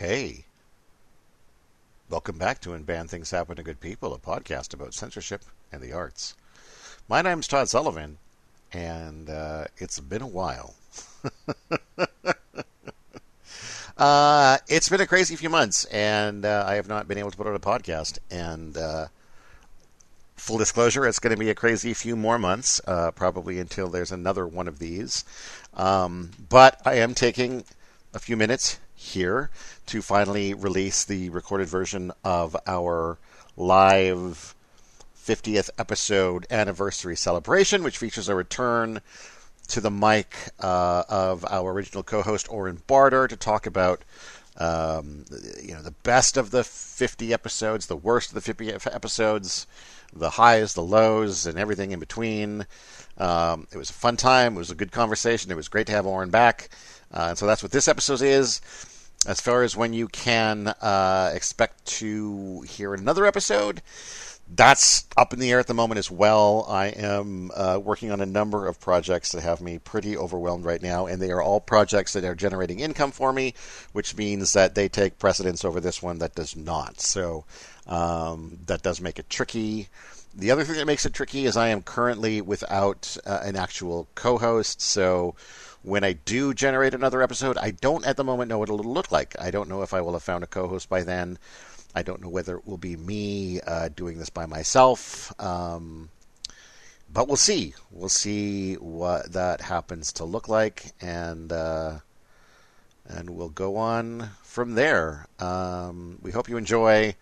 Hey. 0.00 0.46
Welcome 2.08 2.38
back 2.38 2.62
to 2.62 2.70
When 2.70 2.84
Bad 2.84 3.10
Things 3.10 3.32
Happen 3.32 3.56
to 3.56 3.62
Good 3.62 3.80
People, 3.80 4.14
a 4.14 4.18
podcast 4.18 4.72
about 4.72 4.94
censorship 4.94 5.42
and 5.70 5.82
the 5.82 5.92
arts. 5.92 6.34
My 7.06 7.20
name's 7.20 7.46
Todd 7.46 7.68
Sullivan, 7.68 8.16
and 8.72 9.28
uh, 9.28 9.66
it's 9.76 10.00
been 10.00 10.22
a 10.22 10.26
while. 10.26 10.74
uh, 13.98 14.56
it's 14.68 14.88
been 14.88 15.02
a 15.02 15.06
crazy 15.06 15.36
few 15.36 15.50
months, 15.50 15.84
and 15.84 16.46
uh, 16.46 16.64
I 16.66 16.76
have 16.76 16.88
not 16.88 17.06
been 17.06 17.18
able 17.18 17.32
to 17.32 17.36
put 17.36 17.46
out 17.46 17.54
a 17.54 17.58
podcast. 17.58 18.20
And 18.30 18.78
uh, 18.78 19.08
full 20.34 20.56
disclosure, 20.56 21.06
it's 21.06 21.18
going 21.18 21.36
to 21.36 21.38
be 21.38 21.50
a 21.50 21.54
crazy 21.54 21.92
few 21.92 22.16
more 22.16 22.38
months, 22.38 22.80
uh, 22.86 23.10
probably 23.10 23.58
until 23.58 23.88
there's 23.90 24.12
another 24.12 24.46
one 24.46 24.66
of 24.66 24.78
these. 24.78 25.26
Um, 25.74 26.30
but 26.48 26.80
I 26.86 26.94
am 26.94 27.12
taking 27.12 27.64
a 28.14 28.18
few 28.18 28.38
minutes 28.38 28.78
here 29.00 29.50
to 29.86 30.02
finally 30.02 30.52
release 30.52 31.04
the 31.04 31.30
recorded 31.30 31.66
version 31.66 32.12
of 32.22 32.54
our 32.66 33.18
live 33.56 34.54
50th 35.16 35.70
episode 35.78 36.46
anniversary 36.50 37.16
celebration, 37.16 37.82
which 37.82 37.98
features 37.98 38.28
a 38.28 38.34
return 38.34 39.00
to 39.68 39.80
the 39.80 39.90
mic 39.90 40.36
uh, 40.60 41.04
of 41.08 41.44
our 41.48 41.72
original 41.72 42.02
co-host 42.02 42.50
Oren 42.52 42.82
Barter 42.86 43.26
to 43.26 43.36
talk 43.36 43.66
about 43.66 44.02
um, 44.58 45.24
you 45.62 45.72
know 45.72 45.82
the 45.82 45.94
best 46.02 46.36
of 46.36 46.50
the 46.50 46.62
50 46.62 47.32
episodes, 47.32 47.86
the 47.86 47.96
worst 47.96 48.30
of 48.30 48.34
the 48.34 48.40
50 48.42 48.70
episodes, 48.70 49.66
the 50.12 50.30
highs, 50.30 50.74
the 50.74 50.82
lows, 50.82 51.46
and 51.46 51.58
everything 51.58 51.92
in 51.92 52.00
between. 52.00 52.66
Um, 53.16 53.66
it 53.72 53.78
was 53.78 53.90
a 53.90 53.94
fun 53.94 54.16
time. 54.16 54.56
It 54.56 54.58
was 54.58 54.70
a 54.70 54.74
good 54.74 54.92
conversation. 54.92 55.50
It 55.50 55.56
was 55.56 55.68
great 55.68 55.86
to 55.86 55.92
have 55.92 56.06
Oren 56.06 56.30
back. 56.30 56.68
Uh, 57.12 57.26
and 57.30 57.38
so 57.38 57.46
that's 57.46 57.62
what 57.62 57.72
this 57.72 57.88
episode 57.88 58.22
is. 58.22 58.60
As 59.26 59.40
far 59.40 59.62
as 59.62 59.76
when 59.76 59.92
you 59.92 60.08
can 60.08 60.68
uh, 60.68 61.30
expect 61.34 61.84
to 61.86 62.62
hear 62.62 62.94
another 62.94 63.26
episode, 63.26 63.82
that's 64.48 65.06
up 65.16 65.34
in 65.34 65.38
the 65.38 65.50
air 65.50 65.60
at 65.60 65.66
the 65.66 65.74
moment 65.74 65.98
as 65.98 66.10
well. 66.10 66.64
I 66.68 66.86
am 66.86 67.50
uh, 67.54 67.78
working 67.82 68.10
on 68.10 68.22
a 68.22 68.26
number 68.26 68.66
of 68.66 68.80
projects 68.80 69.32
that 69.32 69.42
have 69.42 69.60
me 69.60 69.78
pretty 69.78 70.16
overwhelmed 70.16 70.64
right 70.64 70.82
now, 70.82 71.06
and 71.06 71.20
they 71.20 71.30
are 71.30 71.42
all 71.42 71.60
projects 71.60 72.14
that 72.14 72.24
are 72.24 72.34
generating 72.34 72.80
income 72.80 73.12
for 73.12 73.30
me, 73.32 73.54
which 73.92 74.16
means 74.16 74.54
that 74.54 74.74
they 74.74 74.88
take 74.88 75.18
precedence 75.18 75.66
over 75.66 75.80
this 75.80 76.02
one 76.02 76.18
that 76.18 76.34
does 76.34 76.56
not. 76.56 77.00
So 77.00 77.44
um, 77.86 78.58
that 78.66 78.82
does 78.82 79.02
make 79.02 79.18
it 79.18 79.28
tricky. 79.28 79.88
The 80.34 80.50
other 80.50 80.64
thing 80.64 80.76
that 80.76 80.86
makes 80.86 81.04
it 81.04 81.12
tricky 81.12 81.44
is 81.44 81.56
I 81.56 81.68
am 81.68 81.82
currently 81.82 82.40
without 82.40 83.16
uh, 83.26 83.40
an 83.42 83.54
actual 83.54 84.08
co 84.14 84.38
host, 84.38 84.80
so 84.80 85.34
when 85.82 86.04
I 86.04 86.12
do 86.12 86.52
generate 86.54 86.94
another 86.94 87.22
episode, 87.22 87.56
I 87.56 87.70
don't 87.70 88.06
at 88.06 88.16
the 88.16 88.24
moment 88.24 88.48
know 88.48 88.58
what 88.58 88.68
it'll 88.68 88.84
look 88.84 89.10
like. 89.10 89.34
I 89.40 89.50
don't 89.50 89.68
know 89.68 89.82
if 89.82 89.94
I 89.94 90.00
will 90.00 90.12
have 90.12 90.22
found 90.22 90.44
a 90.44 90.46
co 90.46 90.68
host 90.68 90.88
by 90.88 91.02
then. 91.02 91.38
I 91.94 92.02
don't 92.02 92.22
know 92.22 92.28
whether 92.28 92.56
it 92.56 92.66
will 92.66 92.78
be 92.78 92.96
me 92.96 93.60
uh, 93.60 93.88
doing 93.88 94.18
this 94.18 94.30
by 94.30 94.46
myself. 94.46 95.32
Um, 95.40 96.10
but 97.12 97.26
we'll 97.26 97.36
see. 97.36 97.74
We'll 97.90 98.08
see 98.08 98.74
what 98.74 99.32
that 99.32 99.60
happens 99.60 100.12
to 100.14 100.24
look 100.24 100.48
like, 100.48 100.92
and 101.00 101.52
uh, 101.52 101.98
and 103.08 103.30
we'll 103.30 103.48
go 103.48 103.76
on 103.76 104.30
from 104.42 104.74
there. 104.74 105.26
Um, 105.40 106.18
we 106.22 106.30
hope 106.30 106.48
you 106.48 106.56
enjoy 106.56 107.16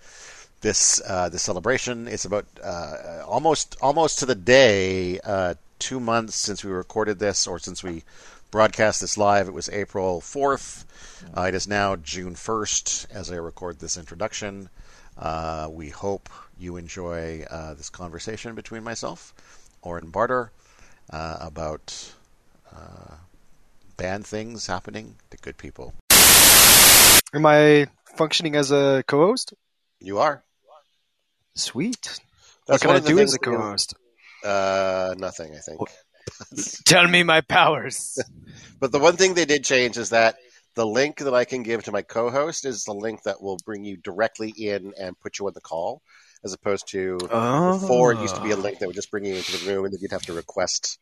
this 0.60 1.00
uh, 1.06 1.28
this 1.30 1.42
celebration. 1.42 2.06
It's 2.06 2.26
about 2.26 2.46
uh, 2.62 3.22
almost 3.26 3.76
almost 3.80 4.18
to 4.18 4.26
the 4.26 4.34
day 4.34 5.20
uh, 5.20 5.54
two 5.78 6.00
months 6.00 6.36
since 6.36 6.62
we 6.62 6.70
recorded 6.70 7.18
this, 7.18 7.46
or 7.46 7.58
since 7.58 7.82
we 7.82 8.02
broadcast 8.50 9.00
this 9.00 9.16
live. 9.16 9.48
It 9.48 9.54
was 9.54 9.68
April 9.68 10.20
4th. 10.20 10.84
Uh, 11.36 11.42
it 11.42 11.54
is 11.54 11.68
now 11.68 11.96
June 11.96 12.34
1st 12.34 13.06
as 13.10 13.30
I 13.30 13.36
record 13.36 13.78
this 13.78 13.96
introduction. 13.96 14.68
Uh, 15.16 15.68
we 15.70 15.88
hope 15.88 16.28
you 16.58 16.76
enjoy 16.76 17.44
uh, 17.50 17.74
this 17.74 17.90
conversation 17.90 18.54
between 18.54 18.84
myself, 18.84 19.34
Oren 19.82 20.10
Barter, 20.10 20.52
uh, 21.10 21.38
about 21.40 22.12
uh, 22.74 23.14
bad 23.96 24.24
things 24.24 24.66
happening 24.66 25.16
to 25.30 25.36
good 25.38 25.58
people. 25.58 25.92
Am 27.34 27.44
I 27.44 27.88
functioning 28.16 28.56
as 28.56 28.70
a 28.70 29.04
co-host? 29.06 29.54
You 30.00 30.18
are. 30.18 30.42
Sweet. 31.54 32.20
That's 32.66 32.84
what 32.84 32.94
can 32.94 33.02
I 33.02 33.06
do 33.06 33.18
as 33.18 33.34
a 33.34 33.38
co-host? 33.38 33.94
Uh, 34.44 35.14
nothing, 35.18 35.54
I 35.54 35.58
think. 35.58 35.80
Tell 36.84 37.06
me 37.06 37.22
my 37.22 37.40
powers. 37.40 38.18
But 38.80 38.92
the 38.92 39.00
one 39.00 39.16
thing 39.16 39.34
they 39.34 39.44
did 39.44 39.64
change 39.64 39.96
is 39.96 40.10
that 40.10 40.36
the 40.76 40.86
link 40.86 41.18
that 41.18 41.34
I 41.34 41.44
can 41.44 41.64
give 41.64 41.82
to 41.84 41.90
my 41.90 42.02
co-host 42.02 42.64
is 42.64 42.84
the 42.84 42.92
link 42.92 43.24
that 43.24 43.42
will 43.42 43.58
bring 43.64 43.82
you 43.84 43.96
directly 43.96 44.50
in 44.56 44.92
and 44.96 45.18
put 45.18 45.40
you 45.40 45.48
on 45.48 45.52
the 45.52 45.60
call, 45.60 46.00
as 46.44 46.52
opposed 46.52 46.86
to 46.90 47.18
Oh. 47.28 47.80
before 47.80 48.12
it 48.12 48.20
used 48.20 48.36
to 48.36 48.40
be 48.40 48.52
a 48.52 48.56
ah. 48.56 48.60
link 48.60 48.78
that 48.78 48.86
would 48.86 48.94
just 48.94 49.10
bring 49.10 49.24
you 49.24 49.34
into 49.34 49.50
the 49.50 49.72
room 49.72 49.84
and 49.84 49.92
then 49.92 49.98
you'd 50.00 50.12
have 50.12 50.26
to 50.26 50.32
request. 50.32 51.00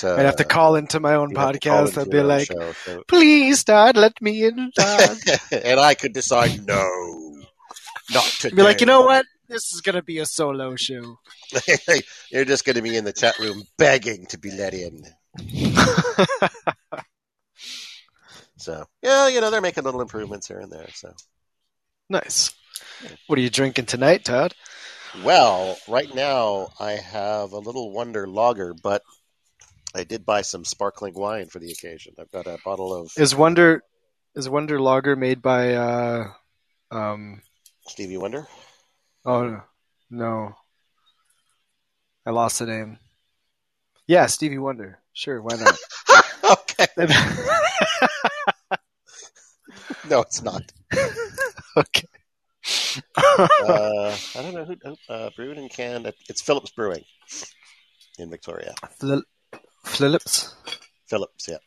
To, 0.00 0.10
I'd 0.10 0.26
have 0.26 0.36
to 0.36 0.44
call 0.44 0.74
into 0.76 1.00
my 1.00 1.14
own 1.14 1.30
you'd 1.30 1.38
have 1.38 1.52
to 1.52 1.58
call 1.58 1.86
podcast. 1.86 2.02
I'd 2.02 2.10
be 2.10 2.22
like, 2.22 2.48
show, 2.48 2.72
so- 2.84 3.02
please, 3.08 3.64
Dad, 3.64 3.96
let 3.96 4.20
me 4.20 4.44
in, 4.44 4.70
Dad. 4.76 5.16
and 5.52 5.80
I 5.80 5.94
could 5.94 6.12
decide 6.12 6.66
no, 6.66 6.86
not 8.12 8.24
today. 8.24 8.56
be 8.56 8.62
like, 8.62 8.80
you 8.80 8.86
know 8.86 9.02
what? 9.02 9.24
This 9.48 9.72
is 9.72 9.80
going 9.80 9.94
to 9.96 10.02
be 10.02 10.18
a 10.18 10.26
solo 10.26 10.76
show. 10.76 11.18
You're 12.30 12.44
just 12.44 12.64
going 12.64 12.76
to 12.76 12.82
be 12.82 12.96
in 12.96 13.04
the 13.04 13.12
chat 13.12 13.38
room 13.38 13.62
begging 13.78 14.26
to 14.26 14.38
be 14.38 14.50
let 14.50 14.74
in. 14.74 15.04
So 18.56 18.84
yeah, 19.02 19.28
you 19.28 19.40
know 19.40 19.50
they're 19.50 19.60
making 19.60 19.84
little 19.84 20.00
improvements 20.00 20.48
here 20.48 20.60
and 20.60 20.72
there. 20.72 20.88
So 20.94 21.12
nice. 22.08 22.54
What 23.26 23.38
are 23.38 23.42
you 23.42 23.50
drinking 23.50 23.86
tonight, 23.86 24.24
Todd? 24.24 24.54
well, 25.22 25.78
right 25.88 26.12
now 26.14 26.68
I 26.80 26.92
have 26.92 27.52
a 27.52 27.58
little 27.58 27.92
Wonder 27.92 28.26
Lager, 28.26 28.74
but 28.74 29.02
I 29.94 30.04
did 30.04 30.26
buy 30.26 30.42
some 30.42 30.64
sparkling 30.64 31.14
wine 31.14 31.46
for 31.46 31.58
the 31.58 31.70
occasion. 31.70 32.14
I've 32.18 32.30
got 32.30 32.46
a 32.46 32.58
bottle 32.64 32.94
of 32.94 33.12
Is 33.16 33.34
Wonder 33.34 33.82
is 34.34 34.48
Wonder 34.48 34.80
Lager 34.80 35.16
made 35.16 35.42
by 35.42 35.74
uh 35.74 36.28
um 36.90 37.42
Stevie 37.86 38.16
Wonder. 38.16 38.46
Oh 39.26 39.62
no. 40.10 40.54
I 42.24 42.30
lost 42.30 42.58
the 42.58 42.66
name. 42.66 42.98
Yeah, 44.06 44.26
Stevie 44.26 44.58
Wonder. 44.58 45.00
Sure, 45.12 45.40
why 45.42 45.56
not? 45.56 45.76
okay, 46.58 46.86
no, 50.08 50.20
it's 50.20 50.42
not. 50.42 50.62
okay. 51.76 52.06
Uh, 53.16 54.16
I 54.36 54.42
don't 54.42 54.54
know 54.54 54.64
who 54.64 54.76
who, 54.82 54.96
uh, 55.08 55.30
brewed 55.36 55.58
and 55.58 55.70
canned. 55.70 56.12
It's 56.28 56.42
Phillips 56.42 56.70
Brewing 56.70 57.04
in 58.18 58.30
Victoria. 58.30 58.74
Phillips. 59.84 60.54
Phillips, 61.08 61.48
yeah. 61.48 61.58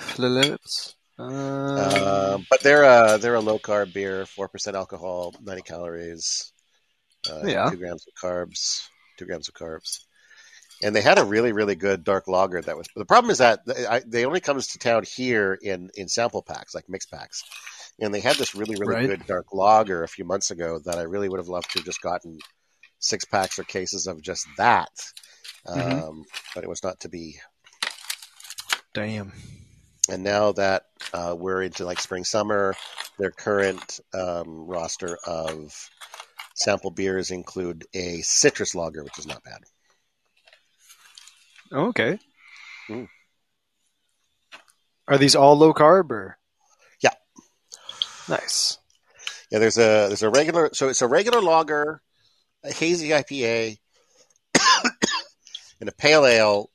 Phillips. 0.00 0.94
Um, 1.18 1.76
Um, 1.76 2.46
but 2.50 2.62
they're 2.62 2.84
a 2.84 3.18
they're 3.18 3.34
a 3.36 3.40
low 3.40 3.58
carb 3.58 3.92
beer, 3.92 4.26
four 4.26 4.48
percent 4.48 4.76
alcohol, 4.76 5.34
ninety 5.42 5.62
calories, 5.62 6.52
uh, 7.30 7.48
Yeah. 7.48 7.70
two 7.70 7.76
grams 7.76 8.06
of 8.06 8.14
carbs, 8.14 8.88
two 9.18 9.26
grams 9.26 9.48
of 9.48 9.54
carbs, 9.54 10.00
and 10.82 10.94
they 10.94 11.02
had 11.02 11.18
a 11.18 11.24
really 11.24 11.52
really 11.52 11.74
good 11.76 12.04
dark 12.04 12.28
lager 12.28 12.60
that 12.62 12.76
was. 12.76 12.88
But 12.94 13.00
the 13.00 13.06
problem 13.06 13.30
is 13.30 13.38
that 13.38 13.64
they, 13.66 13.86
I, 13.86 14.00
they 14.06 14.24
only 14.26 14.40
comes 14.40 14.68
to 14.68 14.78
town 14.78 15.04
here 15.04 15.58
in 15.60 15.90
in 15.94 16.08
sample 16.08 16.42
packs, 16.42 16.74
like 16.74 16.88
mix 16.88 17.06
packs, 17.06 17.44
and 18.00 18.12
they 18.14 18.20
had 18.20 18.38
this 18.38 18.54
really 18.54 18.76
really 18.76 18.96
Right. 18.96 19.06
good 19.06 19.26
dark 19.26 19.46
lager 19.52 20.02
a 20.02 20.08
few 20.08 20.24
months 20.24 20.50
ago 20.50 20.80
that 20.84 20.98
I 20.98 21.02
really 21.02 21.28
would 21.28 21.40
have 21.40 21.48
loved 21.48 21.70
to 21.72 21.78
have 21.80 21.86
just 21.86 22.02
gotten 22.02 22.38
six 23.00 23.24
packs 23.24 23.58
or 23.58 23.64
cases 23.64 24.06
of 24.06 24.22
just 24.22 24.46
that, 24.58 24.90
um, 25.66 25.76
Mhm. 25.76 26.04
but 26.54 26.64
it 26.64 26.70
was 26.70 26.82
not 26.84 27.00
to 27.00 27.08
be. 27.08 27.38
damn. 28.92 29.32
And 30.08 30.22
now 30.22 30.52
that 30.52 30.84
uh, 31.12 31.34
we're 31.38 31.62
into 31.62 31.84
like 31.84 32.00
spring 32.00 32.24
summer, 32.24 32.74
their 33.18 33.30
current 33.30 34.00
um, 34.14 34.66
roster 34.66 35.16
of 35.26 35.72
sample 36.56 36.90
beers 36.90 37.30
include 37.30 37.86
a 37.94 38.22
citrus 38.22 38.74
lager, 38.74 39.04
which 39.04 39.18
is 39.18 39.26
not 39.26 39.44
bad. 39.44 39.60
Oh, 41.70 41.88
okay. 41.88 42.18
Mm. 42.88 43.08
Are 45.06 45.18
these 45.18 45.36
all 45.36 45.56
low 45.56 45.72
carb 45.72 46.10
or? 46.10 46.38
Yeah. 47.00 47.12
Nice. 48.28 48.78
Yeah, 49.50 49.60
there's 49.60 49.78
a 49.78 50.08
there's 50.08 50.24
a 50.24 50.30
regular 50.30 50.70
so 50.72 50.88
it's 50.88 51.02
a 51.02 51.06
regular 51.06 51.40
lager, 51.40 52.02
a 52.64 52.72
hazy 52.72 53.10
IPA, 53.10 53.78
and 55.80 55.88
a 55.88 55.92
pale 55.92 56.26
ale 56.26 56.70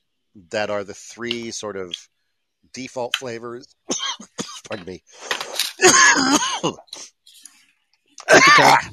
that 0.50 0.70
are 0.70 0.84
the 0.84 0.94
three 0.94 1.50
sort 1.50 1.76
of 1.76 1.92
default 2.72 3.14
flavors. 3.16 3.74
Pardon 4.68 4.86
me. 4.86 5.02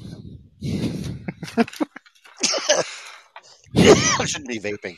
Take 1.56 1.70
your 3.74 3.96
time. 3.96 4.04
I 4.20 4.26
shouldn't 4.26 4.48
be 4.50 4.60
vaping. 4.60 4.96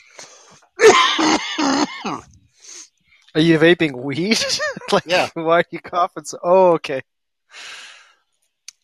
Are 3.33 3.41
you 3.41 3.57
vaping 3.59 3.93
weed? 3.95 4.37
like, 4.91 5.05
Yeah. 5.05 5.29
why 5.33 5.59
are 5.59 5.65
you 5.71 5.79
coughing? 5.79 6.23
So- 6.25 6.39
oh, 6.43 6.71
okay. 6.73 7.01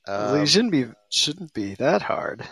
Well, 0.07 0.35
it 0.35 0.39
Um, 0.41 0.45
shouldn't 0.45 0.71
be 0.71 0.85
shouldn't 1.09 1.53
be 1.53 1.75
that 1.75 2.01
hard. 2.01 2.47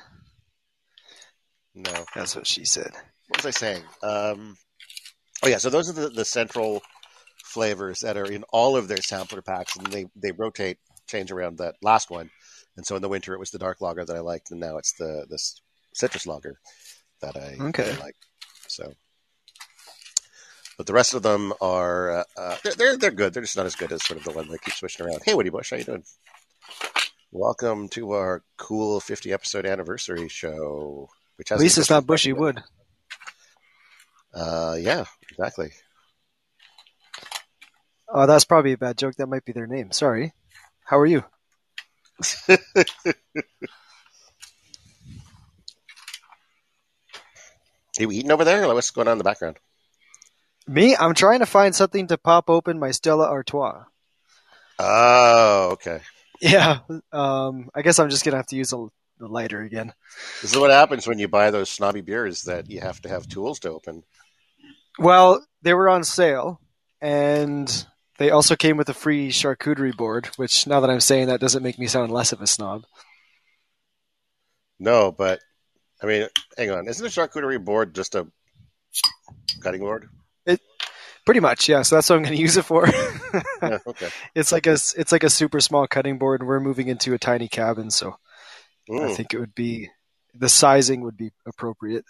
no. 1.74 2.06
That's 2.14 2.36
what 2.36 2.46
she 2.48 2.66
said. 2.66 2.92
What 3.30 3.44
was 3.44 3.46
I 3.46 3.52
saying? 3.58 3.84
Um, 4.04 4.58
oh 5.44 5.48
yeah, 5.48 5.58
so 5.58 5.70
those 5.70 5.90
are 5.90 5.94
the, 5.94 6.10
the 6.10 6.26
central 6.26 6.82
flavors 7.46 8.00
that 8.02 8.18
are 8.18 8.26
in 8.30 8.44
all 8.52 8.76
of 8.76 8.88
their 8.90 8.98
sampler 9.02 9.42
packs, 9.42 9.78
and 9.78 9.88
they 9.88 10.06
they 10.18 10.32
rotate, 10.34 10.80
change 11.08 11.32
around 11.32 11.58
that 11.60 11.76
last 11.82 12.10
one. 12.12 12.30
And 12.78 12.86
so 12.86 12.96
in 12.96 13.02
the 13.02 13.10
winter 13.10 13.34
it 13.34 13.40
was 13.40 13.52
the 13.52 13.60
dark 13.60 13.82
lager 13.82 14.04
that 14.06 14.16
I 14.16 14.20
liked, 14.20 14.52
and 14.52 14.60
now 14.60 14.78
it's 14.78 14.94
the 14.94 15.26
this 15.30 15.62
citrus 15.94 16.28
lager 16.28 16.60
that 17.22 17.36
I, 17.38 17.56
Okay. 17.70 17.92
I 17.92 17.98
like. 17.98 18.16
So, 18.68 18.94
but 20.78 20.86
the 20.88 20.94
rest 20.94 21.14
of 21.14 21.24
them 21.24 21.54
are 21.62 22.12
uh, 22.20 22.24
uh, 22.38 22.58
they're, 22.64 22.74
they're 22.74 22.98
they're 22.98 23.12
good. 23.12 23.34
They're 23.34 23.44
just 23.44 23.56
not 23.58 23.66
as 23.66 23.76
good 23.76 23.92
as 23.92 24.04
sort 24.04 24.20
of 24.20 24.26
the 24.26 24.32
one 24.32 24.50
that 24.50 24.62
keeps 24.62 24.78
switching 24.78 25.06
around. 25.06 25.22
Hey, 25.24 25.34
Woody 25.34 25.50
Bush, 25.50 25.72
how 25.72 25.78
you 25.78 25.84
doing? 25.84 26.04
Welcome 27.32 27.90
to 27.90 28.12
our 28.12 28.44
cool 28.58 29.00
50 29.00 29.34
episode 29.34 29.66
anniversary 29.66 30.28
show. 30.30 31.10
Which 31.38 31.50
has 31.50 31.60
At 31.60 31.64
least 31.64 31.78
it's 31.78 31.90
not 31.90 32.06
bushy 32.06 32.32
wood. 32.34 32.64
Uh, 34.34 34.78
yeah, 34.80 35.06
exactly. 35.32 35.72
Oh, 38.08 38.26
that's 38.26 38.46
probably 38.46 38.72
a 38.74 38.78
bad 38.78 38.98
joke. 38.98 39.16
That 39.16 39.28
might 39.28 39.44
be 39.46 39.52
their 39.52 39.68
name. 39.68 39.92
Sorry. 39.92 40.34
How 40.86 41.00
are 41.00 41.06
you? 41.06 41.24
you 48.00 48.12
eating 48.12 48.32
over 48.32 48.44
there? 48.44 48.68
What's 48.68 48.92
going 48.92 49.08
on 49.08 49.14
in 49.14 49.18
the 49.18 49.24
background? 49.24 49.58
Me? 50.68 50.96
I'm 50.96 51.14
trying 51.14 51.40
to 51.40 51.46
find 51.46 51.76
something 51.76 52.08
to 52.08 52.18
pop 52.18 52.50
open 52.50 52.80
my 52.80 52.92
Stella 52.92 53.28
Artois. 53.28 53.84
Oh, 54.80 55.70
okay. 55.74 56.02
Yeah. 56.42 56.80
Um, 57.12 57.70
I 57.74 57.82
guess 57.82 58.00
I'm 58.00 58.10
just 58.10 58.26
gonna 58.26 58.38
have 58.38 58.48
to 58.48 58.56
use 58.56 58.74
a, 58.74 58.88
the 59.20 59.28
lighter 59.28 59.62
again. 59.62 59.94
This 60.42 60.54
is 60.54 60.60
what 60.60 60.72
happens 60.72 61.08
when 61.08 61.20
you 61.20 61.28
buy 61.28 61.52
those 61.52 61.70
snobby 61.70 62.02
beers 62.02 62.44
that 62.44 62.70
you 62.70 62.82
have 62.82 63.02
to 63.02 63.10
have 63.10 63.28
tools 63.28 63.60
to 63.60 63.72
open. 63.72 64.04
Well, 64.98 65.46
they 65.62 65.74
were 65.74 65.90
on 65.90 66.04
sale, 66.04 66.60
and 67.02 67.86
they 68.18 68.30
also 68.32 68.56
came 68.56 68.78
with 68.78 68.90
a 68.90 68.94
free 68.94 69.30
charcuterie 69.30 69.96
board. 69.96 70.28
Which, 70.38 70.68
now 70.68 70.80
that 70.80 70.90
I'm 70.90 71.00
saying 71.00 71.28
that, 71.28 71.40
doesn't 71.40 71.64
make 71.64 71.80
me 71.80 71.88
sound 71.88 72.12
less 72.12 72.32
of 72.32 72.42
a 72.42 72.48
snob. 72.48 72.84
No, 74.80 75.12
but 75.12 75.40
I 76.02 76.06
mean, 76.08 76.28
hang 76.58 76.72
on. 76.72 76.88
Isn't 76.88 77.06
a 77.06 77.10
charcuterie 77.10 77.64
board 77.64 77.96
just 77.96 78.16
a 78.16 78.28
cutting 79.62 79.82
board? 79.82 80.10
It 80.46 80.60
Pretty 81.26 81.40
much, 81.40 81.68
yeah. 81.70 81.82
So 81.82 81.96
that's 81.96 82.10
what 82.10 82.18
I'm 82.18 82.24
going 82.24 82.36
to 82.36 82.42
use 82.42 82.58
it 82.58 82.64
for. 82.66 82.88
Yeah, 83.62 83.80
okay. 83.88 84.10
it's 84.36 84.52
like 84.52 84.68
a 84.68 84.74
it's 84.74 85.12
like 85.12 85.24
a 85.24 85.30
super 85.30 85.60
small 85.60 85.88
cutting 85.88 86.18
board. 86.18 86.42
And 86.42 86.48
we're 86.48 86.60
moving 86.60 86.88
into 86.88 87.14
a 87.14 87.18
tiny 87.20 87.48
cabin, 87.48 87.90
so 87.92 88.16
I 88.90 88.94
Mm. 88.94 89.16
think 89.16 89.34
it 89.34 89.40
would 89.40 89.56
be 89.56 89.90
the 90.36 90.50
sizing 90.50 91.02
would 91.02 91.18
be 91.18 91.32
appropriate. 91.48 92.06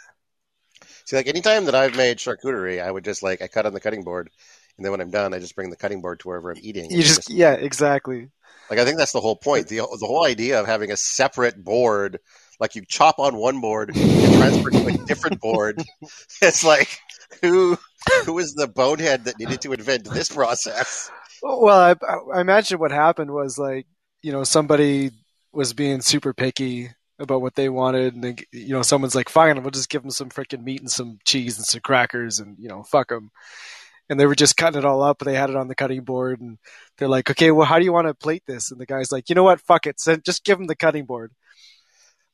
See, 1.05 1.15
like 1.15 1.27
anytime 1.27 1.65
that 1.65 1.75
I've 1.75 1.95
made 1.95 2.17
charcuterie, 2.17 2.83
I 2.83 2.91
would 2.91 3.05
just 3.05 3.23
like 3.23 3.41
I 3.41 3.47
cut 3.47 3.65
on 3.65 3.73
the 3.73 3.79
cutting 3.79 4.03
board, 4.03 4.29
and 4.77 4.85
then 4.85 4.91
when 4.91 5.01
I'm 5.01 5.11
done, 5.11 5.33
I 5.33 5.39
just 5.39 5.55
bring 5.55 5.69
the 5.69 5.75
cutting 5.75 6.01
board 6.01 6.19
to 6.21 6.27
wherever 6.27 6.51
I'm 6.51 6.57
eating. 6.61 6.91
You 6.91 7.03
just 7.03 7.29
yeah, 7.29 7.53
exactly. 7.53 8.29
Like 8.69 8.79
I 8.79 8.85
think 8.85 8.97
that's 8.97 9.11
the 9.11 9.21
whole 9.21 9.35
point. 9.35 9.67
the 9.67 9.77
The 9.77 10.07
whole 10.07 10.25
idea 10.25 10.59
of 10.59 10.65
having 10.65 10.91
a 10.91 10.97
separate 10.97 11.63
board, 11.63 12.19
like 12.59 12.75
you 12.75 12.83
chop 12.87 13.19
on 13.19 13.35
one 13.35 13.61
board 13.61 13.91
and 13.95 14.33
transfer 14.33 14.69
to 14.71 14.87
a 14.87 14.91
different 15.05 15.39
board. 15.39 15.81
It's 16.41 16.63
like 16.63 16.99
who 17.41 17.77
who 18.25 18.33
was 18.33 18.53
the 18.53 18.67
bonehead 18.67 19.25
that 19.25 19.39
needed 19.39 19.61
to 19.61 19.73
invent 19.73 20.05
this 20.05 20.29
process? 20.29 21.09
Well, 21.41 21.69
I, 21.69 21.95
I 22.33 22.41
imagine 22.41 22.79
what 22.79 22.91
happened 22.91 23.31
was 23.31 23.57
like 23.57 23.87
you 24.21 24.31
know 24.31 24.43
somebody 24.43 25.11
was 25.51 25.73
being 25.73 26.01
super 26.01 26.33
picky 26.33 26.89
about 27.19 27.41
what 27.41 27.55
they 27.55 27.69
wanted, 27.69 28.13
and 28.15 28.23
they, 28.23 28.35
you 28.51 28.73
know 28.73 28.81
someone's 28.81 29.15
like, 29.15 29.29
"Fine, 29.29 29.61
we'll 29.61 29.71
just 29.71 29.89
give 29.89 30.01
them 30.01 30.11
some 30.11 30.29
freaking 30.29 30.63
meat 30.63 30.81
and 30.81 30.91
some 30.91 31.19
cheese 31.25 31.57
and 31.57 31.65
some 31.65 31.81
crackers, 31.81 32.39
and 32.39 32.57
you 32.59 32.67
know, 32.67 32.83
fuck 32.83 33.09
them." 33.09 33.31
And 34.09 34.19
they 34.19 34.25
were 34.27 34.35
just 34.35 34.55
cutting 34.57 34.77
it 34.79 34.85
all 34.85 35.01
up. 35.01 35.21
and 35.21 35.29
They 35.29 35.35
had 35.35 35.49
it 35.49 35.55
on 35.55 35.67
the 35.67 35.75
cutting 35.75 36.03
board, 36.03 36.39
and 36.39 36.57
they're 36.97 37.07
like, 37.07 37.29
"Okay, 37.31 37.51
well, 37.51 37.65
how 37.65 37.79
do 37.79 37.85
you 37.85 37.93
want 37.93 38.07
to 38.07 38.13
plate 38.13 38.43
this?" 38.45 38.71
And 38.71 38.79
the 38.79 38.85
guy's 38.85 39.11
like, 39.11 39.29
"You 39.29 39.35
know 39.35 39.43
what? 39.43 39.61
Fuck 39.61 39.87
it. 39.87 39.99
Send, 39.99 40.23
just 40.23 40.43
give 40.43 40.59
him 40.59 40.67
the 40.67 40.75
cutting 40.75 41.05
board." 41.05 41.31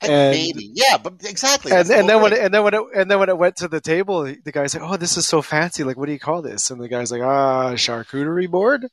And- 0.02 0.32
maybe, 0.36 0.72
yeah, 0.74 0.98
but 0.98 1.24
exactly. 1.24 1.72
and, 1.72 1.90
and 1.90 2.10
then 2.10 2.22
when 2.22 2.34
it, 2.34 2.40
and 2.40 2.54
then 2.54 2.64
when 2.64 2.74
it 2.74 2.82
and 2.96 3.10
then 3.10 3.20
when 3.20 3.30
it 3.30 3.38
went 3.38 3.58
to 3.58 3.68
the 3.68 3.80
table, 3.80 4.24
the 4.24 4.52
guy's 4.52 4.74
like, 4.74 4.84
"Oh, 4.84 4.98
this 4.98 5.16
is 5.16 5.28
so 5.28 5.42
fancy! 5.42 5.84
Like, 5.84 5.96
what 5.96 6.08
do 6.08 6.12
you 6.12 6.20
call 6.20 6.42
this?" 6.42 6.72
And 6.72 6.82
the 6.82 6.90
guy's 6.90 7.12
like, 7.12 7.22
"Ah, 7.22 7.74
charcuterie 7.76 8.50
board." 8.50 8.88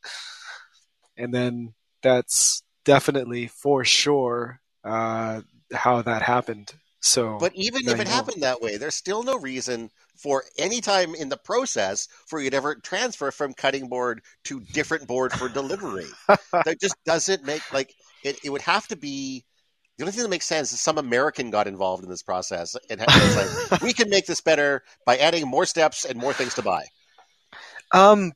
And 1.16 1.32
then 1.34 1.74
that's 2.02 2.62
definitely 2.84 3.48
for 3.48 3.84
sure 3.84 4.60
uh, 4.84 5.40
how 5.72 6.02
that 6.02 6.22
happened. 6.22 6.72
So, 7.00 7.38
But 7.38 7.52
even 7.54 7.88
if 7.88 8.00
it 8.00 8.06
know. 8.06 8.08
happened 8.08 8.42
that 8.42 8.60
way, 8.60 8.76
there's 8.76 8.94
still 8.96 9.22
no 9.22 9.38
reason 9.38 9.90
for 10.16 10.44
any 10.58 10.80
time 10.80 11.14
in 11.14 11.28
the 11.28 11.36
process 11.38 12.08
for 12.26 12.40
you 12.40 12.50
to 12.50 12.56
ever 12.56 12.74
transfer 12.76 13.30
from 13.30 13.54
cutting 13.54 13.88
board 13.88 14.22
to 14.44 14.60
different 14.60 15.06
board 15.06 15.32
for 15.32 15.48
delivery. 15.48 16.18
that 16.64 16.80
just 16.80 16.96
doesn't 17.04 17.44
make 17.44 17.64
like 17.72 17.94
it. 18.22 18.38
It 18.44 18.50
would 18.50 18.62
have 18.62 18.88
to 18.88 18.96
be 18.96 19.44
the 19.98 20.04
only 20.04 20.12
thing 20.12 20.22
that 20.24 20.30
makes 20.30 20.46
sense 20.46 20.72
is 20.72 20.80
some 20.80 20.98
American 20.98 21.50
got 21.50 21.68
involved 21.68 22.04
in 22.04 22.10
this 22.10 22.22
process 22.22 22.76
and 22.90 23.00
was 23.20 23.36
like, 23.36 23.52
we 23.80 23.92
can 23.92 24.10
make 24.10 24.26
this 24.26 24.40
better 24.40 24.82
by 25.06 25.18
adding 25.18 25.46
more 25.48 25.66
steps 25.66 26.04
and 26.06 26.18
more 26.18 26.34
things 26.34 26.54
to 26.54 26.62
buy. 26.62 26.84
um, 27.92 28.32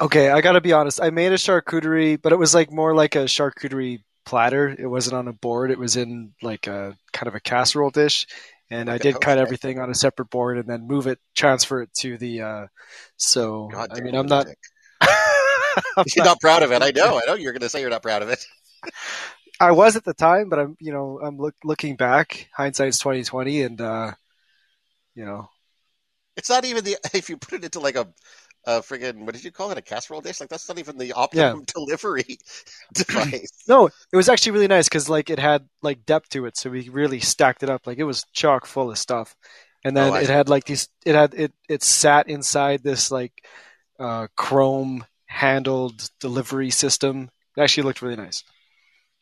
okay, 0.00 0.30
I 0.30 0.40
got 0.40 0.52
to 0.52 0.60
be 0.60 0.72
honest. 0.72 1.00
I 1.00 1.10
made 1.10 1.32
a 1.32 1.36
charcuterie, 1.36 2.20
but 2.20 2.32
it 2.32 2.36
was 2.38 2.54
like 2.54 2.70
more 2.72 2.94
like 2.94 3.14
a 3.14 3.24
charcuterie 3.24 4.02
platter. 4.24 4.74
It 4.78 4.86
wasn't 4.86 5.16
on 5.16 5.28
a 5.28 5.32
board. 5.32 5.70
It 5.70 5.78
was 5.78 5.96
in 5.96 6.34
like 6.42 6.66
a 6.66 6.96
kind 7.16 7.28
of 7.28 7.34
a 7.34 7.40
casserole 7.40 7.90
dish. 7.90 8.26
And 8.68 8.90
I 8.90 8.98
did 8.98 9.20
cut 9.20 9.38
everything 9.38 9.78
on 9.78 9.90
a 9.90 9.94
separate 9.94 10.28
board 10.28 10.58
and 10.58 10.68
then 10.68 10.86
move 10.86 11.06
it, 11.06 11.18
transfer 11.34 11.82
it 11.82 11.94
to 12.00 12.18
the. 12.18 12.42
Uh, 12.42 12.66
so 13.16 13.68
God 13.72 13.90
I 13.92 14.00
mean, 14.00 14.14
I'm 14.14 14.26
not. 14.26 14.46
I'm 15.00 16.04
You're 16.14 16.24
not- 16.24 16.32
not 16.32 16.40
proud 16.40 16.62
of 16.62 16.72
it. 16.72 16.82
I 16.82 16.90
know. 16.90 17.16
I 17.18 17.26
know 17.26 17.34
you're 17.34 17.52
going 17.52 17.60
to 17.62 17.68
say 17.68 17.80
you're 17.80 17.90
not 17.90 18.02
proud 18.02 18.22
of 18.22 18.28
it. 18.28 18.44
I 19.60 19.70
was 19.70 19.96
at 19.96 20.04
the 20.04 20.14
time, 20.14 20.48
but 20.50 20.58
I'm, 20.58 20.76
you 20.80 20.92
know, 20.92 21.18
I'm 21.22 21.38
look, 21.38 21.54
looking 21.64 21.96
back. 21.96 22.48
Hindsight's 22.54 22.98
twenty 22.98 23.24
twenty, 23.24 23.62
and 23.62 23.80
uh, 23.80 24.12
you 25.14 25.24
know, 25.24 25.48
It's 26.36 26.50
not 26.50 26.64
even 26.64 26.84
the 26.84 26.96
if 27.14 27.30
you 27.30 27.36
put 27.38 27.54
it 27.54 27.64
into 27.64 27.80
like 27.80 27.96
a, 27.96 28.06
a 28.66 28.80
friggin' 28.80 29.24
what 29.24 29.34
did 29.34 29.44
you 29.44 29.52
call 29.52 29.70
it 29.70 29.78
a 29.78 29.82
casserole 29.82 30.20
dish? 30.20 30.40
Like 30.40 30.48
that's 30.50 30.68
not 30.68 30.78
even 30.78 30.98
the 30.98 31.12
optimum 31.12 31.64
delivery 31.74 32.38
device. 32.94 33.68
no, 33.68 33.86
it 34.12 34.16
was 34.16 34.28
actually 34.28 34.52
really 34.52 34.68
nice 34.68 34.88
because 34.88 35.08
like 35.08 35.30
it 35.30 35.38
had 35.38 35.68
like 35.82 36.04
depth 36.06 36.28
to 36.30 36.46
it, 36.46 36.56
so 36.56 36.70
we 36.70 36.88
really 36.88 37.20
stacked 37.20 37.62
it 37.62 37.70
up. 37.70 37.86
Like 37.86 37.98
it 37.98 38.04
was 38.04 38.24
chock 38.32 38.66
full 38.66 38.90
of 38.90 38.98
stuff, 38.98 39.34
and 39.84 39.96
then 39.96 40.12
Oh, 40.12 40.14
it 40.16 40.28
see. 40.28 40.32
had 40.32 40.48
like 40.48 40.64
these. 40.64 40.88
It 41.04 41.14
had 41.14 41.34
it. 41.34 41.52
It 41.68 41.82
sat 41.82 42.28
inside 42.28 42.82
this 42.82 43.10
like 43.10 43.44
uh, 43.98 44.28
chrome 44.36 45.04
handled 45.26 46.08
delivery 46.20 46.70
system. 46.70 47.30
It 47.56 47.62
actually 47.62 47.84
looked 47.84 48.02
really 48.02 48.16
nice. 48.16 48.44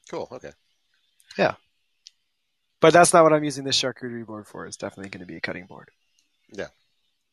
Cool. 0.08 0.28
Okay. 0.32 0.52
Yeah. 1.38 1.56
But 2.80 2.92
that's 2.92 3.12
not 3.12 3.24
what 3.24 3.32
I'm 3.32 3.42
using 3.42 3.64
this 3.64 3.80
charcuterie 3.80 4.24
board 4.24 4.46
for. 4.46 4.64
It's 4.66 4.76
definitely 4.76 5.10
going 5.10 5.20
to 5.20 5.26
be 5.26 5.36
a 5.36 5.40
cutting 5.40 5.66
board. 5.66 5.90
Yeah. 6.52 6.68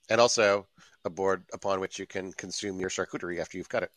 And 0.10 0.22
also 0.22 0.68
a 1.05 1.10
board 1.10 1.43
upon 1.53 1.79
which 1.79 2.00
you 2.00 2.05
can 2.05 2.31
consume 2.34 2.79
your 2.79 2.89
charcuterie 2.89 3.39
after 3.39 3.58
you've 3.58 3.70
cut 3.70 3.84
it, 3.84 3.91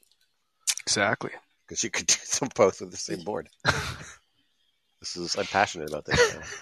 Exactly. 0.86 1.30
because 1.66 1.82
you 1.84 1.90
could 1.90 2.06
do 2.06 2.14
them 2.40 2.48
both 2.54 2.80
with 2.80 2.90
the 2.90 2.96
same 2.96 3.22
board. 3.24 3.48
this 5.00 5.16
is 5.16 5.36
I'm 5.36 5.46
passionate 5.46 5.90
about 5.90 6.04
this. 6.06 6.60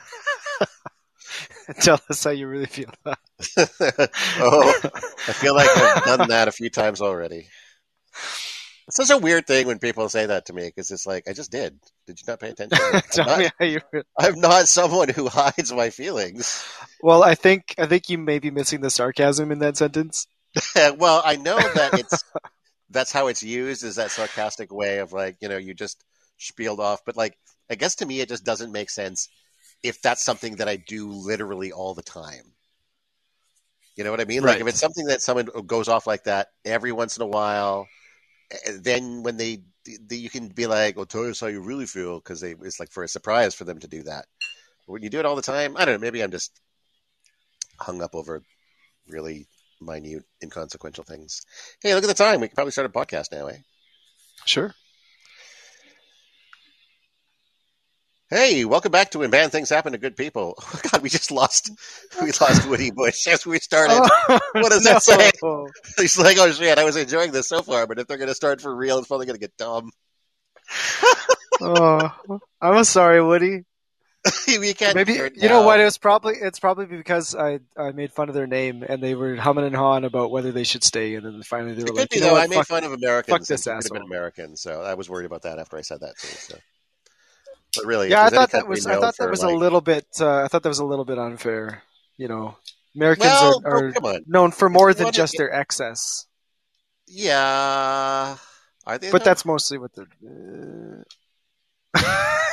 Tell 1.80 2.00
us 2.11 2.25
how 2.25 2.30
you 2.30 2.49
really 2.49 2.66
feel 2.66 2.90
about 3.04 3.18
oh, 3.56 4.80
I 5.28 5.32
feel 5.32 5.54
like 5.54 5.68
I've 5.76 6.04
done 6.04 6.28
that 6.28 6.49
a 6.49 6.52
few 6.52 6.70
times 6.70 7.00
already. 7.00 7.46
It's 8.88 8.96
such 8.96 9.11
a 9.11 9.18
weird 9.18 9.46
thing 9.46 9.66
when 9.66 9.78
people 9.78 10.08
say 10.08 10.26
that 10.26 10.46
to 10.46 10.52
me 10.52 10.64
because 10.66 10.90
it's 10.90 11.06
like 11.06 11.28
I 11.28 11.32
just 11.32 11.50
did. 11.52 11.78
Did 12.06 12.20
you 12.20 12.25
not 12.26 12.40
pay 12.40 12.50
attention? 12.50 12.78
I'm 12.82 13.00
Tell 13.11 13.26
not, 13.26 13.38
me 13.38 13.50
how 13.58 13.64
you. 13.64 13.80
Really... 13.92 14.04
I'm 14.18 14.40
not 14.40 14.68
someone 14.68 15.08
who 15.08 15.28
hides 15.28 15.72
my 15.72 15.90
feelings. 15.90 16.64
Well, 17.00 17.22
I 17.22 17.34
think 17.34 17.75
I 17.78 17.87
think 17.87 18.08
you 18.08 18.18
may 18.18 18.38
be 18.38 18.50
missing 18.50 18.80
the 18.80 18.90
sarcasm 18.90 19.52
in 19.52 19.61
that 19.61 19.76
sentence. 19.76 20.26
well, 20.99 21.23
I 21.25 21.37
know 21.37 21.56
that 21.56 21.94
it's 21.99 22.25
that's 22.90 23.12
how 23.12 23.28
it's 23.28 23.42
used 23.42 23.85
is 23.85 23.97
that 23.97 24.11
sarcastic 24.11 24.73
way 24.73 24.99
of 24.99 25.12
like 25.12 25.37
you 25.40 25.49
know 25.49 25.56
you 25.56 25.75
just 25.75 26.04
spieled 26.38 26.80
off, 26.80 27.04
but 27.04 27.16
like 27.16 27.37
I 27.71 27.75
guess 27.75 27.94
to 27.97 28.06
me 28.06 28.21
it 28.21 28.28
just 28.28 28.44
doesn't 28.44 28.73
make 28.73 28.90
sense 28.90 29.28
if 29.82 30.00
that's 30.02 30.25
something 30.25 30.56
that 30.56 30.68
I 30.68 30.76
do 30.76 31.11
literally 31.11 31.73
all 31.73 31.94
the 31.94 32.02
time. 32.02 32.52
You 33.97 34.04
know 34.04 34.11
what 34.11 34.21
I 34.21 34.25
mean? 34.25 34.42
Like 34.42 34.61
if 34.61 34.66
it's 34.66 34.80
something 34.80 35.06
that 35.06 35.21
someone 35.21 35.49
goes 35.66 35.88
off 35.88 36.06
like 36.06 36.25
that 36.25 36.49
every 36.64 36.92
once 36.92 37.16
in 37.16 37.23
a 37.23 37.26
while, 37.26 37.87
eh, 38.50 38.78
then 38.80 39.23
when 39.23 39.37
they 39.37 39.62
the, 39.85 40.16
you 40.16 40.30
can 40.30 40.49
be 40.49 40.66
like, 40.66 40.97
"Well, 40.97 41.06
tell 41.06 41.28
us 41.28 41.40
how 41.40 41.49
you 41.49 41.61
really 41.61 41.87
feel," 41.87 42.18
because 42.18 42.42
it's 42.42 42.80
like 42.80 42.90
for 42.90 43.02
a 43.02 43.09
surprise 43.09 43.54
for 43.54 43.64
them 43.64 43.78
to 43.80 43.88
do 43.88 44.02
that. 44.04 44.26
But 44.87 44.92
when 44.92 45.02
you 45.02 45.11
do 45.11 45.18
it 45.18 45.26
all 45.26 45.37
the 45.37 45.42
time, 45.42 45.76
I 45.76 45.85
don't 45.85 45.94
know. 45.94 46.04
Maybe 46.04 46.23
I'm 46.23 46.30
just 46.30 46.59
hung 47.78 48.00
up 48.00 48.14
over 48.14 48.42
really 49.09 49.47
minute, 49.85 50.25
inconsequential 50.43 51.05
things. 51.05 51.43
Hey, 51.83 51.95
look 51.95 52.05
at 52.05 52.09
the 52.09 52.15
time. 52.15 52.41
We 52.41 52.49
could 52.49 52.55
probably 52.55 52.73
start 52.73 52.87
a 52.87 52.93
podcast 52.93 53.33
now, 53.33 53.47
eh? 53.49 53.59
Sure. 54.45 54.75
Hey, 58.33 58.65
welcome 58.65 58.91
back 58.91 59.11
to 59.11 59.19
When 59.19 59.29
Bad 59.29 59.53
Things 59.53 59.69
Happen 59.69 59.93
to 59.93 59.99
Good 59.99 60.17
People. 60.17 60.55
Oh, 60.75 60.81
God, 60.91 61.03
we 61.03 61.11
just 61.11 61.31
lost 61.31 61.71
we 62.21 62.33
lost 62.41 62.67
Woody 62.67 62.91
Bush 62.91 63.27
as 63.29 63.45
we 63.45 63.59
started. 63.59 64.01
Oh, 64.01 64.41
what 64.53 64.71
does 64.71 64.85
no. 64.85 64.93
that 64.93 65.03
say? 65.03 65.31
He's 65.99 66.19
like, 66.19 66.39
oh 66.39 66.51
shit, 66.51 66.79
I 66.79 66.85
was 66.85 66.97
enjoying 66.97 67.31
this 67.31 67.49
so 67.49 67.61
far, 67.61 67.87
but 67.87 67.99
if 67.99 68.07
they're 68.07 68.17
gonna 68.17 68.35
start 68.35 68.62
for 68.62 68.75
real, 68.75 68.97
it's 68.99 69.07
probably 69.09 69.27
gonna 69.27 69.39
get 69.39 69.57
dumb. 69.59 69.91
oh, 71.61 72.11
I'm 72.61 72.85
sorry, 72.85 73.23
Woody. 73.23 73.65
you 74.49 74.75
can't. 74.75 74.95
Maybe 74.95 75.14
you 75.14 75.49
know 75.49 75.62
what? 75.62 75.81
It 75.81 75.85
was 75.85 75.99
probably 75.99 76.35
it's 76.37 76.61
probably 76.61 76.87
because 76.87 77.35
I 77.35 77.59
I 77.76 77.91
made 77.93 78.12
fun 78.12 78.29
of 78.29 78.35
their 78.35 78.47
name 78.47 78.85
and 78.88 79.02
they 79.02 79.14
were 79.14 79.37
humming 79.37 79.64
and 79.64 79.75
hawing 79.75 80.05
about 80.05 80.31
whether 80.31 80.52
they 80.52 80.64
should 80.64 80.85
stay, 80.85 81.14
and 81.17 81.25
then 81.26 81.43
finally 81.43 81.75
they 81.75 81.85
were 81.85 81.93
it 81.97 81.97
like, 81.97 82.11
be, 82.11 82.17
you 82.17 82.21
know 82.21 82.31
though. 82.31 82.35
what? 82.35 82.43
I 82.43 82.47
made 82.47 82.64
Fuck, 82.64 82.67
fun 82.67 82.85
of 82.85 82.93
Americans. 82.93 83.38
fuck 83.38 83.47
this 83.47 83.67
asshole. 83.67 83.99
been 83.99 84.02
American, 84.02 84.57
so 84.57 84.83
I 84.83 84.95
was 84.95 85.11
worried 85.11 85.26
about 85.26 85.43
that 85.43 85.59
after 85.59 85.76
I 85.76 85.83
said 85.83 86.00
that 86.00 86.19
too. 86.19 86.37
So, 86.38 86.62
but 87.75 87.85
really, 87.87 88.11
yeah, 88.11 88.25
I 88.25 88.25
if 88.25 88.31
there's 88.31 88.41
any 88.41 88.47
thought 88.47 88.50
that 88.52 88.67
was 88.69 88.87
I 88.87 88.97
thought 88.97 89.17
that 89.19 89.31
was 89.31 89.43
like, 89.43 89.52
a 89.55 89.57
little 89.57 89.81
bit 89.81 90.07
uh, 90.21 90.43
I 90.45 90.49
thought 90.49 90.62
that 90.62 90.69
was 90.69 90.79
a 90.81 90.85
little 90.85 91.05
bit 91.05 91.19
unfair. 91.19 91.83
You 92.17 92.29
know, 92.29 92.57
Americans 92.95 93.41
Well, 93.41 93.62
are, 93.64 93.88
are 93.88 93.93
known 94.26 94.50
for 94.52 94.69
more 94.69 94.93
you 94.93 94.95
than 94.95 95.11
just 95.12 95.37
their 95.37 95.52
excess, 95.52 96.26
Yeah, 97.07 98.37
are 98.87 98.99
they? 98.99 99.11
but 99.11 99.25
though? 99.25 99.25
that's 99.25 99.45
mostly 99.45 99.79
what 99.79 99.93
they're. 99.95 100.09
uh, 100.26 101.02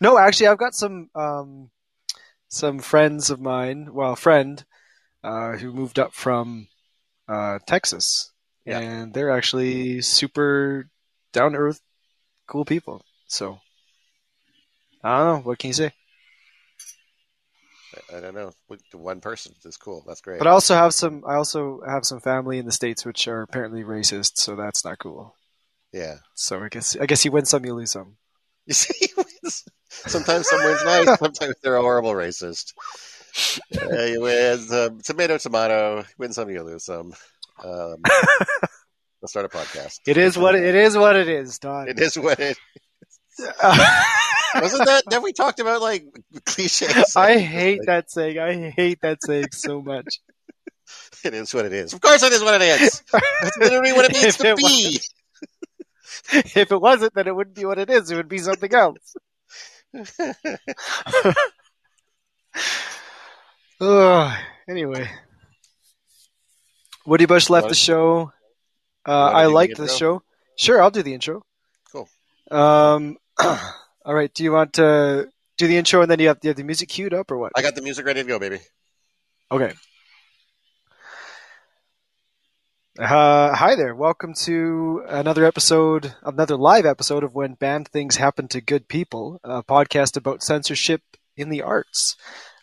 no, 0.00 0.18
actually, 0.18 0.48
I've 0.48 0.58
got 0.58 0.74
some 0.74 1.10
um, 1.14 1.70
some 2.48 2.78
friends 2.80 3.30
of 3.30 3.40
mine. 3.40 3.92
Well, 3.92 4.16
friend 4.16 4.64
uh, 5.24 5.52
who 5.56 5.72
moved 5.72 5.98
up 5.98 6.14
from 6.14 6.68
uh, 7.28 7.58
Texas, 7.66 8.32
Yeah. 8.64 8.78
and 8.80 9.14
they're 9.14 9.30
actually 9.30 10.02
super 10.02 10.88
down 11.32 11.52
to 11.52 11.58
earth, 11.58 11.80
cool 12.46 12.64
people. 12.64 13.02
So 13.28 13.58
I 15.02 15.18
don't 15.18 15.26
know. 15.26 15.48
What 15.48 15.58
can 15.58 15.68
you 15.68 15.74
say? 15.74 15.92
I 18.14 18.20
don't 18.20 18.34
know. 18.34 18.52
One 18.94 19.20
person 19.20 19.54
is 19.64 19.76
cool. 19.76 20.02
That's 20.06 20.22
great. 20.22 20.38
But 20.38 20.46
I 20.46 20.50
also 20.52 20.74
have 20.74 20.94
some. 20.94 21.24
I 21.26 21.34
also 21.34 21.82
have 21.86 22.04
some 22.06 22.20
family 22.20 22.58
in 22.58 22.64
the 22.66 22.72
states 22.72 23.04
which 23.04 23.28
are 23.28 23.42
apparently 23.42 23.84
racist, 23.84 24.38
so 24.38 24.56
that's 24.56 24.84
not 24.84 24.98
cool. 24.98 25.34
yeah. 25.92 26.16
So 26.34 26.62
I 26.62 26.68
guess 26.68 26.96
I 26.96 27.06
guess 27.06 27.24
you 27.24 27.32
win 27.32 27.44
some, 27.44 27.64
you 27.64 27.74
lose 27.74 27.92
some. 27.92 28.16
You 28.66 28.74
see, 28.74 29.08
sometimes 29.88 30.48
someone's 30.48 30.84
nice, 30.84 31.18
sometimes 31.18 31.54
they're 31.62 31.76
a 31.76 31.82
horrible 31.82 32.12
racist. 32.12 32.72
Uh, 33.80 34.04
you 34.04 34.20
win 34.20 34.58
um, 34.72 35.00
tomato, 35.00 35.38
tomato. 35.38 36.04
Win 36.18 36.32
some, 36.32 36.50
you 36.50 36.62
lose 36.62 36.84
some. 36.84 37.14
Um, 37.62 37.96
let's 39.20 39.32
start 39.32 39.46
a 39.46 39.48
podcast. 39.48 40.00
It 40.06 40.16
is 40.16 40.36
what 40.36 40.54
it 40.54 40.74
is. 40.74 40.96
What 40.96 41.16
it 41.16 41.28
is, 41.28 41.58
Don. 41.58 41.88
It 41.88 41.98
is 41.98 42.18
what 42.18 42.38
it 42.38 42.58
wasn't. 44.54 44.86
That 44.86 45.02
never 45.10 45.24
we 45.24 45.32
talked 45.32 45.60
about 45.60 45.80
like 45.80 46.04
cliches. 46.44 47.16
I 47.16 47.38
hate 47.38 47.80
that 47.86 48.10
saying. 48.10 48.38
I 48.38 48.70
hate 48.70 49.00
that 49.02 49.18
saying 49.22 49.52
so 49.52 49.80
much. 49.82 50.20
It 51.24 51.32
is 51.32 51.54
what 51.54 51.64
it 51.64 51.72
is. 51.72 51.94
Of 51.94 52.00
course, 52.02 52.22
it 52.22 52.32
is 52.32 52.42
what 52.42 52.60
it 52.60 52.82
is. 52.82 53.02
That's 53.12 53.56
literally 53.56 53.92
what 53.92 54.10
it 54.10 54.12
means 54.12 54.36
to 54.38 54.48
it 54.48 54.56
be. 54.58 54.98
If 56.32 56.72
it 56.72 56.80
wasn't, 56.80 57.14
then 57.14 57.26
it 57.26 57.34
wouldn't 57.34 57.56
be 57.56 57.64
what 57.64 57.78
it 57.78 57.90
is. 57.90 58.10
It 58.10 58.16
would 58.16 58.28
be 58.28 58.38
something 58.38 58.72
else. 58.74 59.16
Anyway, 64.68 65.10
Woody 67.04 67.26
Bush 67.26 67.50
left 67.50 67.68
the 67.68 67.74
show. 67.74 68.32
Uh, 69.06 69.30
I 69.34 69.42
do 69.42 69.48
the 69.48 69.54
liked 69.54 69.76
the 69.76 69.88
show. 69.88 70.22
Sure, 70.56 70.80
I'll 70.80 70.90
do 70.90 71.02
the 71.02 71.14
intro. 71.14 71.42
Cool. 71.90 72.08
Um, 72.50 73.18
all 73.38 74.14
right. 74.14 74.32
Do 74.32 74.44
you 74.44 74.52
want 74.52 74.74
to 74.74 75.28
do 75.58 75.66
the 75.66 75.76
intro 75.76 76.02
and 76.02 76.10
then 76.10 76.20
you 76.20 76.28
have, 76.28 76.38
you 76.42 76.48
have 76.48 76.56
the 76.56 76.64
music 76.64 76.88
queued 76.88 77.12
up 77.12 77.30
or 77.30 77.38
what? 77.38 77.52
I 77.56 77.62
got 77.62 77.74
the 77.74 77.82
music 77.82 78.06
ready 78.06 78.22
to 78.22 78.28
go, 78.28 78.38
baby. 78.38 78.60
Okay. 79.50 79.72
Uh, 82.98 83.54
hi 83.54 83.74
there. 83.74 83.94
Welcome 83.94 84.34
to 84.44 85.02
another 85.08 85.46
episode, 85.46 86.14
another 86.22 86.56
live 86.56 86.84
episode 86.84 87.24
of 87.24 87.34
When 87.34 87.54
Bad 87.54 87.88
Things 87.88 88.16
Happen 88.16 88.48
to 88.48 88.60
Good 88.60 88.86
People, 88.86 89.40
a 89.42 89.62
podcast 89.62 90.16
about 90.16 90.42
censorship 90.42 91.00
in 91.34 91.48
the 91.48 91.62
arts. 91.62 92.16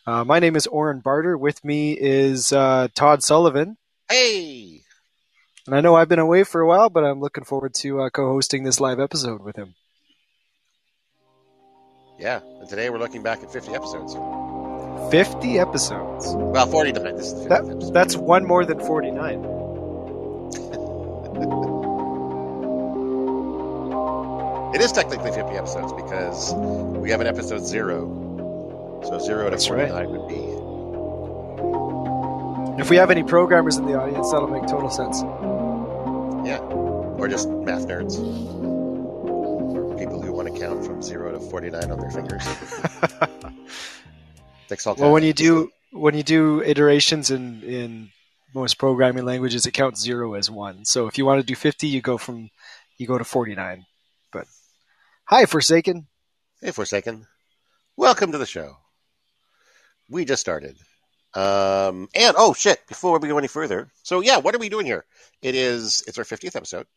Uh, 0.05 0.23
my 0.23 0.37
name 0.39 0.55
is 0.55 0.67
Oren 0.67 0.99
Barter. 0.99 1.35
With 1.35 1.65
me 1.65 1.93
is 1.93 2.53
uh, 2.53 2.89
Todd 2.93 3.23
Sullivan. 3.23 3.77
Hey, 4.07 4.81
And 5.65 5.75
I 5.75 5.81
know 5.81 5.95
I've 5.95 6.09
been 6.09 6.19
away 6.19 6.43
for 6.43 6.61
a 6.61 6.67
while, 6.67 6.89
but 6.91 7.03
I'm 7.03 7.19
looking 7.19 7.43
forward 7.43 7.73
to 7.75 8.01
uh, 8.01 8.09
co 8.11 8.27
hosting 8.27 8.63
this 8.63 8.79
live 8.79 8.99
episode 8.99 9.41
with 9.41 9.55
him. 9.55 9.73
yeah. 12.19 12.39
And 12.59 12.69
today 12.69 12.91
we're 12.91 12.99
looking 12.99 13.23
back 13.23 13.41
at 13.41 13.51
50 13.51 13.73
episodes. 13.73 14.13
50 15.11 15.57
episodes. 15.57 16.25
Well, 16.35 16.67
40 16.67 16.91
tonight. 16.93 17.17
This 17.17 17.31
is 17.31 17.45
That, 17.47 17.91
that's 17.93 18.15
one 18.15 18.45
more 18.45 18.63
than 18.63 18.79
49. 18.79 19.58
It 24.73 24.81
is 24.81 24.91
technically 24.91 25.31
50 25.31 25.55
episodes 25.55 25.91
because 25.93 26.53
we 26.53 27.09
have 27.09 27.21
an 27.21 27.27
episode 27.27 27.65
zero. 27.65 28.07
So 29.03 29.17
zero 29.19 29.45
to 29.45 29.51
That's 29.51 29.65
49 29.65 29.91
right. 29.91 30.09
would 30.09 30.27
be. 30.27 30.35
If 32.81 32.89
we 32.89 32.95
have 32.97 33.11
any 33.11 33.23
programmers 33.23 33.77
in 33.77 33.85
the 33.87 33.99
audience, 33.99 34.31
that'll 34.31 34.47
make 34.47 34.67
total 34.67 34.89
sense. 34.89 35.21
Yeah. 36.47 36.59
Or 36.59 37.27
just 37.27 37.49
math 37.49 37.87
nerds. 37.87 38.17
Or 38.19 39.97
people 39.97 40.21
who 40.21 40.31
want 40.31 40.53
to 40.53 40.59
count 40.59 40.85
from 40.85 41.01
zero 41.01 41.31
to 41.31 41.39
49 41.39 41.91
on 41.91 41.99
their 41.99 42.11
fingers. 42.11 42.43
Takes 44.69 44.85
all 44.87 44.95
Well, 44.95 45.11
when 45.11 45.23
you 45.23 45.33
do 45.33 45.71
when 45.91 46.15
you 46.15 46.23
do 46.23 46.61
iterations 46.63 47.31
in 47.31 47.63
in 47.63 48.11
most 48.53 48.77
programming 48.77 49.25
languages, 49.25 49.65
it 49.65 49.71
counts 49.71 50.01
zero 50.01 50.33
as 50.33 50.49
one. 50.49 50.85
So 50.85 51.07
if 51.07 51.17
you 51.17 51.25
want 51.25 51.39
to 51.41 51.45
do 51.45 51.55
fifty, 51.55 51.87
you 51.87 52.01
go 52.01 52.17
from 52.17 52.49
you 52.97 53.07
go 53.07 53.17
to 53.17 53.23
forty 53.23 53.55
nine. 53.55 53.85
But 54.31 54.47
hi, 55.25 55.45
Forsaken. 55.45 56.07
Hey, 56.61 56.71
Forsaken. 56.71 57.25
Welcome 57.95 58.31
to 58.31 58.37
the 58.37 58.45
show. 58.45 58.77
We 60.09 60.25
just 60.25 60.41
started. 60.41 60.77
Um, 61.35 62.09
and, 62.15 62.35
oh, 62.37 62.53
shit, 62.53 62.85
before 62.87 63.19
we 63.19 63.27
go 63.27 63.37
any 63.37 63.47
further. 63.47 63.91
So, 64.01 64.21
yeah, 64.21 64.37
what 64.37 64.55
are 64.55 64.57
we 64.57 64.67
doing 64.69 64.87
here? 64.87 65.05
It 65.43 65.53
is, 65.53 66.03
it's 66.07 66.17
our 66.17 66.23
50th 66.23 66.55
episode. 66.55 66.87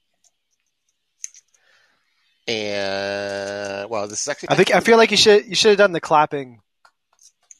And, 2.48 3.88
well, 3.90 4.08
this 4.08 4.22
is 4.22 4.28
actually. 4.28 4.48
I 4.50 4.54
think 4.56 4.74
I 4.74 4.80
feel 4.80 4.96
like 4.96 5.10
you 5.10 5.16
should 5.16 5.46
you 5.46 5.54
should 5.54 5.70
have 5.70 5.78
done 5.78 5.92
the 5.92 6.00
clapping. 6.00 6.60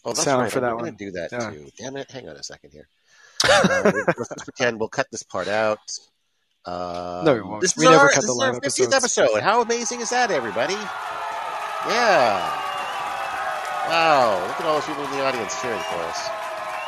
Oh, 0.04 0.10
that's 0.10 0.22
sound 0.24 0.42
right. 0.42 0.50
for 0.52 0.60
that 0.60 0.70
I'm 0.70 0.78
going 0.78 0.92
one. 0.92 0.94
do 0.96 1.10
that 1.12 1.30
Yeah. 1.30 1.50
too. 1.50 1.68
Damn 1.78 1.96
it! 1.96 2.10
Hang 2.10 2.28
on 2.28 2.34
a 2.36 2.42
second 2.42 2.70
here. 2.72 2.88
Uh, 3.44 3.92
let's 4.06 4.28
just 4.28 4.44
pretend 4.44 4.78
we'll 4.78 4.88
cut 4.88 5.06
this 5.10 5.22
part 5.22 5.48
out. 5.48 5.78
Um, 6.64 7.24
No, 7.24 7.34
we 7.34 7.40
won't. 7.42 7.60
This 7.60 7.76
We 7.76 7.84
is 7.86 7.90
never 7.90 8.04
our, 8.04 8.08
cut 8.10 8.16
this 8.22 8.26
the 8.26 8.32
is 8.32 8.40
our 8.40 8.52
50th 8.52 8.56
episodes. 8.58 8.94
episode. 8.94 9.40
How 9.42 9.62
amazing 9.62 10.00
is 10.00 10.10
that, 10.10 10.30
everybody? 10.30 10.74
Yeah. 11.88 12.58
Wow! 13.88 14.46
Look 14.46 14.60
at 14.60 14.66
all 14.66 14.74
those 14.74 14.86
people 14.86 15.04
in 15.04 15.10
the 15.10 15.24
audience 15.24 15.60
cheering 15.60 15.80
for 15.80 15.96
us. 15.96 16.28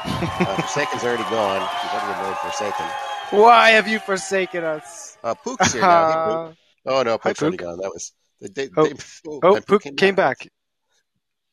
Uh, 0.06 0.56
Forsaken's 0.62 1.02
already 1.02 1.24
gone. 1.24 1.68
She's 1.82 1.90
already 1.90 2.20
annoyed 2.20 2.36
Forsaken. 2.38 2.86
Why 3.30 3.70
have 3.70 3.88
you 3.88 3.98
forsaken 3.98 4.62
us? 4.64 5.18
Uh, 5.24 5.34
Pook's 5.34 5.72
here 5.72 5.82
now. 5.82 6.08
Hey, 6.08 6.14
Pook. 6.52 6.56
Oh 6.86 7.02
no, 7.02 7.10
Hi, 7.12 7.16
Pook's 7.30 7.42
already 7.42 7.56
gone. 7.56 7.78
That 7.78 7.90
was. 7.92 8.12
They, 8.40 8.48
they, 8.48 8.68
Oh. 8.76 8.86
they, 8.86 8.94
Oh, 9.42 9.54
my 9.54 9.60
Pook 9.60 9.82
came 9.96 10.14
back. 10.14 10.46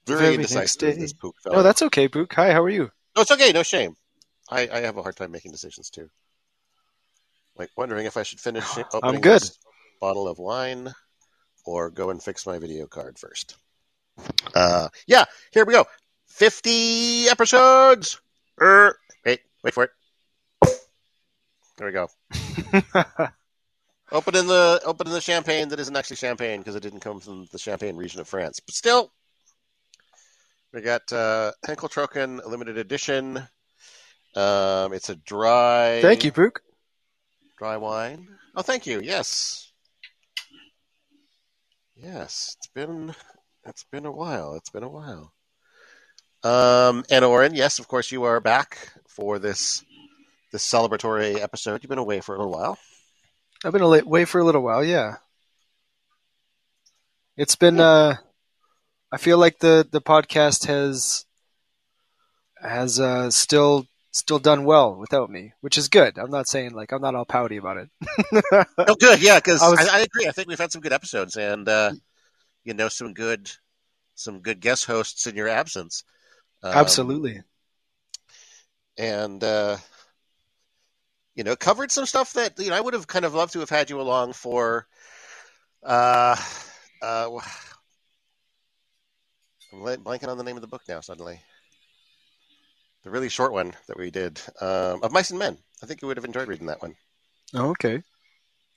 Very 0.05 0.19
Very 0.19 0.33
indecisive. 0.35 0.99
This 0.99 1.13
Pook 1.13 1.35
fellow. 1.43 1.57
No, 1.57 1.63
that's 1.63 1.81
okay, 1.83 2.07
Pook. 2.07 2.31
Hi, 2.33 2.51
how 2.53 2.61
are 2.63 2.69
you? 2.69 2.91
No, 3.15 3.23
it's 3.23 3.31
okay. 3.31 3.51
No 3.51 3.63
shame. 3.63 3.95
I, 4.51 4.67
I 4.71 4.79
have 4.81 4.97
a 4.97 5.01
hard 5.01 5.15
time 5.15 5.31
making 5.31 5.51
decisions 5.51 5.89
too. 5.89 6.09
Like 7.57 7.69
wondering 7.77 8.05
if 8.05 8.17
I 8.17 8.23
should 8.23 8.39
finish 8.39 8.65
opening 8.93 9.21
good. 9.21 9.41
this 9.41 9.57
bottle 9.99 10.27
of 10.27 10.37
wine 10.37 10.93
or 11.65 11.89
go 11.89 12.09
and 12.09 12.21
fix 12.21 12.45
my 12.45 12.59
video 12.59 12.85
card 12.85 13.17
first. 13.17 13.55
Uh, 14.53 14.89
yeah, 15.07 15.25
here 15.51 15.65
we 15.65 15.73
go. 15.73 15.85
Fifty 16.27 17.27
episodes. 17.29 18.19
Er, 18.61 18.95
wait, 19.25 19.39
wait 19.63 19.73
for 19.73 19.85
it. 19.85 19.91
There 21.77 21.87
we 21.87 21.93
go. 21.93 22.09
Opening 24.11 24.45
the 24.45 24.81
opening 24.83 25.13
the 25.13 25.21
champagne 25.21 25.69
that 25.69 25.79
isn't 25.79 25.95
actually 25.95 26.17
champagne 26.17 26.59
because 26.59 26.75
it 26.75 26.83
didn't 26.83 26.99
come 26.99 27.21
from 27.21 27.47
the 27.53 27.57
Champagne 27.57 27.95
region 27.95 28.19
of 28.19 28.27
France, 28.27 28.59
but 28.59 28.75
still, 28.75 29.09
we 30.73 30.81
got 30.81 31.01
uh, 31.13 31.53
Henkell 31.65 31.89
Trocken 31.89 32.45
limited 32.45 32.77
edition. 32.77 33.41
Um, 34.35 34.93
it's 34.93 35.09
a 35.09 35.15
dry. 35.15 35.99
Thank 36.01 36.23
you, 36.23 36.31
Pook. 36.31 36.61
Dry 37.57 37.77
wine. 37.77 38.27
Oh, 38.55 38.61
thank 38.61 38.87
you. 38.87 39.01
Yes. 39.01 39.71
Yes, 41.95 42.55
it's 42.57 42.67
been 42.67 43.13
it's 43.65 43.83
been 43.91 44.05
a 44.05 44.11
while. 44.11 44.55
It's 44.55 44.69
been 44.69 44.83
a 44.83 44.89
while. 44.89 45.33
Um, 46.43 47.03
and 47.11 47.23
Oren, 47.23 47.53
yes, 47.53 47.77
of 47.77 47.87
course, 47.87 48.11
you 48.11 48.23
are 48.23 48.39
back 48.39 48.91
for 49.07 49.37
this 49.37 49.83
this 50.51 50.67
celebratory 50.67 51.39
episode. 51.39 51.83
You've 51.83 51.89
been 51.89 51.99
away 51.99 52.21
for 52.21 52.35
a 52.35 52.39
little 52.39 52.51
while. 52.51 52.79
I've 53.63 53.73
been 53.73 53.83
away 53.83 54.25
for 54.25 54.41
a 54.41 54.43
little 54.43 54.63
while. 54.63 54.83
Yeah, 54.83 55.17
it's 57.37 57.55
been 57.55 57.79
uh, 57.79 58.15
I 59.11 59.17
feel 59.17 59.37
like 59.37 59.59
the 59.59 59.87
the 59.89 60.01
podcast 60.01 60.65
has 60.65 61.25
has 62.59 62.99
uh, 62.99 63.29
still 63.29 63.85
still 64.11 64.39
done 64.39 64.65
well 64.65 64.95
without 64.95 65.29
me, 65.29 65.53
which 65.61 65.77
is 65.77 65.87
good. 65.87 66.17
I'm 66.17 66.31
not 66.31 66.47
saying 66.47 66.73
like 66.73 66.91
I'm 66.91 67.01
not 67.01 67.15
all 67.15 67.25
pouty 67.25 67.57
about 67.57 67.77
it. 67.77 67.89
oh, 68.77 68.95
good, 68.95 69.21
yeah, 69.21 69.37
because 69.37 69.61
I 69.61 69.67
I, 69.67 69.99
I, 69.99 70.01
agree. 70.01 70.27
I 70.27 70.31
think 70.31 70.47
we've 70.47 70.59
had 70.59 70.71
some 70.71 70.81
good 70.81 70.93
episodes, 70.93 71.37
and 71.37 71.67
uh, 71.67 71.91
you 72.63 72.73
know, 72.73 72.89
some 72.89 73.13
good 73.13 73.49
some 74.15 74.41
good 74.41 74.59
guest 74.59 74.85
hosts 74.85 75.25
in 75.27 75.35
your 75.35 75.47
absence. 75.47 76.03
Um, 76.63 76.73
Absolutely. 76.73 77.41
and 78.97 79.43
uh, 79.43 79.77
you 81.35 81.43
know, 81.43 81.55
covered 81.55 81.91
some 81.91 82.05
stuff 82.05 82.33
that 82.33 82.59
you 82.59 82.69
know 82.69 82.75
I 82.75 82.81
would 82.81 82.93
have 82.93 83.07
kind 83.07 83.25
of 83.25 83.33
loved 83.33 83.53
to 83.53 83.59
have 83.59 83.69
had 83.69 83.89
you 83.89 83.99
along 84.01 84.33
for. 84.33 84.87
Uh, 85.83 86.35
uh, 87.01 87.29
I'm 89.73 90.03
blanking 90.03 90.27
on 90.27 90.37
the 90.37 90.43
name 90.43 90.57
of 90.57 90.61
the 90.61 90.67
book 90.67 90.81
now. 90.89 90.99
Suddenly, 90.99 91.39
the 93.03 93.11
really 93.11 93.29
short 93.29 93.51
one 93.53 93.73
that 93.87 93.97
we 93.97 94.11
did 94.11 94.41
um, 94.61 95.03
of 95.03 95.11
Mice 95.11 95.29
and 95.31 95.39
Men. 95.39 95.57
I 95.83 95.85
think 95.85 96.01
you 96.01 96.07
would 96.07 96.17
have 96.17 96.25
enjoyed 96.25 96.47
reading 96.47 96.67
that 96.67 96.81
one. 96.81 96.95
Oh, 97.53 97.69
okay. 97.71 98.03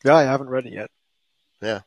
Yeah, 0.04 0.16
I 0.16 0.22
haven't 0.24 0.50
read 0.50 0.66
it 0.66 0.72
yet. 0.74 0.90
Yeah, 1.62 1.80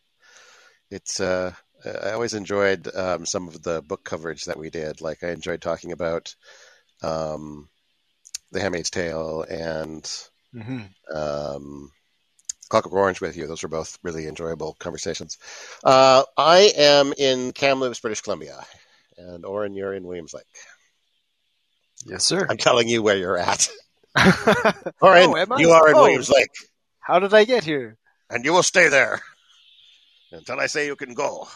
it's 0.92 1.20
uh, 1.20 1.54
I 1.86 2.12
always 2.12 2.34
enjoyed 2.34 2.90
um, 2.96 3.26
some 3.26 3.48
of 3.48 3.64
the 3.64 3.82
book 3.82 4.04
coverage 4.04 4.46
that 4.46 4.58
we 4.60 4.70
did. 4.70 5.02
Like 5.02 5.24
I 5.24 5.32
enjoyed 5.32 5.62
talking 5.62 5.92
about 5.92 6.36
um, 7.04 7.70
The 8.52 8.62
Handmaid's 8.62 8.92
Tale 8.92 9.44
and 9.50 10.10
hmm 10.54 10.88
um, 11.14 11.92
Clockwork 12.70 12.94
Orange 12.94 13.22
with 13.22 13.38
you. 13.38 13.48
Those 13.48 13.64
were 13.64 13.70
both 13.70 13.98
really 14.04 14.28
enjoyable 14.28 14.76
conversations. 14.80 15.38
Uh, 15.84 16.24
I 16.38 16.72
am 16.78 17.14
in 17.18 17.54
Kamloops, 17.54 18.00
British 18.00 18.22
Columbia, 18.22 18.66
and 19.18 19.46
Oren, 19.46 19.76
you're 19.76 19.94
in 19.94 20.06
Williams 20.08 20.34
Lake. 20.34 20.46
Yes, 22.06 22.24
sir. 22.24 22.46
I'm 22.50 22.58
telling 22.58 22.88
you 22.88 23.02
where 23.02 23.18
you're 23.18 23.38
at. 23.38 23.68
How 24.16 24.32
Oren, 25.02 25.34
Oh, 25.52 25.58
you 25.60 25.72
are 25.72 25.90
in 25.90 25.96
Oh. 25.96 26.02
Williams 26.04 26.30
Lake, 26.30 26.50
How 27.00 27.20
did 27.20 27.34
I 27.34 27.44
get 27.46 27.64
here? 27.64 27.98
and 28.30 28.44
you 28.44 28.52
will 28.54 28.64
stay 28.64 28.90
there 28.90 29.22
until 30.32 30.60
I 30.60 30.68
say 30.68 30.86
you 30.86 30.96
can 30.96 31.14
go. 31.14 31.48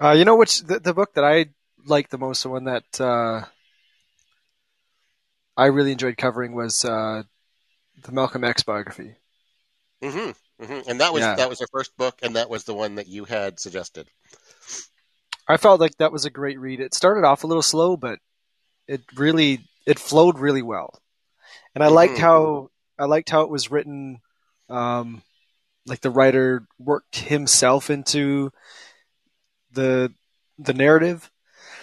Uh, 0.00 0.12
you 0.12 0.24
know 0.24 0.36
which 0.36 0.60
the, 0.60 0.78
the 0.78 0.92
book 0.94 1.14
that 1.14 1.24
I 1.24 1.46
liked 1.86 2.10
the 2.10 2.18
most, 2.18 2.42
the 2.42 2.48
one 2.50 2.64
that 2.64 3.00
uh, 3.00 3.44
I 5.56 5.66
really 5.66 5.92
enjoyed 5.92 6.16
covering 6.16 6.54
was 6.54 6.84
uh, 6.84 7.22
the 8.02 8.12
Malcolm 8.12 8.44
X 8.44 8.62
biography. 8.62 9.16
hmm 10.02 10.30
hmm 10.60 10.80
And 10.86 11.00
that 11.00 11.12
was 11.12 11.22
Yeah. 11.22 11.36
that 11.36 11.48
was 11.48 11.60
your 11.60 11.68
first 11.72 11.96
book, 11.96 12.18
and 12.22 12.36
that 12.36 12.50
was 12.50 12.64
the 12.64 12.74
one 12.74 12.96
that 12.96 13.08
you 13.08 13.24
had 13.24 13.58
suggested. 13.58 14.08
I 15.48 15.56
felt 15.56 15.80
like 15.80 15.96
that 15.98 16.12
was 16.12 16.24
a 16.24 16.30
great 16.30 16.58
read. 16.58 16.80
It 16.80 16.94
started 16.94 17.24
off 17.24 17.44
a 17.44 17.46
little 17.46 17.62
slow, 17.62 17.96
but 17.96 18.18
it 18.88 19.02
really 19.16 19.60
it 19.86 19.98
flowed 19.98 20.38
really 20.38 20.62
well, 20.62 21.00
and 21.74 21.84
I 21.84 21.88
liked 21.88 22.16
Mhm. 22.16 22.20
how 22.20 22.70
I 22.98 23.04
liked 23.04 23.30
how 23.30 23.42
it 23.42 23.50
was 23.50 23.70
written. 23.70 24.20
Um, 24.68 25.22
like 25.86 26.00
the 26.00 26.10
writer 26.10 26.66
worked 26.78 27.16
himself 27.16 27.90
into 27.90 28.50
the 29.72 30.12
the 30.58 30.74
narrative 30.74 31.30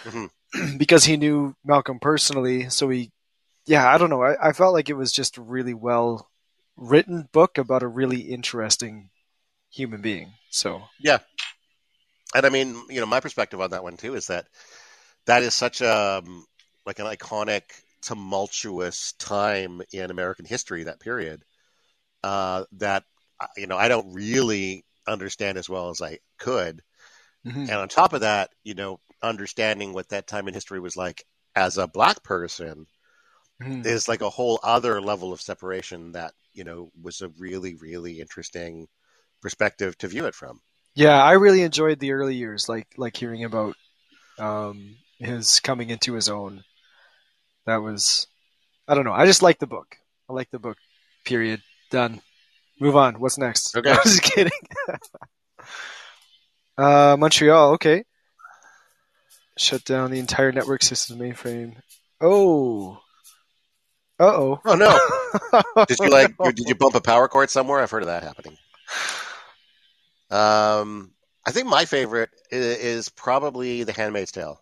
Mhm. 0.03 0.29
because 0.77 1.05
he 1.05 1.17
knew 1.17 1.55
Malcolm 1.63 2.00
personally. 2.00 2.70
So 2.70 2.89
he, 2.89 3.12
yeah, 3.65 3.88
I 3.88 3.98
don't 3.98 4.10
know. 4.10 4.24
I, 4.24 4.50
I 4.50 4.53
felt 4.53 4.74
like 4.74 4.89
it 4.89 4.93
was 4.98 5.12
just 5.12 5.38
a 5.38 5.41
really 5.41 5.74
well 5.74 6.29
written 6.75 7.29
book 7.32 7.58
about 7.58 7.84
a 7.84 7.88
really 7.88 8.22
interesting 8.22 9.10
human 9.70 10.01
being. 10.01 10.34
So 10.50 10.84
And 12.36 12.46
I 12.46 12.50
mean, 12.50 12.75
you 12.90 13.00
know, 13.00 13.06
my 13.06 13.20
perspective 13.20 13.62
on 13.62 13.72
that 13.72 13.84
one 13.84 13.98
too 13.98 14.15
is 14.15 14.28
that 14.28 14.48
that 15.26 15.43
is 15.43 15.54
such 15.54 15.82
a 15.82 16.22
um, 16.26 16.46
like 16.86 17.00
an 17.00 17.06
iconic, 17.08 17.63
tumultuous 18.02 19.13
time 19.13 19.82
in 19.93 20.12
American 20.12 20.46
history. 20.46 20.84
That 20.86 21.00
period 21.00 21.43
uh, 22.24 22.65
that 22.74 23.06
uh, 23.39 23.48
you 23.58 23.67
know 23.67 23.78
I 23.78 23.88
don't 23.89 24.13
really 24.13 24.86
understand 25.08 25.58
as 25.58 25.69
well 25.69 25.89
as 25.89 26.02
I 26.02 26.19
could. 26.39 26.82
mhm. 27.43 27.67
And 27.67 27.78
on 27.80 27.89
top 27.89 28.13
of 28.13 28.22
that, 28.22 28.52
you 28.63 28.76
know, 28.76 29.00
understanding 29.24 29.93
what 29.93 30.10
that 30.10 30.28
time 30.28 30.48
in 30.48 30.54
history 30.54 30.80
was 30.80 30.98
like 30.98 31.26
as 31.56 31.78
a 31.78 31.88
black 31.88 32.24
person 32.24 32.88
Mhm. 33.60 33.84
is 33.84 34.08
like 34.08 34.22
a 34.22 34.30
whole 34.30 34.60
other 34.63 35.02
level 35.02 35.34
of 35.34 35.41
separation 35.41 36.13
that 36.13 36.34
you 36.54 36.63
know 36.63 36.91
was 37.02 37.22
a 37.22 37.30
really, 37.30 37.76
really 37.76 38.19
interesting 38.19 38.88
perspective 39.41 39.98
to 40.00 40.08
view 40.08 40.26
it 40.26 40.36
from. 40.36 40.62
Yeah, 40.95 41.21
I 41.21 41.34
really 41.34 41.63
enjoyed 41.63 41.99
the 41.99 42.12
early 42.12 42.36
years, 42.36 42.69
like 42.69 42.88
like 42.97 43.17
hearing 43.17 43.43
about 43.43 43.75
um, 44.38 44.95
his 45.19 45.60
coming 45.60 45.89
into 45.89 46.13
his 46.13 46.29
own. 46.29 46.63
That 47.65 47.77
was, 47.77 48.27
I 48.88 48.93
don't 48.95 49.06
know. 49.06 49.13
I 49.13 49.25
just 49.25 49.41
like 49.41 49.60
the 49.60 49.67
book. 49.67 49.95
I 50.29 50.34
like 50.34 50.51
the 50.51 50.60
book. 50.60 50.77
Period. 51.25 51.62
Done. 51.89 52.21
Move 52.79 52.95
on. 52.95 53.15
What's 53.19 53.38
next? 53.38 53.75
Okay. 53.75 53.91
I 53.91 53.99
was 54.03 54.19
kidding. 54.19 54.51
uh, 56.77 57.15
Montreal. 57.17 57.71
Okay. 57.73 58.03
Shut 59.58 59.84
down 59.86 60.12
the 60.12 60.19
entire 60.19 60.51
network 60.51 60.84
system 60.84 61.19
mainframe. 61.19 61.75
Oh. 62.19 62.99
Uh 64.19 64.25
oh. 64.25 64.62
Oh 64.65 64.75
no! 64.75 65.86
Did 65.88 65.97
you 65.99 66.10
like? 66.10 66.36
Did 66.38 66.67
you 66.67 66.75
bump 66.75 66.95
a 66.95 67.01
power 67.01 67.27
cord 67.27 67.49
somewhere? 67.49 67.82
I've 67.82 67.91
heard 67.91 68.03
of 68.03 68.08
that 68.08 68.23
happening. 68.23 68.58
Um, 70.34 71.13
I 71.46 71.52
think 71.52 71.67
my 71.67 71.86
favorite 71.86 72.30
i- 72.52 72.56
is 72.56 73.10
probably 73.10 73.84
The 73.84 73.93
Handmaid's 73.93 74.32
Tale. 74.34 74.62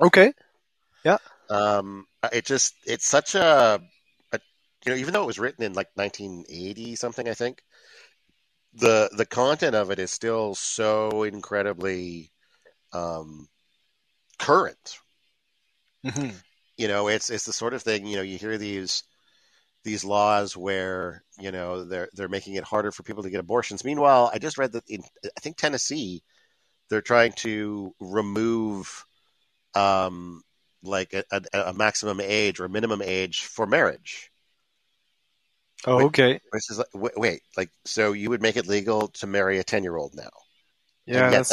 Okay. 0.00 0.32
Yeah. 1.04 1.18
Um, 1.50 2.06
it 2.32 2.46
just 2.46 2.74
it's 2.86 3.06
such 3.06 3.34
a, 3.34 3.80
a 4.32 4.40
you 4.84 4.92
know 4.92 4.96
even 4.96 5.12
though 5.12 5.22
it 5.22 5.26
was 5.26 5.38
written 5.38 5.62
in 5.64 5.74
like 5.74 5.88
1980 5.96 6.96
something 6.96 7.28
I 7.28 7.34
think 7.34 7.62
the 8.74 9.08
the 9.16 9.24
content 9.24 9.74
of 9.74 9.90
it 9.90 9.98
is 9.98 10.10
still 10.10 10.54
so 10.54 11.22
incredibly 11.22 12.30
um, 12.92 13.48
current. 14.38 14.98
hmm 16.04 16.44
you 16.76 16.88
know 16.88 17.08
it's 17.08 17.30
it's 17.30 17.44
the 17.46 17.52
sort 17.52 17.74
of 17.74 17.82
thing 17.82 18.06
you 18.06 18.16
know 18.16 18.22
you 18.22 18.38
hear 18.38 18.58
these 18.58 19.04
these 19.84 20.04
laws 20.04 20.56
where 20.56 21.22
you 21.38 21.52
know 21.52 21.84
they're 21.84 22.08
they're 22.14 22.28
making 22.28 22.54
it 22.54 22.64
harder 22.64 22.92
for 22.92 23.02
people 23.02 23.22
to 23.22 23.30
get 23.30 23.40
abortions 23.40 23.84
meanwhile 23.84 24.30
i 24.34 24.38
just 24.38 24.58
read 24.58 24.72
that 24.72 24.84
in 24.88 25.02
i 25.36 25.40
think 25.40 25.56
tennessee 25.56 26.22
they're 26.90 27.02
trying 27.02 27.32
to 27.32 27.94
remove 28.00 29.04
um 29.74 30.42
like 30.82 31.14
a, 31.14 31.24
a, 31.32 31.42
a 31.68 31.74
maximum 31.74 32.20
age 32.20 32.60
or 32.60 32.68
minimum 32.68 33.02
age 33.02 33.42
for 33.44 33.66
marriage 33.66 34.30
Oh, 35.86 35.98
Wait. 35.98 36.06
okay. 36.06 36.40
which 36.50 36.70
is 36.70 36.82
wait, 36.94 37.12
wait 37.16 37.42
like 37.56 37.70
so 37.84 38.12
you 38.12 38.30
would 38.30 38.42
make 38.42 38.56
it 38.56 38.66
legal 38.66 39.08
to 39.08 39.26
marry 39.26 39.58
a 39.58 39.64
10 39.64 39.82
year 39.82 39.96
old 39.96 40.14
now 40.14 40.30
Yeah, 41.06 41.30
yet 41.30 41.48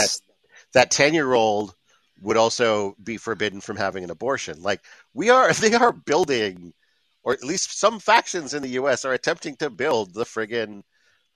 that 0.74 0.91
10 0.91 1.13
year 1.13 1.34
old 1.34 1.76
would 2.22 2.38
also 2.38 2.96
be 3.04 3.17
forbidden 3.17 3.62
from 3.62 3.78
having 3.78 4.04
an 4.04 4.12
abortion. 4.12 4.62
Like 4.62 4.82
we 5.13 5.30
are, 5.32 5.54
they 5.56 5.74
are 5.74 5.91
building, 5.94 6.74
or 7.23 7.34
at 7.34 7.43
least 7.43 7.77
some 7.79 7.99
factions 7.99 8.53
in 8.53 8.62
the 8.63 8.69
U.S. 8.69 9.05
are 9.05 9.13
attempting 9.13 9.55
to 9.57 9.69
build 9.69 10.13
the 10.13 10.25
friggin' 10.25 10.84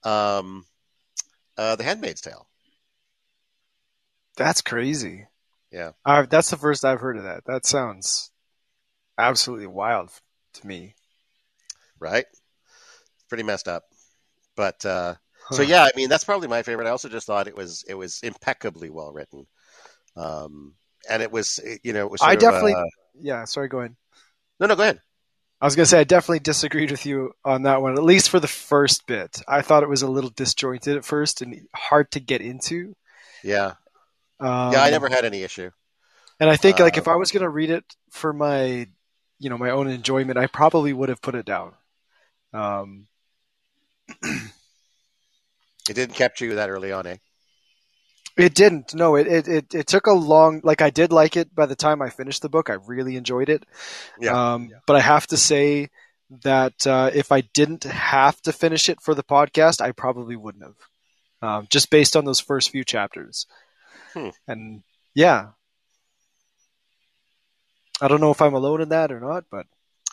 um, 0.03 0.65
uh, 1.57 1.75
the 1.75 1.83
Handmaid's 1.83 2.21
Tale. 2.21 2.47
That's 4.37 4.61
crazy. 4.61 5.27
Yeah. 5.71 5.91
Uh, 6.05 6.25
that's 6.29 6.49
the 6.49 6.57
first 6.57 6.85
I've 6.85 6.99
heard 7.01 7.17
of 7.17 7.23
that. 7.23 7.43
That 7.45 7.65
sounds 7.65 8.31
absolutely 9.17 9.67
wild 9.67 10.11
to 10.53 10.67
me. 10.67 10.95
Right? 11.99 12.25
Pretty 13.29 13.43
messed 13.43 13.67
up. 13.67 13.83
But 14.55 14.85
uh, 14.85 15.15
Huh. 15.47 15.57
so 15.57 15.61
yeah, 15.61 15.83
I 15.83 15.91
mean 15.95 16.09
that's 16.09 16.23
probably 16.23 16.47
my 16.47 16.63
favorite. 16.63 16.87
I 16.87 16.91
also 16.91 17.07
just 17.07 17.27
thought 17.27 17.47
it 17.47 17.55
was 17.55 17.83
it 17.87 17.93
was 17.93 18.19
impeccably 18.23 18.89
well 18.89 19.11
written, 19.13 19.45
um, 20.17 20.73
and 21.09 21.21
it 21.21 21.31
was 21.31 21.59
you 21.83 21.93
know 21.93 22.05
it 22.05 22.11
was. 22.11 22.21
I 22.23 22.35
definitely- 22.35 22.73
uh, 22.73 22.83
Yeah, 23.19 23.45
sorry, 23.45 23.67
go 23.67 23.79
ahead. 23.79 23.95
no 24.59 24.67
no 24.67 24.75
go 24.75 24.83
ahead. 24.83 25.01
I 25.65 25.67
was 25.67 25.75
going 25.75 25.85
to 25.85 25.89
say, 25.89 25.99
I 25.99 26.03
definitely 26.03 26.41
disagreed 26.41 26.91
with 26.91 27.07
you 27.07 27.33
on 27.43 27.63
that 27.63 27.81
one, 27.81 27.93
at 27.93 28.03
least 28.03 28.29
for 28.29 28.39
the 28.39 28.47
first 28.47 29.07
bit. 29.07 29.41
I 29.47 29.63
thought 29.63 29.81
it 29.81 29.89
was 29.89 30.03
a 30.03 30.07
little 30.07 30.29
disjointed 30.29 30.95
at 30.95 31.03
first 31.03 31.41
and 31.41 31.67
hard 31.73 32.11
to 32.11 32.19
get 32.19 32.41
into. 32.41 32.95
Yeah 33.43 33.73
Um, 34.39 34.73
yeah 34.73 34.83
I 34.83 34.91
never 34.91 35.09
had 35.09 35.25
any 35.25 35.41
issue. 35.41 35.71
And 36.39 36.51
I 36.51 36.55
think, 36.55 36.77
like, 36.77 36.99
uh, 36.99 37.01
if 37.01 37.07
I 37.07 37.15
was 37.15 37.31
going 37.31 37.41
to 37.41 37.49
read 37.49 37.71
it 37.71 37.83
for 38.11 38.31
my, 38.31 38.87
you 39.39 39.49
know, 39.49 39.57
my 39.57 39.71
own 39.71 39.87
enjoyment, 39.87 40.37
I 40.37 40.45
probably 40.45 40.93
would 40.93 41.09
have 41.09 41.21
put 41.23 41.33
it 41.33 41.47
down. 41.47 41.73
Um, 42.53 43.07
It 45.89 45.93
didn't 45.93 46.15
capture 46.15 46.45
you 46.45 46.55
that 46.55 46.69
early 46.69 46.91
on, 46.91 47.07
eh? 47.07 47.17
It 48.37 48.53
didn't. 48.53 48.93
No, 48.93 49.15
it, 49.15 49.27
it, 49.27 49.47
it, 49.47 49.75
it 49.75 49.87
took 49.87 50.07
a 50.07 50.11
long, 50.13 50.61
like 50.63 50.81
I 50.81 50.89
did 50.89 51.11
like 51.13 51.37
it 51.37 51.53
by 51.55 51.65
the 51.67 51.75
time 51.75 52.01
I 52.01 52.09
finished 52.09 52.41
the 52.41 52.49
book. 52.49 52.69
I 52.69 52.73
really 52.73 53.15
enjoyed 53.15 53.49
it. 53.49 53.65
Yeah. 54.19 54.53
Um, 54.55 54.71
but 54.85 54.95
I 54.97 54.99
have 54.99 55.27
to 55.27 55.37
say 55.37 55.89
that 56.43 56.85
uh, 56.87 57.11
if 57.13 57.31
I 57.31 57.41
didn't 57.41 57.83
have 57.85 58.41
to 58.41 58.51
finish 58.51 58.89
it 58.89 58.99
for 59.01 59.13
the 59.15 59.23
podcast, 59.23 59.79
I 59.81 59.91
probably 59.93 60.35
wouldn't 60.35 60.63
have. 60.63 60.75
um, 61.41 61.67
just 61.69 61.89
based 61.89 62.15
on 62.17 62.25
those 62.25 62.39
first 62.41 62.71
few 62.71 62.83
chapters. 62.83 63.45
Hmm. 64.13 64.29
And 64.47 64.83
yeah, 65.13 65.49
I 68.01 68.07
don't 68.07 68.21
know 68.21 68.31
if 68.31 68.41
I'm 68.41 68.53
alone 68.53 68.81
in 68.81 68.89
that 68.89 69.11
or 69.11 69.19
not, 69.19 69.45
but 69.49 69.67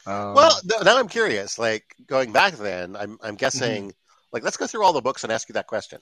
um, 0.07 0.35
Well, 0.35 0.51
th- 0.61 0.85
now 0.85 0.99
I'm 0.99 1.09
curious. 1.09 1.59
Like 1.59 1.85
going 2.07 2.33
back 2.33 2.55
then, 2.55 2.97
I'm 2.97 3.19
I'm 3.23 3.35
guessing. 3.37 3.89
Mm-hmm. 3.89 3.97
Like, 4.33 4.45
let's 4.45 4.57
go 4.57 4.67
through 4.67 4.83
all 4.85 4.95
the 4.95 5.03
books 5.03 5.25
and 5.25 5.33
ask 5.33 5.49
you 5.51 5.55
that 5.55 5.67
question. 5.67 6.01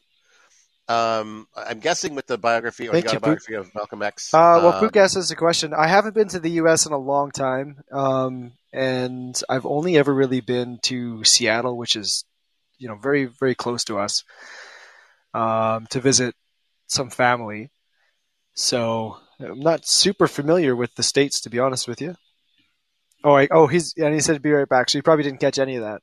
Um, 0.90 1.46
I'm 1.56 1.78
guessing 1.78 2.16
with 2.16 2.26
the 2.26 2.36
biography 2.36 2.88
or 2.88 2.92
Thank 2.92 3.04
the 3.04 3.10
autobiography 3.12 3.54
of 3.54 3.72
Malcolm 3.76 4.02
X. 4.02 4.34
Uh, 4.34 4.58
well, 4.60 4.84
um, 4.84 4.90
asked 4.96 5.16
us 5.16 5.30
a 5.30 5.36
question. 5.36 5.72
I 5.72 5.86
haven't 5.86 6.16
been 6.16 6.26
to 6.30 6.40
the 6.40 6.50
U.S. 6.52 6.84
in 6.84 6.92
a 6.92 6.98
long 6.98 7.30
time, 7.30 7.76
um, 7.92 8.54
and 8.72 9.40
I've 9.48 9.66
only 9.66 9.96
ever 9.98 10.12
really 10.12 10.40
been 10.40 10.80
to 10.84 11.22
Seattle, 11.22 11.76
which 11.76 11.94
is, 11.94 12.24
you 12.78 12.88
know, 12.88 12.96
very 12.96 13.26
very 13.26 13.54
close 13.54 13.84
to 13.84 14.00
us, 14.00 14.24
um, 15.32 15.86
to 15.90 16.00
visit 16.00 16.34
some 16.88 17.10
family. 17.10 17.70
So 18.54 19.16
I'm 19.38 19.60
not 19.60 19.86
super 19.86 20.26
familiar 20.26 20.74
with 20.74 20.92
the 20.96 21.04
states, 21.04 21.42
to 21.42 21.50
be 21.50 21.60
honest 21.60 21.86
with 21.86 22.00
you. 22.00 22.16
Oh, 23.22 23.36
I, 23.36 23.46
oh, 23.52 23.68
he's 23.68 23.94
and 23.96 24.12
he 24.12 24.18
said 24.18 24.34
to 24.34 24.40
be 24.40 24.50
right 24.50 24.68
back, 24.68 24.90
so 24.90 24.98
you 24.98 25.04
probably 25.04 25.22
didn't 25.22 25.38
catch 25.38 25.60
any 25.60 25.76
of 25.76 25.84
that. 25.84 26.02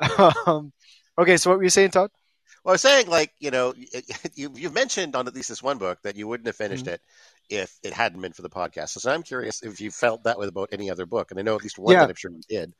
um, 0.46 0.74
okay, 1.18 1.36
so 1.36 1.50
what 1.50 1.58
were 1.58 1.64
you 1.64 1.70
saying, 1.70 1.90
Todd? 1.90 2.10
Well, 2.64 2.72
I 2.72 2.74
was 2.74 2.82
saying, 2.82 3.08
like, 3.08 3.32
you 3.38 3.50
know, 3.50 3.74
you, 4.34 4.50
you've 4.54 4.74
mentioned 4.74 5.14
on 5.14 5.26
at 5.28 5.34
least 5.34 5.48
this 5.48 5.62
one 5.62 5.78
book 5.78 5.98
that 6.02 6.16
you 6.16 6.26
wouldn't 6.26 6.46
have 6.46 6.56
finished 6.56 6.86
Mhm. 6.86 6.94
it 6.94 7.00
if 7.48 7.78
it 7.82 7.92
hadn't 7.92 8.20
been 8.20 8.32
for 8.32 8.42
the 8.42 8.50
podcast. 8.50 8.90
So 8.90 9.10
I'm 9.10 9.22
curious 9.22 9.62
if 9.62 9.80
you 9.80 9.90
felt 9.90 10.24
that 10.24 10.38
way 10.38 10.46
about 10.48 10.70
any 10.72 10.90
other 10.90 11.06
book, 11.06 11.30
and 11.30 11.38
I 11.38 11.42
know 11.42 11.54
at 11.54 11.62
least 11.62 11.78
one 11.78 11.92
Yeah. 11.92 12.00
that 12.00 12.10
I'm 12.10 12.16
sure 12.16 12.32
you 12.32 12.40
did. 12.48 12.74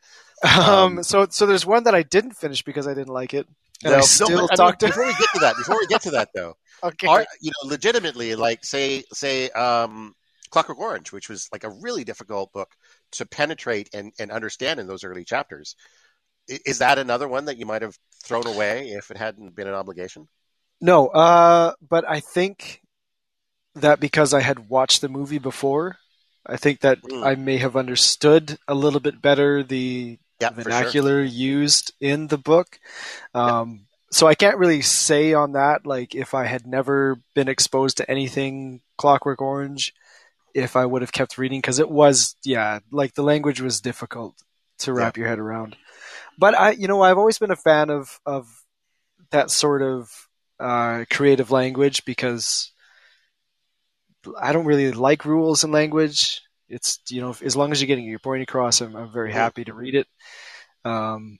Um, 0.57 0.99
Um, 0.99 1.03
so 1.03 1.27
so 1.31 1.47
there's 1.47 1.65
one 1.67 1.85
that 1.85 1.95
I 1.95 2.03
didn't 2.03 2.33
finish 2.33 2.63
because 2.63 2.87
I 2.89 2.95
didn't 2.95 3.13
like 3.13 3.33
it, 3.35 3.47
and 3.85 3.93
No, 3.93 3.99
I 3.99 4.01
no, 4.01 4.03
still 4.03 4.39
I 4.51 4.57
mean, 4.57 4.57
talked 4.57 4.81
to. 4.81 4.89
before 4.89 5.07
we 5.07 5.13
get 5.15 5.29
to 5.35 5.39
that. 5.41 5.57
Before 5.57 5.79
we 5.79 5.87
get 5.87 6.03
to 6.03 6.11
that, 6.13 6.29
though, 6.35 6.57
Okay. 6.83 7.07
are 7.07 7.27
you 7.41 7.51
know 7.51 7.69
legitimately 7.71 8.35
like 8.35 8.65
say 8.65 9.05
say 9.13 9.51
um, 9.51 10.15
Clockwork 10.51 10.79
Orange, 10.79 11.13
which 11.13 11.29
was 11.29 11.49
like 11.53 11.65
a 11.65 11.71
really 11.71 12.05
difficult 12.05 12.53
book 12.53 12.71
to 13.13 13.27
penetrate 13.27 13.91
and, 13.95 14.13
and 14.19 14.31
understand 14.31 14.81
in 14.81 14.87
those 14.87 15.05
early 15.05 15.25
chapters. 15.25 15.77
Is 16.49 16.79
that 16.79 16.99
another 16.99 17.29
one 17.29 17.47
that 17.47 17.59
you 17.59 17.67
might 17.67 17.83
have 17.83 17.97
thrown 18.23 18.47
away 18.47 18.91
if 18.91 19.11
it 19.11 19.17
hadn't 19.17 19.55
been 19.55 19.67
an 19.67 19.75
obligation? 19.75 20.29
No, 20.81 21.09
uh, 21.09 21.73
but 21.89 22.09
I 22.09 22.21
think 22.21 22.83
that 23.75 24.01
because 24.01 24.33
I 24.35 24.41
had 24.41 24.69
watched 24.69 25.01
the 25.01 25.09
movie 25.09 25.39
before, 25.39 25.97
I 26.47 26.57
think 26.57 26.81
that 26.81 27.03
Mm. 27.03 27.27
I 27.27 27.35
may 27.35 27.57
have 27.59 27.77
understood 27.77 28.59
a 28.69 28.75
little 28.75 29.01
bit 29.01 29.21
better 29.21 29.63
the 29.63 30.19
Yeah, 30.41 30.51
for 30.51 30.63
sure. 30.63 30.65
vernacular 30.65 31.23
used 31.23 31.93
in 32.01 32.29
the 32.29 32.39
book. 32.39 32.79
Um, 33.35 33.87
So 34.13 34.29
I 34.29 34.37
can't 34.37 34.57
really 34.57 34.83
say 34.83 35.35
on 35.35 35.53
that, 35.53 35.85
like 35.85 36.15
if 36.15 36.33
I 36.33 36.45
had 36.45 36.65
never 36.65 37.21
been 37.35 37.49
exposed 37.49 37.97
to 37.97 38.09
anything 38.11 38.81
Clockwork 38.97 39.43
Orange, 39.43 39.93
if 40.55 40.77
I 40.77 40.87
would 40.87 41.03
have 41.03 41.13
kept 41.13 41.37
reading, 41.39 41.61
because 41.61 41.81
it 41.81 41.91
was, 41.91 42.37
yeah, 42.45 42.79
like 42.91 43.15
the 43.15 43.25
language 43.25 43.61
was 43.61 43.81
difficult 43.81 44.37
to 44.79 44.93
wrap 44.93 45.17
your 45.17 45.27
head 45.27 45.41
around. 45.41 45.77
But 46.39 46.59
I, 46.59 46.71
you 46.73 46.89
know, 46.89 47.03
I've 47.03 47.19
always 47.19 47.39
been 47.39 47.51
a 47.51 47.57
fan 47.57 47.91
of 47.91 48.21
of 48.27 48.47
that 49.31 49.51
sort 49.51 49.83
of 49.83 50.11
uh, 50.61 51.05
creative 51.11 51.51
language 51.51 52.05
because 52.05 52.73
I 54.41 54.53
don't 54.53 54.67
really 54.67 54.93
like 54.93 55.25
rules 55.25 55.65
in 55.65 55.73
language. 55.73 56.43
It's 56.69 57.01
you 57.09 57.21
know, 57.21 57.35
as 57.43 57.57
long 57.57 57.73
as 57.73 57.81
you're 57.81 57.87
getting 57.87 58.05
your 58.07 58.19
point 58.19 58.43
across, 58.43 58.81
I'm, 58.81 58.97
I'm 58.97 59.13
very 59.13 59.33
happy 59.33 59.65
to 59.65 59.75
read 59.75 59.95
it. 59.95 60.07
Um, 60.85 61.39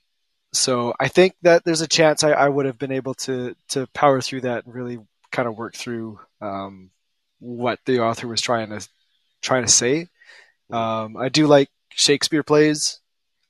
so 0.53 0.93
I 0.99 1.07
think 1.07 1.35
that 1.41 1.63
there's 1.65 1.81
a 1.81 1.87
chance 1.87 2.23
I, 2.23 2.31
I 2.31 2.49
would 2.49 2.65
have 2.65 2.77
been 2.77 2.91
able 2.91 3.13
to 3.15 3.55
to 3.69 3.87
power 3.87 4.21
through 4.21 4.41
that 4.41 4.65
and 4.65 4.73
really 4.73 4.99
kind 5.31 5.47
of 5.47 5.57
work 5.57 5.75
through 5.75 6.19
um, 6.41 6.91
what 7.39 7.79
the 7.85 7.99
author 7.99 8.27
was 8.27 8.41
trying 8.41 8.69
to 8.69 8.87
trying 9.41 9.65
to 9.65 9.71
say. 9.71 10.07
Um, 10.71 11.17
I 11.17 11.29
do 11.29 11.47
like 11.47 11.69
Shakespeare 11.89 12.43
plays. 12.43 12.99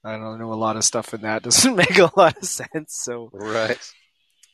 I 0.03 0.17
don't 0.17 0.39
know 0.39 0.53
a 0.53 0.55
lot 0.55 0.75
of 0.77 0.83
stuff 0.83 1.13
in 1.13 1.21
that 1.21 1.43
doesn't 1.43 1.75
make 1.75 1.97
a 1.97 2.12
lot 2.15 2.38
of 2.38 2.45
sense. 2.45 2.95
So 2.95 3.29
Right. 3.33 3.79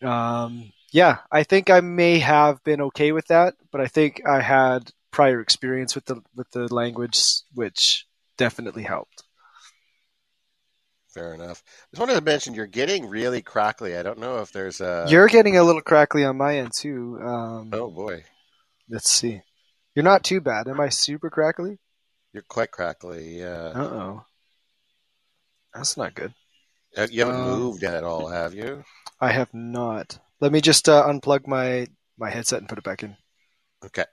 um, 0.01 0.71
yeah, 0.91 1.19
I 1.31 1.43
think 1.43 1.69
I 1.69 1.81
may 1.81 2.19
have 2.19 2.63
been 2.63 2.81
okay 2.81 3.11
with 3.11 3.27
that, 3.27 3.55
but 3.71 3.81
I 3.81 3.87
think 3.87 4.21
I 4.27 4.41
had 4.41 4.91
prior 5.11 5.39
experience 5.41 5.95
with 5.95 6.05
the 6.05 6.21
with 6.35 6.49
the 6.51 6.73
language, 6.73 7.21
which 7.53 8.05
definitely 8.37 8.83
helped. 8.83 9.23
Fair 11.13 11.33
enough. 11.35 11.61
I 11.67 11.69
just 11.91 11.99
wanted 11.99 12.15
to 12.15 12.21
mention 12.21 12.55
you're 12.55 12.65
getting 12.65 13.07
really 13.07 13.43
crackly. 13.43 13.95
I 13.95 14.01
don't 14.01 14.17
know 14.17 14.39
if 14.41 14.51
there's 14.51 14.81
a. 14.81 15.05
You're 15.09 15.27
getting 15.27 15.57
a 15.57 15.63
little 15.63 15.81
crackly 15.81 16.25
on 16.25 16.37
my 16.37 16.57
end 16.57 16.71
too. 16.75 17.19
Um, 17.21 17.69
Oh 17.71 17.91
boy, 17.91 18.23
Let's 18.89 19.09
see. 19.09 19.41
You're 19.95 20.03
not 20.03 20.23
too 20.23 20.41
bad. 20.41 20.67
Am 20.67 20.79
I 20.79 20.89
super 20.89 21.29
crackly? 21.29 21.77
you're 22.33 22.43
quite 22.49 22.71
crackly. 22.71 23.37
Yeah. 23.39 23.71
Uh 23.75 23.81
oh. 23.83 24.25
That's 25.73 25.97
not 25.97 26.13
good. 26.15 26.33
You 27.09 27.25
haven't 27.25 27.41
Um, 27.41 27.59
moved 27.59 27.83
at 27.83 28.03
all, 28.03 28.29
have 28.29 28.53
you? 28.53 28.83
I 29.19 29.31
have 29.31 29.53
not. 29.53 30.19
Let 30.39 30.51
me 30.51 30.61
just 30.61 30.87
uh, 30.87 31.05
unplug 31.07 31.47
my 31.47 31.87
my 32.17 32.29
headset 32.29 32.59
and 32.59 32.69
put 32.69 32.77
it 32.77 32.83
back 32.83 33.01
in. 33.03 33.17
Okay. 33.83 34.05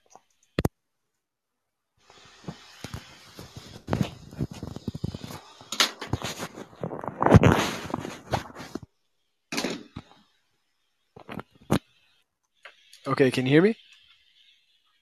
Okay, 13.06 13.30
can 13.30 13.44
you 13.46 13.52
hear 13.52 13.62
me? 13.62 13.76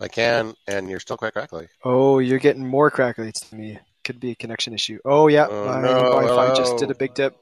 I 0.01 0.09
can, 0.09 0.55
and 0.69 0.89
you're 0.89 1.01
still 1.01 1.17
quite 1.17 1.33
crackly. 1.33 1.69
Oh, 1.85 2.21
you're 2.21 2.39
getting 2.39 2.67
more 2.67 2.91
crackly 2.91 3.33
to 3.33 3.55
me. 3.55 3.79
Could 4.09 4.21
be 4.21 4.31
a 4.31 4.35
connection 4.37 4.73
issue. 4.73 4.99
Oh 5.05 5.29
yeah, 5.29 5.49
Oh, 5.51 5.67
my 5.67 5.83
no, 5.83 5.93
Wi-Fi 5.93 6.55
just 6.55 6.79
did 6.79 6.91
a 6.91 6.95
big 6.95 7.13
dip. 7.13 7.37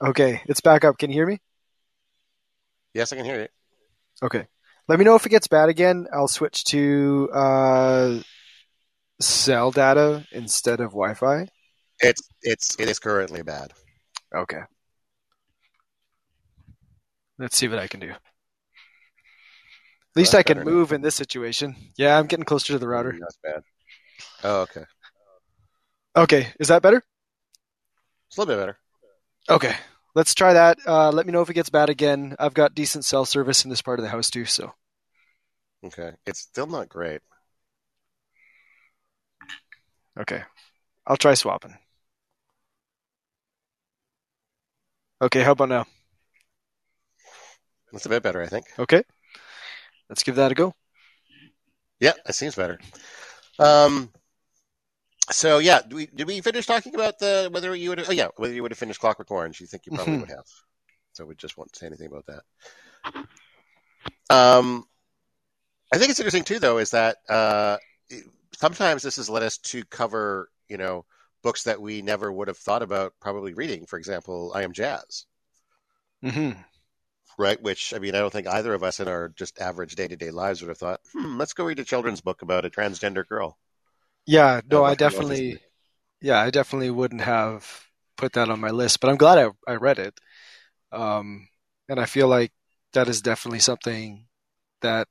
Okay, 0.00 0.40
it's 0.46 0.60
back 0.60 0.84
up. 0.84 0.96
Can 0.98 1.10
you 1.10 1.14
hear 1.14 1.26
me? 1.26 1.40
Yes, 2.94 3.12
I 3.12 3.16
can 3.16 3.24
hear 3.24 3.40
you. 3.40 3.48
Okay. 4.22 4.46
Let 4.86 5.00
me 5.00 5.04
know 5.04 5.16
if 5.16 5.26
it 5.26 5.30
gets 5.30 5.48
bad 5.48 5.68
again. 5.68 6.06
I'll 6.14 6.28
switch 6.28 6.62
to 6.66 7.28
uh, 7.34 8.20
cell 9.20 9.72
data 9.72 10.24
instead 10.30 10.78
of 10.78 10.90
Wi-Fi. 10.92 11.48
It's 11.98 12.22
it's 12.42 12.78
it 12.78 12.88
is 12.88 13.00
currently 13.00 13.42
bad. 13.42 13.72
Okay. 14.32 14.60
Let's 17.36 17.56
see 17.56 17.66
what 17.66 17.80
I 17.80 17.88
can 17.88 17.98
do. 17.98 18.10
At 18.10 18.20
least 20.14 20.36
I 20.36 20.44
can 20.44 20.58
better 20.58 20.70
now. 20.70 20.70
move 20.70 20.92
in 20.92 21.00
this 21.00 21.16
situation. 21.16 21.74
Yeah, 21.98 22.16
I'm 22.16 22.28
getting 22.28 22.44
closer 22.44 22.74
to 22.74 22.78
the 22.78 22.86
router. 22.86 23.18
That's 23.20 23.38
bad. 23.42 23.62
Oh, 24.44 24.60
okay. 24.60 24.84
Okay, 26.16 26.52
is 26.58 26.68
that 26.68 26.82
better? 26.82 27.02
It's 28.28 28.36
a 28.36 28.40
little 28.40 28.54
bit 28.54 28.60
better. 28.60 28.78
Okay, 29.50 29.74
let's 30.14 30.34
try 30.34 30.52
that. 30.54 30.78
Uh, 30.86 31.10
let 31.10 31.26
me 31.26 31.32
know 31.32 31.42
if 31.42 31.50
it 31.50 31.54
gets 31.54 31.70
bad 31.70 31.90
again. 31.90 32.36
I've 32.38 32.54
got 32.54 32.74
decent 32.74 33.04
cell 33.04 33.24
service 33.24 33.64
in 33.64 33.70
this 33.70 33.82
part 33.82 33.98
of 33.98 34.04
the 34.04 34.10
house 34.10 34.30
too, 34.30 34.44
so 34.44 34.72
Okay. 35.84 36.12
It's 36.26 36.40
still 36.40 36.66
not 36.66 36.88
great. 36.88 37.20
okay. 40.18 40.42
I'll 41.06 41.16
try 41.16 41.34
swapping. 41.34 41.76
Okay, 45.22 45.42
how 45.42 45.52
about 45.52 45.68
now? 45.68 45.86
That's 47.92 48.06
a 48.06 48.08
bit 48.08 48.22
better, 48.22 48.42
I 48.42 48.46
think. 48.46 48.66
Okay, 48.78 49.02
let's 50.08 50.22
give 50.22 50.36
that 50.36 50.52
a 50.52 50.54
go. 50.54 50.74
Yeah, 52.00 52.14
it 52.26 52.34
seems 52.34 52.54
better. 52.56 52.78
Um. 53.58 54.10
So 55.30 55.58
yeah, 55.58 55.80
did 55.82 55.92
we, 55.92 56.06
did 56.06 56.26
we 56.26 56.40
finish 56.40 56.66
talking 56.66 56.94
about 56.94 57.18
the 57.18 57.48
whether 57.52 57.74
you 57.74 57.90
would? 57.90 58.08
Oh 58.08 58.12
yeah, 58.12 58.28
whether 58.36 58.52
you 58.52 58.62
would 58.62 58.72
have 58.72 58.78
finished 58.78 59.00
Clockwork 59.00 59.30
Orange? 59.30 59.60
You 59.60 59.66
think 59.66 59.86
you 59.86 59.92
probably 59.92 60.16
Mhm. 60.16 60.20
would 60.20 60.30
have. 60.30 60.46
So 61.12 61.24
we 61.26 61.34
just 61.36 61.56
won't 61.58 61.74
say 61.76 61.86
anything 61.86 62.08
about 62.08 62.26
that. 62.26 62.42
Um, 64.30 64.86
I 65.92 65.98
think 65.98 66.10
it's 66.10 66.20
interesting 66.20 66.44
too, 66.44 66.58
though, 66.58 66.78
is 66.78 66.90
that 66.90 67.18
uh, 67.28 67.76
sometimes 68.58 69.02
this 69.02 69.16
has 69.16 69.30
led 69.30 69.42
us 69.42 69.58
to 69.58 69.84
cover, 69.86 70.50
you 70.68 70.76
know, 70.78 71.04
books 71.42 71.64
that 71.64 71.80
we 71.80 72.02
never 72.02 72.32
would 72.32 72.48
have 72.48 72.58
thought 72.58 72.82
about 72.82 73.14
probably 73.20 73.54
reading. 73.54 73.86
For 73.86 73.98
example, 73.98 74.52
I 74.54 74.62
Am 74.62 74.72
Jazz, 74.72 75.26
hmm 76.22 76.52
right? 77.38 77.60
Which 77.62 77.92
I 77.94 77.98
mean, 77.98 78.14
I 78.14 78.18
don't 78.20 78.32
think 78.32 78.46
either 78.46 78.74
of 78.74 78.82
us 78.84 79.00
in 79.00 79.08
our 79.08 79.28
just 79.30 79.60
average 79.60 79.94
day 79.96 80.06
to 80.08 80.16
day 80.16 80.30
lives 80.30 80.60
would 80.62 80.68
have 80.68 80.78
thought, 80.78 81.00
hmm, 81.12 81.38
let's 81.38 81.54
go 81.54 81.64
read 81.64 81.78
a 81.80 81.84
children's 81.84 82.20
book 82.20 82.42
about 82.42 82.64
a 82.64 82.70
transgender 82.70 83.26
girl. 83.26 83.58
Yeah, 84.30 84.60
no, 84.70 84.84
I 84.84 84.90
what 84.90 84.98
kind 84.98 85.14
of 85.14 85.18
definitely, 85.18 85.60
yeah, 86.20 86.40
I 86.40 86.50
definitely 86.50 86.90
wouldn't 86.90 87.22
have 87.22 87.86
put 88.16 88.34
that 88.34 88.48
on 88.48 88.60
my 88.60 88.70
list, 88.70 89.00
but 89.00 89.10
I'm 89.10 89.16
glad 89.16 89.38
I, 89.38 89.72
I 89.72 89.74
read 89.76 89.98
it. 89.98 90.14
Um, 90.92 91.48
and 91.88 91.98
I 92.00 92.06
feel 92.06 92.28
like 92.28 92.52
that 92.92 93.08
is 93.08 93.22
definitely 93.22 93.60
something 93.60 94.26
that, 94.82 95.08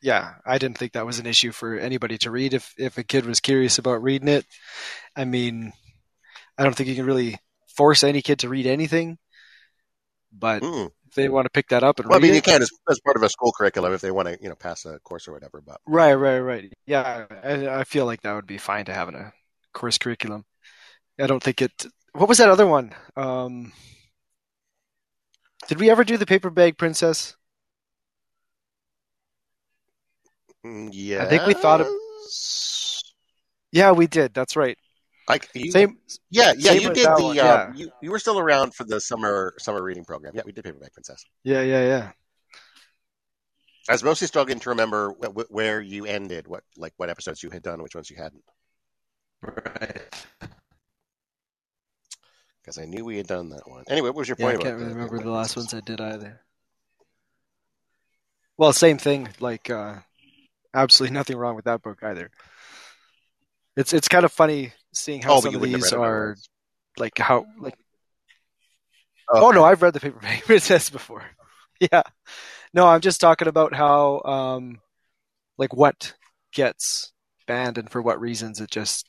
yeah, 0.00 0.34
I 0.46 0.58
didn't 0.58 0.78
think 0.78 0.92
that 0.94 1.06
was 1.06 1.18
an 1.18 1.26
issue 1.26 1.52
for 1.52 1.78
anybody 1.78 2.18
to 2.18 2.30
read. 2.30 2.54
If, 2.54 2.74
if 2.78 2.96
a 2.98 3.04
kid 3.04 3.26
was 3.26 3.40
curious 3.40 3.78
about 3.78 4.02
reading 4.02 4.28
it, 4.28 4.46
I 5.16 5.24
mean, 5.26 5.74
I 6.58 6.64
don't 6.64 6.74
think 6.74 6.88
you 6.88 6.96
can 6.96 7.06
really 7.06 7.38
force 7.76 8.04
any 8.04 8.22
kid 8.22 8.40
to 8.40 8.48
read 8.48 8.66
anything. 8.66 9.18
But 10.32 10.62
Mm. 10.62 10.90
If 11.12 11.16
they 11.16 11.28
want 11.28 11.44
to 11.44 11.50
pick 11.50 11.68
that 11.68 11.84
up 11.84 11.98
and 11.98 12.08
Well, 12.08 12.18
I 12.18 12.22
mean, 12.22 12.32
you 12.32 12.38
it, 12.38 12.44
can 12.44 12.62
as, 12.62 12.70
as 12.88 12.98
part 13.00 13.16
of 13.16 13.22
a 13.22 13.28
school 13.28 13.52
curriculum 13.52 13.92
if 13.92 14.00
they 14.00 14.10
want 14.10 14.28
to, 14.28 14.38
you 14.40 14.48
know, 14.48 14.54
pass 14.54 14.86
a 14.86 14.98
course 15.00 15.28
or 15.28 15.32
whatever. 15.32 15.60
But 15.60 15.78
right, 15.86 16.14
right, 16.14 16.38
right. 16.38 16.72
Yeah, 16.86 17.26
I, 17.44 17.80
I 17.80 17.84
feel 17.84 18.06
like 18.06 18.22
that 18.22 18.32
would 18.32 18.46
be 18.46 18.56
fine 18.56 18.86
to 18.86 18.94
have 18.94 19.10
in 19.10 19.16
a 19.16 19.30
course 19.74 19.98
curriculum. 19.98 20.46
I 21.20 21.26
don't 21.26 21.42
think 21.42 21.60
it. 21.60 21.84
What 22.14 22.30
was 22.30 22.38
that 22.38 22.48
other 22.48 22.66
one? 22.66 22.94
Um, 23.14 23.72
did 25.68 25.78
we 25.78 25.90
ever 25.90 26.02
do 26.02 26.16
the 26.16 26.24
paper 26.24 26.48
bag 26.48 26.78
princess? 26.78 27.36
yeah, 30.64 31.24
I 31.24 31.26
think 31.26 31.46
we 31.46 31.52
thought 31.52 31.82
of- 31.82 31.88
Yeah, 33.70 33.92
we 33.92 34.06
did. 34.06 34.32
That's 34.32 34.56
right. 34.56 34.78
Like 35.28 35.48
you, 35.54 35.70
Same. 35.70 35.98
yeah, 36.30 36.52
yeah. 36.56 36.72
same 36.72 36.82
You 36.82 36.94
did 36.94 37.06
the. 37.06 37.22
one, 37.22 37.38
uh, 37.38 37.42
yeah. 37.44 37.72
you, 37.74 37.90
you 38.02 38.10
were 38.10 38.18
still 38.18 38.38
around 38.38 38.74
for 38.74 38.84
the 38.84 39.00
summer 39.00 39.54
summer 39.58 39.82
reading 39.82 40.04
program. 40.04 40.32
Yeah, 40.34 40.42
we 40.44 40.52
did 40.52 40.64
Paper 40.64 40.78
Bag 40.78 40.92
Princess. 40.92 41.24
Yeah, 41.44 41.62
yeah, 41.62 41.86
yeah. 41.86 42.10
I 43.88 43.92
was 43.92 44.02
mostly 44.04 44.26
struggling 44.26 44.58
to 44.60 44.70
remember 44.70 45.14
wh- 45.20 45.32
wh- 45.42 45.50
where 45.52 45.80
you 45.80 46.06
ended, 46.06 46.46
what 46.48 46.64
like 46.76 46.92
what 46.96 47.08
episodes 47.08 47.42
you 47.42 47.50
had 47.50 47.62
done, 47.62 47.82
which 47.82 47.94
ones 47.94 48.10
you 48.10 48.16
hadn't, 48.16 48.42
Right. 49.42 50.00
because 52.62 52.78
I 52.78 52.84
knew 52.84 53.04
we 53.04 53.16
had 53.16 53.26
done 53.26 53.48
that 53.50 53.68
one. 53.68 53.84
Anyway, 53.88 54.08
what 54.10 54.16
was 54.16 54.28
your 54.28 54.36
Yeah, 54.40 54.46
I 54.46 54.50
point 54.52 54.62
can't 54.64 54.78
the 54.78 54.84
remember 54.86 55.16
the 55.16 55.22
Paperback 55.22 55.34
last 55.34 55.56
ones 55.56 55.74
I 55.74 55.80
did 55.80 56.00
either. 56.00 56.40
Well, 58.56 58.72
same 58.72 58.98
thing. 58.98 59.28
Like, 59.40 59.70
uh, 59.70 59.96
absolutely 60.74 61.14
nothing 61.18 61.36
wrong 61.36 61.56
with 61.56 61.64
that 61.64 61.82
book 61.82 61.98
either. 62.02 62.30
It's 63.76 63.92
it's 63.92 64.08
kind 64.08 64.24
of 64.24 64.32
funny 64.32 64.72
seeing 64.92 65.22
how 65.22 65.34
Oh, 65.34 65.40
some 65.40 65.54
of 65.54 65.62
these 65.62 65.92
are 65.92 66.36
like 66.98 67.18
how 67.18 67.46
like. 67.58 67.74
Oh, 69.30 69.48
Oh 69.48 69.50
no, 69.50 69.64
I've 69.64 69.82
read 69.82 69.94
the 69.94 70.00
Paperback 70.00 70.42
Princess 70.46 70.90
before. 70.90 71.24
yeah, 71.80 72.02
no, 72.74 72.86
I'm 72.86 73.00
just 73.00 73.20
talking 73.20 73.48
about 73.48 73.74
how 73.74 74.22
um, 74.22 74.80
like 75.58 75.74
what 75.74 76.14
gets 76.52 77.12
banned 77.46 77.78
and 77.78 77.90
for 77.90 78.02
what 78.02 78.20
reasons. 78.20 78.60
It 78.60 78.70
just 78.70 79.06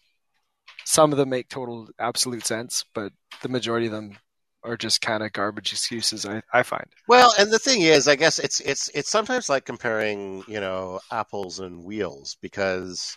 some 0.85 1.11
of 1.11 1.17
them 1.17 1.29
make 1.29 1.49
total 1.49 1.89
absolute 1.99 2.45
sense, 2.45 2.85
but 2.93 3.11
the 3.41 3.49
majority 3.49 3.87
of 3.87 3.91
them 3.91 4.17
are 4.63 4.77
just 4.77 5.01
kind 5.01 5.23
of 5.23 5.33
garbage 5.33 5.71
excuses. 5.71 6.25
I 6.25 6.41
I 6.53 6.63
find. 6.63 6.87
Well, 7.07 7.33
and 7.37 7.51
the 7.51 7.59
thing 7.59 7.81
is, 7.81 8.07
I 8.07 8.15
guess 8.15 8.39
it's 8.39 8.59
it's 8.61 8.89
it's 8.89 9.09
sometimes 9.09 9.49
like 9.49 9.65
comparing, 9.65 10.43
you 10.47 10.59
know, 10.59 10.99
apples 11.11 11.59
and 11.59 11.83
wheels 11.83 12.37
because 12.41 13.15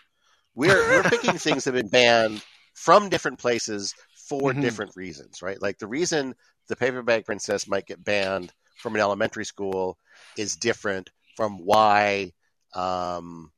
we're 0.54 0.82
we're 0.90 1.04
picking 1.04 1.32
things 1.38 1.64
that 1.64 1.74
have 1.74 1.82
been 1.82 1.90
banned 1.90 2.42
from 2.76 3.10
different 3.10 3.40
places 3.40 3.94
for 4.14 4.54
Mhm. 4.54 4.54
different 4.54 4.92
reasons, 4.96 5.42
right? 5.42 5.60
Like 5.62 5.78
the 5.78 5.88
reason 5.88 6.34
the 6.68 6.76
paper 6.76 7.02
bag 7.02 7.26
princess 7.26 7.68
might 7.68 7.86
get 7.86 8.04
banned 8.04 8.52
from 8.78 8.94
an 8.96 9.02
elementary 9.02 9.46
school 9.46 9.98
is 10.36 10.56
different 10.56 11.10
from 11.36 11.58
why 11.58 12.32
um, 12.74 13.52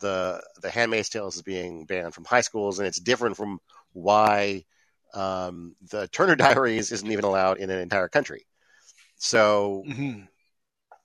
the 0.00 0.42
the 0.62 0.70
Handmaid's 0.70 1.10
Tale 1.10 1.28
is 1.28 1.42
being 1.42 1.86
banned 1.86 2.14
from 2.14 2.24
high 2.26 2.42
schools, 2.42 2.78
and 2.80 2.88
it's 2.88 3.00
different 3.00 3.36
from 3.38 3.60
why 3.94 4.64
um, 5.14 5.76
the 5.90 6.08
Turner 6.08 6.36
Diaries 6.36 6.92
isn't 6.92 7.12
even 7.12 7.24
allowed 7.24 7.58
in 7.58 7.70
an 7.70 7.80
entire 7.80 8.08
country. 8.08 8.46
So 9.16 9.86
hmm 9.86 10.28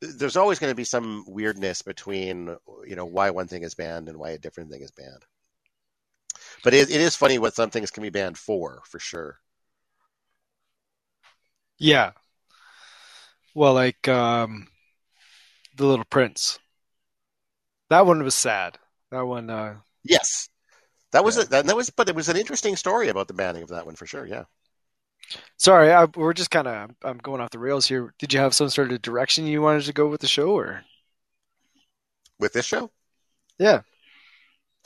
there's 0.02 0.38
always 0.38 0.60
going 0.60 0.72
to 0.72 0.76
be 0.76 0.84
some 0.84 1.26
weirdness 1.28 1.82
between 1.82 2.56
you 2.86 2.96
know 2.96 3.06
why 3.06 3.32
one 3.32 3.48
thing 3.48 3.64
is 3.64 3.76
banned 3.76 4.10
and 4.10 4.18
why 4.18 4.32
a 4.32 4.38
different 4.40 4.72
thing 4.72 4.82
is 4.82 4.92
banned. 4.92 5.26
But 6.64 6.74
it, 6.74 6.90
it 6.90 7.02
is 7.02 7.18
funny 7.18 7.38
what 7.38 7.54
some 7.56 7.70
things 7.70 7.92
can 7.92 8.02
be 8.04 8.10
banned 8.10 8.38
for, 8.38 8.82
for 8.86 8.98
sure. 9.00 9.42
Yeah. 11.80 12.12
Well, 13.54 13.74
like 13.76 14.08
um, 14.08 14.68
the 15.76 15.86
Little 15.88 16.06
Prince. 16.06 16.60
That 17.90 18.08
one 18.08 18.24
was 18.24 18.34
sad. 18.34 18.80
That 19.12 19.28
one. 19.28 19.50
Uh, 19.50 19.82
Yes, 20.04 20.50
that 21.12 21.24
was 21.26 21.38
Yeah. 21.38 21.44
a, 21.44 21.46
that, 21.46 21.68
that 21.68 21.76
was, 21.78 21.90
but 21.92 22.10
it 22.10 22.16
was 22.16 22.30
an 22.30 22.38
interesting 22.38 22.76
story 22.78 23.10
about 23.10 23.28
the 23.30 23.34
banning 23.36 23.64
of 23.64 23.70
that 23.70 23.86
one 23.86 23.96
for 23.96 24.06
sure. 24.08 24.26
Yeah. 24.26 24.46
sorry, 25.58 25.92
I, 25.92 26.06
we're 26.06 26.34
just 26.34 26.50
kind 26.52 26.68
of. 26.68 26.92
I'm 27.04 27.18
going 27.20 27.42
off 27.42 27.52
the 27.52 27.60
rails 27.60 27.86
here. 27.88 28.14
Did 28.18 28.34
you 28.34 28.40
have 28.40 28.54
some 28.56 28.70
sort 28.70 28.92
of 28.92 29.02
direction 29.02 29.46
you 29.48 29.62
wanted 29.62 29.84
to 29.84 29.94
go 29.94 30.08
with 30.08 30.22
the 30.22 30.28
show, 30.28 30.50
or? 30.58 30.84
With 32.40 32.54
this 32.54 32.66
show, 32.66 32.92
Yeah. 33.60 33.84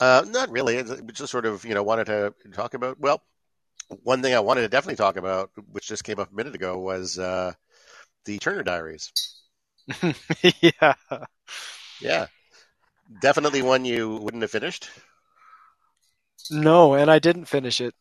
Uh, 0.00 0.24
not 0.28 0.50
really. 0.50 0.76
It 0.76 1.12
just 1.14 1.30
sort 1.32 1.46
of 1.46 1.64
you 1.64 1.74
know 1.74 1.82
wanted 1.82 2.06
to 2.06 2.34
talk 2.52 2.74
about. 2.74 2.98
Well, 3.00 3.22
one 4.04 4.22
thing 4.22 4.34
I 4.34 4.40
wanted 4.40 4.62
to 4.62 4.68
definitely 4.68 4.96
talk 4.96 5.16
about, 5.16 5.50
which 5.72 5.88
just 5.88 6.04
came 6.04 6.20
up 6.20 6.32
a 6.32 6.36
minute 6.36 6.54
ago, 6.56 6.78
was 6.80 7.18
uh, 7.18 7.52
the 8.26 8.38
Turner 8.38 8.64
Diaries. 8.64 9.12
yeah. 10.62 10.94
Yeah, 12.00 12.26
definitely 13.20 13.62
one 13.62 13.84
you 13.84 14.16
wouldn't 14.16 14.42
have 14.42 14.50
finished. 14.52 14.90
No, 16.50 16.94
and 16.94 17.10
I 17.10 17.18
didn't 17.18 17.46
finish 17.46 17.80
it. 17.80 17.94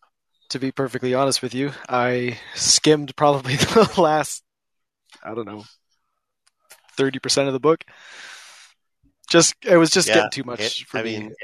To 0.49 0.59
be 0.59 0.71
perfectly 0.71 1.13
honest 1.15 1.41
with 1.41 1.53
you, 1.55 1.73
I 1.89 2.39
skimmed 2.55 3.15
probably 3.17 3.55
the 3.57 3.93
last. 3.97 4.43
I 5.23 5.35
don't 5.35 5.45
know. 5.47 5.65
Thirty 6.95 7.19
percent 7.19 7.47
of 7.47 7.53
the 7.53 7.59
book. 7.59 7.83
Just 9.29 9.55
it 9.65 9.77
was 9.77 9.89
just 9.89 10.07
Yeah, 10.07 10.13
getting 10.13 10.29
too 10.29 10.43
much 10.43 10.83
It- 10.83 10.87
for 10.87 10.99
I 10.99 11.01
me. 11.01 11.15
mean, 11.19 11.35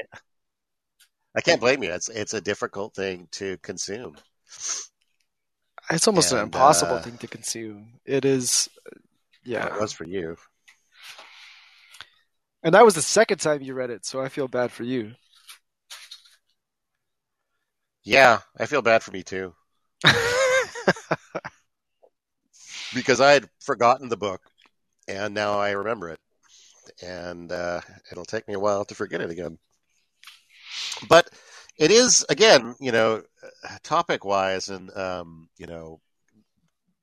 I 1.36 1.40
can't 1.40 1.60
blame 1.60 1.82
you. 1.82 1.92
It's 1.92 2.08
it's 2.08 2.34
a 2.34 2.40
difficult 2.40 2.94
thing 2.94 3.28
to 3.32 3.56
consume. 3.58 4.16
It's 5.90 6.06
almost 6.06 6.32
an 6.32 6.38
impossible 6.38 6.96
uh, 6.96 7.02
thing 7.02 7.18
to 7.18 7.26
consume. 7.26 8.00
It 8.04 8.24
is, 8.24 8.68
yeah. 9.44 9.66
it 9.66 9.80
was 9.80 9.92
for 9.92 10.04
you. 10.04 10.36
And 12.62 12.74
that 12.74 12.84
was 12.84 12.94
the 12.94 13.02
second 13.02 13.38
time 13.38 13.62
you 13.62 13.74
read 13.74 13.90
it, 13.90 14.04
so 14.04 14.20
I 14.20 14.28
feel 14.28 14.46
bad 14.46 14.70
for 14.70 14.84
you. 14.84 15.12
Yeah, 18.04 18.40
I 18.58 18.66
feel 18.66 18.82
bad 18.82 19.02
for 19.02 19.10
me 19.12 19.22
too 19.22 19.54
because 22.94 23.20
I 23.20 23.32
had 23.32 23.48
forgotten 23.60 24.08
the 24.08 24.16
book, 24.16 24.40
and 25.08 25.34
now 25.34 25.58
I 25.58 25.70
remember 25.70 26.10
it, 26.10 26.20
and 27.02 27.50
uh, 27.52 27.80
it'll 28.10 28.24
take 28.24 28.48
me 28.48 28.54
a 28.54 28.60
while 28.60 28.84
to 28.86 28.94
forget 28.94 29.20
it 29.20 29.30
again. 29.30 29.58
But 31.08 31.28
it 31.76 31.90
is 31.90 32.24
again, 32.28 32.74
you 32.80 32.92
know, 32.92 33.22
topic 33.82 34.24
wise 34.24 34.68
and 34.68 34.94
um, 34.96 35.48
you 35.58 35.66
know, 35.66 36.00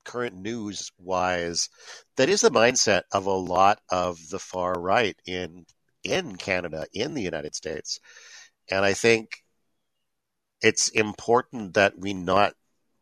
current 0.04 0.34
news 0.34 0.90
wise, 0.98 1.68
that 2.16 2.28
is 2.28 2.40
the 2.40 2.50
mindset 2.50 3.02
of 3.12 3.26
a 3.26 3.30
lot 3.30 3.80
of 3.90 4.18
the 4.30 4.38
far 4.38 4.72
right 4.80 5.16
in 5.26 5.66
in 6.04 6.36
Canada, 6.36 6.86
in 6.92 7.14
the 7.14 7.22
United 7.22 7.54
States, 7.54 8.00
and 8.70 8.84
I 8.84 8.94
think 8.94 9.42
it's 10.60 10.88
important 10.88 11.74
that 11.74 11.98
we 11.98 12.14
not 12.14 12.54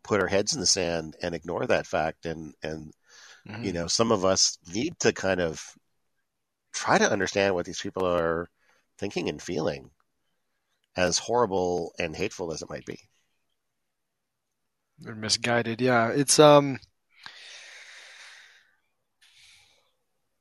put 0.02 0.20
our 0.20 0.26
heads 0.26 0.54
in 0.54 0.60
the 0.60 0.66
sand 0.66 1.16
and 1.22 1.34
ignore 1.34 1.66
that 1.66 1.86
fact. 1.86 2.26
And 2.26 2.54
and 2.62 2.92
Mm-hmm. 3.48 3.68
you 3.68 3.72
know 3.72 3.86
some 3.88 4.12
of 4.12 4.24
us 4.24 4.58
need 4.72 4.98
to 5.00 5.12
kind 5.12 5.40
of 5.40 5.62
try 6.72 6.98
to 6.98 7.10
understand 7.10 7.54
what 7.54 7.66
these 7.66 7.80
people 7.80 8.06
are 8.06 8.48
thinking 8.98 9.28
and 9.28 9.40
feeling 9.42 9.90
as 10.96 11.18
horrible 11.18 11.92
and 11.98 12.16
hateful 12.16 12.52
as 12.52 12.62
it 12.62 12.70
might 12.70 12.84
be 12.86 12.98
They're 14.98 15.14
misguided. 15.14 15.80
Yeah, 15.80 16.08
it's 16.08 16.38
um, 16.38 16.78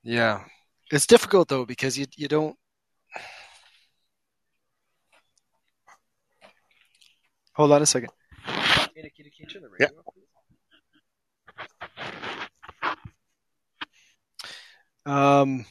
yeah, 0.03 0.45
it's 0.91 1.07
difficult 1.07 1.49
though 1.49 1.65
because 1.65 1.97
you 1.97 2.05
you 2.15 2.27
don't. 2.27 2.57
Hold 7.53 7.71
on 7.71 7.81
a 7.81 7.85
second. 7.85 8.11
Yeah. 9.79 9.87
Um, 15.05 15.65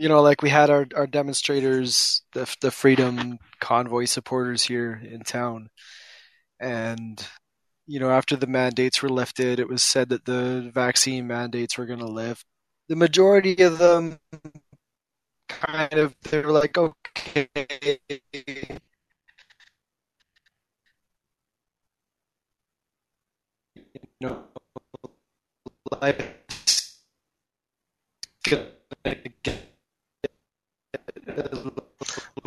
you 0.00 0.08
know, 0.08 0.22
like 0.22 0.40
we 0.40 0.48
had 0.48 0.70
our 0.70 0.86
our 0.96 1.06
demonstrators, 1.06 2.22
the 2.32 2.52
the 2.62 2.70
Freedom 2.70 3.38
Convoy 3.60 4.06
supporters 4.06 4.62
here 4.62 4.98
in 5.04 5.20
town, 5.20 5.68
and 6.58 7.22
you 7.86 8.00
know, 8.00 8.10
after 8.10 8.34
the 8.34 8.46
mandates 8.46 9.02
were 9.02 9.10
lifted, 9.10 9.60
it 9.60 9.68
was 9.68 9.82
said 9.82 10.08
that 10.08 10.24
the 10.24 10.70
vaccine 10.72 11.26
mandates 11.26 11.76
were 11.76 11.84
going 11.84 11.98
to 11.98 12.06
lift. 12.06 12.46
The 12.88 12.96
majority 12.96 13.62
of 13.62 13.76
them 13.78 14.18
kind 15.50 15.92
of 15.92 16.14
they 16.22 16.40
were 16.40 16.52
like, 16.52 16.78
okay, 16.78 17.48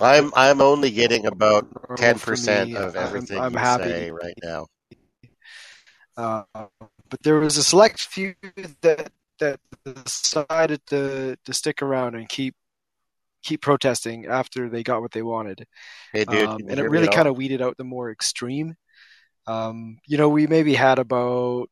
i'm 0.04 0.32
i'm 0.36 0.62
only 0.62 0.92
getting 0.92 1.26
about 1.26 1.66
10% 1.98 2.68
me. 2.70 2.76
of 2.76 2.96
I'm- 2.96 3.08
everything 3.08 3.40
I'm 3.40 3.54
you 3.54 3.60
happy. 3.60 3.84
say 3.90 4.12
right 4.12 4.38
now 4.44 4.68
Uh, 6.16 6.44
but 7.10 7.24
there 7.24 7.40
was 7.40 7.58
a 7.58 7.64
select 7.64 8.00
few 8.04 8.36
that 8.82 9.12
that 9.40 9.60
decided 9.84 10.80
to 10.86 11.36
to 11.44 11.54
stick 11.54 11.82
around 11.82 12.14
and 12.16 12.30
keep 12.30 12.54
keep 13.42 13.62
protesting 13.62 14.28
after 14.28 14.70
they 14.70 14.84
got 14.84 15.02
what 15.02 15.12
they 15.12 15.24
wanted. 15.24 15.66
Hey, 16.14 16.24
dude, 16.26 16.48
Um, 16.48 16.62
and 16.70 16.80
it 16.80 16.88
really 16.90 17.08
kind 17.08 17.28
of 17.28 17.36
weeded 17.36 17.62
out 17.64 17.78
the 17.78 17.84
more 17.84 18.12
extreme. 18.12 18.76
Um, 19.48 19.98
you 20.08 20.18
know, 20.20 20.30
we 20.30 20.46
maybe 20.48 20.76
had 20.76 21.00
about 21.00 21.68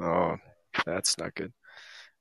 oh, 0.00 0.36
that's 0.84 1.16
not 1.18 1.34
good. 1.34 1.52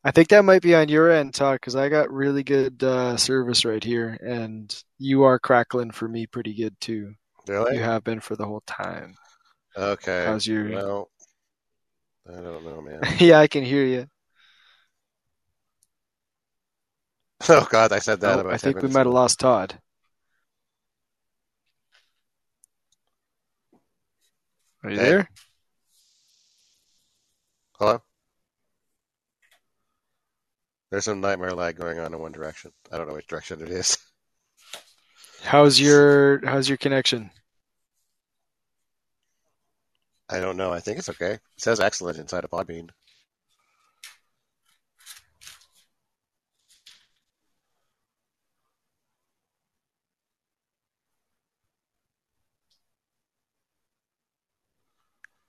I 0.04 0.12
think 0.12 0.28
that 0.30 0.44
might 0.44 0.62
be 0.62 0.76
on 0.76 0.90
your 0.90 1.10
end, 1.10 1.34
Todd, 1.34 1.56
because 1.56 1.76
I 1.78 1.88
got 1.88 2.12
really 2.12 2.44
good 2.44 2.84
uh, 2.84 3.16
service 3.16 3.64
right 3.64 3.84
here, 3.84 4.18
and 4.22 4.84
you 4.98 5.24
are 5.24 5.40
crackling 5.40 5.92
for 5.92 6.08
me 6.08 6.28
pretty 6.28 6.54
good 6.54 6.78
too. 6.82 7.14
Really? 7.48 7.78
You 7.78 7.84
have 7.84 8.04
been 8.04 8.20
for 8.20 8.36
the 8.36 8.46
whole 8.46 8.64
time. 8.68 9.16
Okay. 9.78 10.26
How's 10.26 10.46
your? 10.46 10.70
Well, 10.72 11.10
I 12.28 12.42
don't 12.42 12.66
know, 12.66 12.82
man. 12.82 13.02
yeah, 13.20 13.40
I 13.40 13.48
can 13.48 13.64
hear 13.64 13.86
you. 13.86 14.08
oh 17.50 17.68
God, 17.70 17.92
I 17.94 18.00
said 18.00 18.20
that 18.22 18.38
Oh, 18.38 18.42
about 18.42 18.54
I 18.54 18.58
think 18.58 18.82
we 18.82 18.90
might 18.90 19.06
have 19.06 19.14
lost 19.14 19.40
Todd. 19.40 19.80
Are 24.84 24.90
you 24.92 24.98
Hey. 24.98 25.10
there? 25.12 25.30
Hello. 27.80 28.02
There's 30.94 31.06
some 31.06 31.22
nightmare 31.22 31.56
lag 31.56 31.76
going 31.76 31.98
on 31.98 32.14
in 32.14 32.20
one 32.20 32.32
direction. 32.32 32.72
I 32.92 33.00
don't 33.00 33.08
know 33.08 33.16
which 33.16 33.26
direction 33.26 33.64
it 33.64 33.70
is. 33.72 33.98
How's 35.44 35.80
your 35.80 36.46
How's 36.46 36.70
your 36.70 36.78
connection? 36.78 37.32
I 40.30 40.40
don't 40.40 40.56
know. 40.56 40.72
I 40.72 40.82
think 40.82 41.00
it's 41.00 41.10
okay. 41.10 41.32
It 41.32 41.42
says 41.58 41.80
excellent 41.80 42.20
inside 42.20 42.44
of 42.44 42.52
Podbean. 42.52 42.90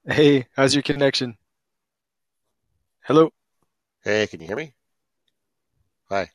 Hey, 0.07 0.47
how's 0.55 0.73
your 0.73 0.81
connection? 0.83 1.37
Hello. 3.03 3.31
Hey, 4.03 4.27
can 4.27 4.39
you 4.41 4.47
hear 4.47 4.55
me? 4.55 4.74
Hi. 6.09 6.29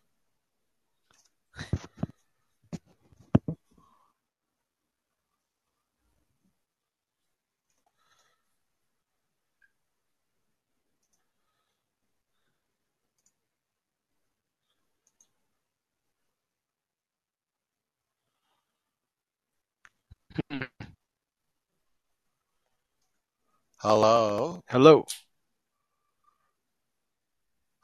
Hello. 23.78 24.62
Hello. 24.68 25.04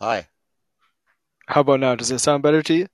Hi. 0.00 0.28
How 1.48 1.62
about 1.62 1.80
now? 1.80 1.96
Does 1.96 2.12
it 2.12 2.20
sound 2.20 2.44
better 2.44 2.62
to 2.62 2.74
you? 2.74 2.86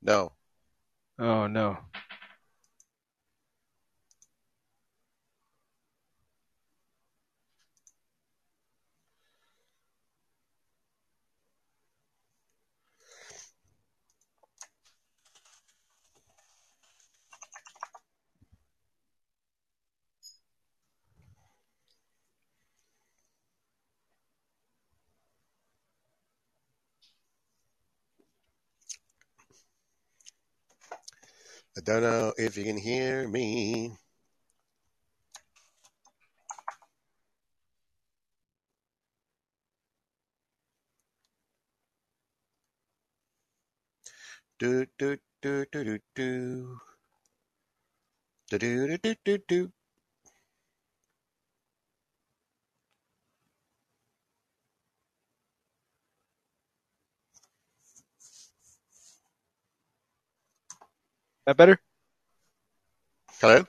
No. 0.00 0.32
Oh 1.18 1.46
no. 1.48 1.78
I 31.76 31.82
don't 31.82 32.02
know 32.02 32.32
if 32.38 32.56
you 32.56 32.64
can 32.64 32.78
hear 32.78 33.28
me. 33.28 33.92
Do 44.58 44.86
do 44.98 45.18
do 45.42 45.66
do 45.72 45.84
do 45.84 45.98
do. 46.14 46.80
Do 48.50 48.58
do 48.58 48.98
do 48.98 49.14
do 49.24 49.38
do 49.46 49.72
That 61.46 61.56
better? 61.56 61.78
Hello. 63.40 63.64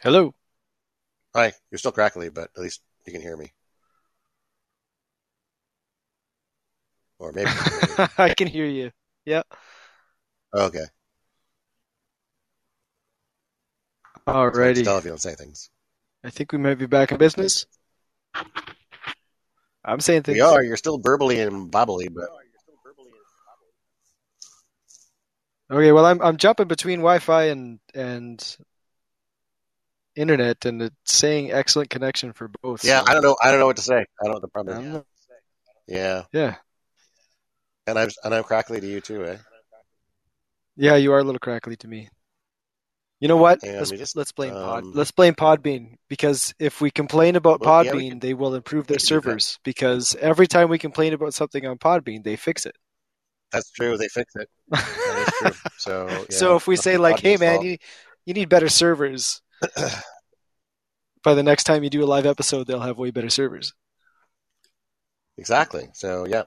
Hello. 0.00 0.34
Hi. 1.34 1.52
You're 1.72 1.78
still 1.78 1.90
crackly, 1.90 2.28
but 2.28 2.50
at 2.56 2.62
least 2.62 2.82
you 3.04 3.12
can 3.12 3.20
hear 3.20 3.36
me. 3.36 3.52
Or 7.18 7.32
maybe. 7.32 7.50
you 7.50 7.56
can 7.56 7.88
hear 7.88 7.98
me. 7.98 8.08
I 8.18 8.34
can 8.34 8.46
hear 8.46 8.66
you. 8.66 8.92
Yeah. 9.24 9.42
Okay. 10.54 10.84
Alrighty. 14.28 14.84
Tell 14.84 14.98
if 14.98 15.04
you 15.04 15.10
don't 15.10 15.20
say 15.20 15.34
things. 15.34 15.70
I 16.22 16.30
think 16.30 16.52
we 16.52 16.58
might 16.58 16.78
be 16.78 16.86
back 16.86 17.10
in 17.10 17.18
business. 17.18 17.66
I'm 19.84 20.00
saying 20.00 20.22
things. 20.22 20.36
We 20.36 20.42
are. 20.42 20.62
You're 20.62 20.76
still 20.76 21.00
burbly 21.00 21.44
and 21.44 21.72
bobbly, 21.72 22.12
but 22.12 22.28
Okay, 25.70 25.92
well 25.92 26.06
I'm 26.06 26.20
I'm 26.22 26.36
jumping 26.38 26.66
between 26.68 27.00
Wi-Fi 27.00 27.44
and 27.44 27.78
and 27.94 28.56
internet, 30.16 30.64
and 30.64 30.82
it's 30.82 30.94
saying 31.04 31.52
excellent 31.52 31.90
connection 31.90 32.32
for 32.32 32.48
both. 32.62 32.84
yeah, 32.84 33.00
so 33.00 33.10
I 33.10 33.14
don't 33.14 33.22
know. 33.22 33.36
I 33.42 33.50
don't 33.50 33.60
know 33.60 33.66
what 33.66 33.76
to 33.76 33.82
say. 33.82 33.98
I 33.98 34.04
don't 34.22 34.28
know 34.28 34.32
what 34.34 34.42
the 34.42 34.48
problem 34.48 34.76
don't 34.76 34.86
is. 34.86 34.92
know. 34.94 35.04
Yeah, 35.86 36.22
Yeah, 36.32 36.56
and 37.86 37.98
I'm 37.98 38.08
and 38.24 38.34
I'm 38.34 38.44
crackly 38.44 38.80
to 38.80 38.86
you 38.86 39.00
too, 39.00 39.24
eh? 39.24 39.36
yeah, 40.76 40.96
you 40.96 41.12
are 41.12 41.18
a 41.18 41.24
little 41.24 41.38
crackly 41.38 41.76
to 41.76 41.88
me. 41.88 42.08
You 43.20 43.26
know 43.28 43.36
what? 43.36 43.62
Hang 43.62 43.70
on, 43.72 43.78
let's 43.78 43.90
let 43.90 43.94
me 43.96 43.98
just, 43.98 44.16
let's 44.16 44.32
blame 44.32 44.52
Pod. 44.52 44.84
um, 44.84 44.92
Let's 44.94 45.10
blame 45.10 45.34
Podbean 45.34 45.94
because 46.08 46.54
if 46.60 46.80
we 46.80 46.90
complain 46.90 47.34
about 47.36 47.60
Well, 47.60 47.84
yeah, 47.84 47.90
Podbean, 47.92 48.10
can- 48.10 48.18
they 48.20 48.32
will 48.34 48.54
improve 48.54 48.86
their 48.86 48.94
we 48.94 48.98
can 48.98 49.06
do 49.08 49.14
that. 49.16 49.22
servers 49.22 49.58
because 49.64 50.14
every 50.20 50.46
time 50.46 50.68
we 50.68 50.78
complain 50.78 51.14
about 51.14 51.34
something 51.34 51.66
on 51.66 51.78
Podbean, 51.78 52.22
they 52.22 52.36
fix 52.36 52.64
it. 52.64 52.76
That's 53.50 53.70
true. 53.72 53.96
They 53.96 54.08
fix 54.08 54.34
it. 54.36 54.48
True. 55.38 55.52
So, 55.78 56.08
yeah, 56.08 56.24
so 56.36 56.56
if 56.56 56.66
we 56.66 56.76
say 56.76 56.96
like, 56.96 57.20
"Hey 57.20 57.36
man, 57.36 57.56
fault. 57.56 57.66
you 57.66 57.78
you 58.26 58.34
need 58.34 58.48
better 58.48 58.68
servers," 58.68 59.40
by 61.22 61.34
the 61.34 61.42
next 61.42 61.64
time 61.64 61.84
you 61.84 61.90
do 61.90 62.02
a 62.02 62.06
live 62.06 62.26
episode, 62.26 62.66
they'll 62.66 62.80
have 62.80 62.98
way 62.98 63.10
better 63.10 63.30
servers. 63.30 63.72
exactly. 65.36 65.88
So 65.94 66.26
yeah, 66.26 66.44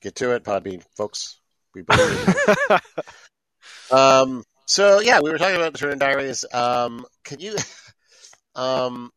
get 0.00 0.16
to 0.16 0.34
it, 0.34 0.44
Podbean 0.44 0.82
folks. 0.96 1.40
We 1.74 1.82
believe. 1.82 2.34
um. 3.90 4.44
So 4.66 5.00
yeah, 5.00 5.20
we 5.20 5.30
were 5.30 5.38
talking 5.38 5.56
about 5.56 5.72
the 5.72 5.78
Turner 5.78 5.96
Diaries. 5.96 6.44
Um. 6.52 7.06
Can 7.24 7.40
you? 7.40 7.56
Um. 8.56 9.10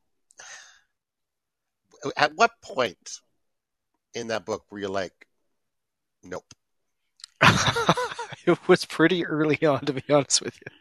At 2.16 2.32
what 2.36 2.50
point 2.64 3.20
in 4.16 4.28
that 4.30 4.46
book 4.46 4.66
were 4.72 4.80
you 4.80 4.88
like, 4.88 5.14
nope? 6.24 6.52
it 8.54 8.68
was 8.68 8.86
pretty 8.86 9.26
early 9.26 9.64
on, 9.66 9.82
to 9.86 9.93
be 9.93 10.04
honest 10.10 10.41
with 10.41 10.58
you. 10.66 10.72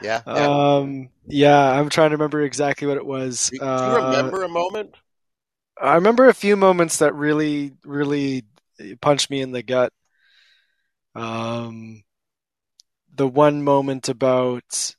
Yeah. 0.00 0.24
yeah. 0.34 0.48
Um, 0.48 1.10
yeah, 1.26 1.58
I'm 1.58 1.88
trying 1.88 2.10
to 2.10 2.16
remember 2.16 2.42
exactly 2.42 2.86
what 2.86 2.96
it 2.96 3.06
was. 3.06 3.50
do, 3.50 3.58
do 3.76 3.84
Uh, 3.88 3.90
you 3.90 3.96
remember 3.96 4.42
a 4.42 4.48
moment? 4.48 4.96
I 5.80 5.94
remember 5.96 6.28
a 6.28 6.34
few 6.34 6.56
moments 6.56 6.98
that 6.98 7.14
really, 7.14 7.72
really 7.84 8.44
punched 9.00 9.30
me 9.30 9.40
in 9.40 9.52
the 9.52 9.62
gut. 9.62 9.92
Um, 11.14 12.02
the 13.14 13.28
one 13.28 13.62
moment 13.62 14.08
about 14.08 14.96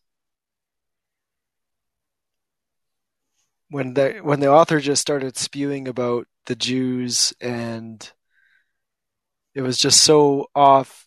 when 3.69 3.93
the 3.93 4.19
when 4.21 4.39
the 4.39 4.47
author 4.47 4.79
just 4.79 5.01
started 5.01 5.37
spewing 5.37 5.87
about 5.87 6.27
the 6.45 6.55
Jews 6.55 7.33
and 7.41 8.11
it 9.55 9.61
was 9.61 9.77
just 9.77 10.03
so 10.03 10.47
off 10.55 11.02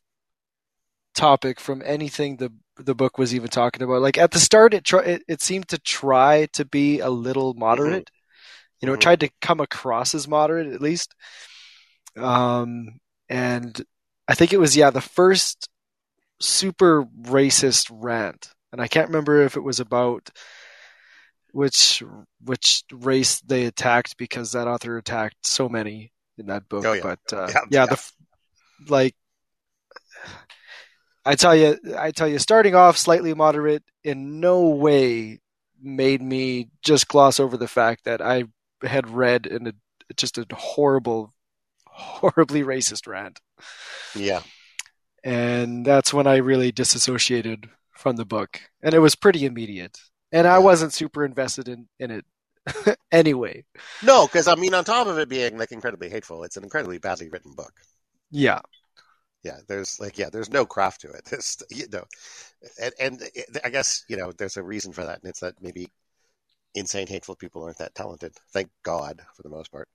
topic 1.17 1.61
from 1.61 1.83
anything 1.85 2.39
the 2.39 2.53
the 2.79 2.95
book 2.95 3.19
was 3.19 3.35
even 3.35 3.49
talking 3.49 3.83
about. 3.83 4.03
Like 4.03 4.19
at 4.19 4.33
the 4.33 4.39
start, 4.41 4.75
it 4.75 4.85
try, 4.85 5.01
it, 5.03 5.23
it 5.29 5.43
seemed 5.43 5.69
to 5.69 5.79
try 5.79 6.47
to 6.55 6.65
be 6.65 7.01
a 7.01 7.11
little 7.11 7.55
moderate. 7.55 8.11
You 8.81 8.87
know, 8.87 8.95
it 8.95 8.99
Mhm. 8.99 9.03
tried 9.03 9.21
to 9.21 9.31
come 9.43 9.61
across 9.61 10.15
as 10.15 10.29
moderate 10.29 10.69
at 10.73 10.83
least. 10.83 11.15
Um, 12.17 12.99
and 13.29 13.81
I 14.29 14.35
think 14.35 14.53
it 14.53 14.59
was 14.61 14.77
yeah 14.77 14.91
the 14.91 15.01
first 15.01 15.69
super 16.41 17.05
racist 17.23 17.91
rant, 17.93 18.51
and 18.73 18.81
I 18.81 18.89
can't 18.89 19.09
remember 19.09 19.43
if 19.43 19.57
it 19.57 19.63
was 19.63 19.81
about 19.81 20.31
which 21.53 22.03
which 22.45 22.85
race 22.93 23.41
they 23.41 23.65
attacked 23.65 24.17
because 24.17 24.53
that 24.53 24.69
author 24.69 24.97
attacked 24.99 25.47
so 25.47 25.69
many 25.69 26.13
in 26.39 26.47
that 26.47 26.69
book. 26.69 26.85
Oh, 26.87 26.93
yeah. 26.93 27.03
But 27.03 27.21
uh, 27.33 27.49
Yeah, 27.49 27.61
yeah, 27.71 27.87
yeah. 27.87 27.87
the 27.87 28.13
like 28.89 29.15
I 31.27 31.37
tell 31.37 31.57
you, 31.57 31.79
I 31.99 32.13
tell 32.13 32.29
you, 32.29 32.41
starting 32.41 32.77
off 32.77 32.99
slightly 32.99 33.35
moderate 33.35 33.85
in 34.05 34.41
no 34.41 34.69
way 34.71 35.41
made 35.83 36.23
me 36.23 36.71
just 36.83 37.09
gloss 37.09 37.41
over 37.41 37.59
the 37.59 37.69
fact 37.69 38.05
that 38.07 38.23
I 38.23 38.45
had 38.83 39.11
read 39.11 39.47
in 39.47 39.69
a 39.69 39.75
just 40.17 40.39
a 40.39 40.47
horrible, 40.55 41.35
horribly 41.87 42.63
racist 42.63 43.09
rant, 43.09 43.41
Yeah. 44.15 44.43
and 45.25 45.85
that's 45.85 46.15
when 46.15 46.27
I 46.27 46.37
really 46.37 46.73
disassociated 46.73 47.69
from 47.95 48.17
the 48.17 48.25
book, 48.25 48.61
and 48.83 48.95
it 48.95 48.99
was 49.01 49.15
pretty 49.15 49.45
immediate, 49.45 49.99
and 50.33 50.47
I 50.47 50.59
wasn't 50.59 50.93
super 50.93 51.25
invested 51.25 51.69
in 51.69 51.89
in 51.99 52.11
it 52.11 52.25
anyway. 53.13 53.65
No, 54.01 54.27
because 54.27 54.49
I 54.49 54.55
mean, 54.55 54.73
on 54.75 54.85
top 54.85 55.07
of 55.07 55.19
it 55.19 55.29
being 55.29 55.59
like 55.59 55.71
incredibly 55.73 56.09
hateful, 56.09 56.45
it's 56.45 56.57
an 56.57 56.65
incredibly 56.65 56.99
badly 56.99 57.29
written 57.29 57.53
book. 57.55 57.75
Yeah, 58.31 58.61
Yeah, 59.47 59.59
there's 59.69 59.99
like 60.01 60.19
yeah, 60.19 60.31
there's 60.33 60.51
no 60.51 60.65
craft 60.67 61.03
to 61.03 61.11
it. 61.11 61.25
There's 61.31 61.57
you 61.71 61.87
know, 61.93 62.05
and, 62.83 62.93
and 63.05 63.15
it- 63.35 63.59
I 63.65 63.71
guess 63.71 64.05
you 64.09 64.17
know 64.19 64.33
there's 64.33 64.57
a 64.57 64.63
reason 64.73 64.93
for 64.93 65.05
that, 65.07 65.21
and 65.23 65.29
it's 65.31 65.41
that 65.41 65.55
maybe 65.67 65.89
insane 66.75 67.07
hateful 67.07 67.37
people 67.37 67.63
aren't 67.65 67.79
that 67.79 67.95
talented. 67.95 68.33
Thank 68.53 68.69
God 68.83 69.15
for 69.37 69.43
the 69.43 69.55
most 69.57 69.71
part. 69.73 69.89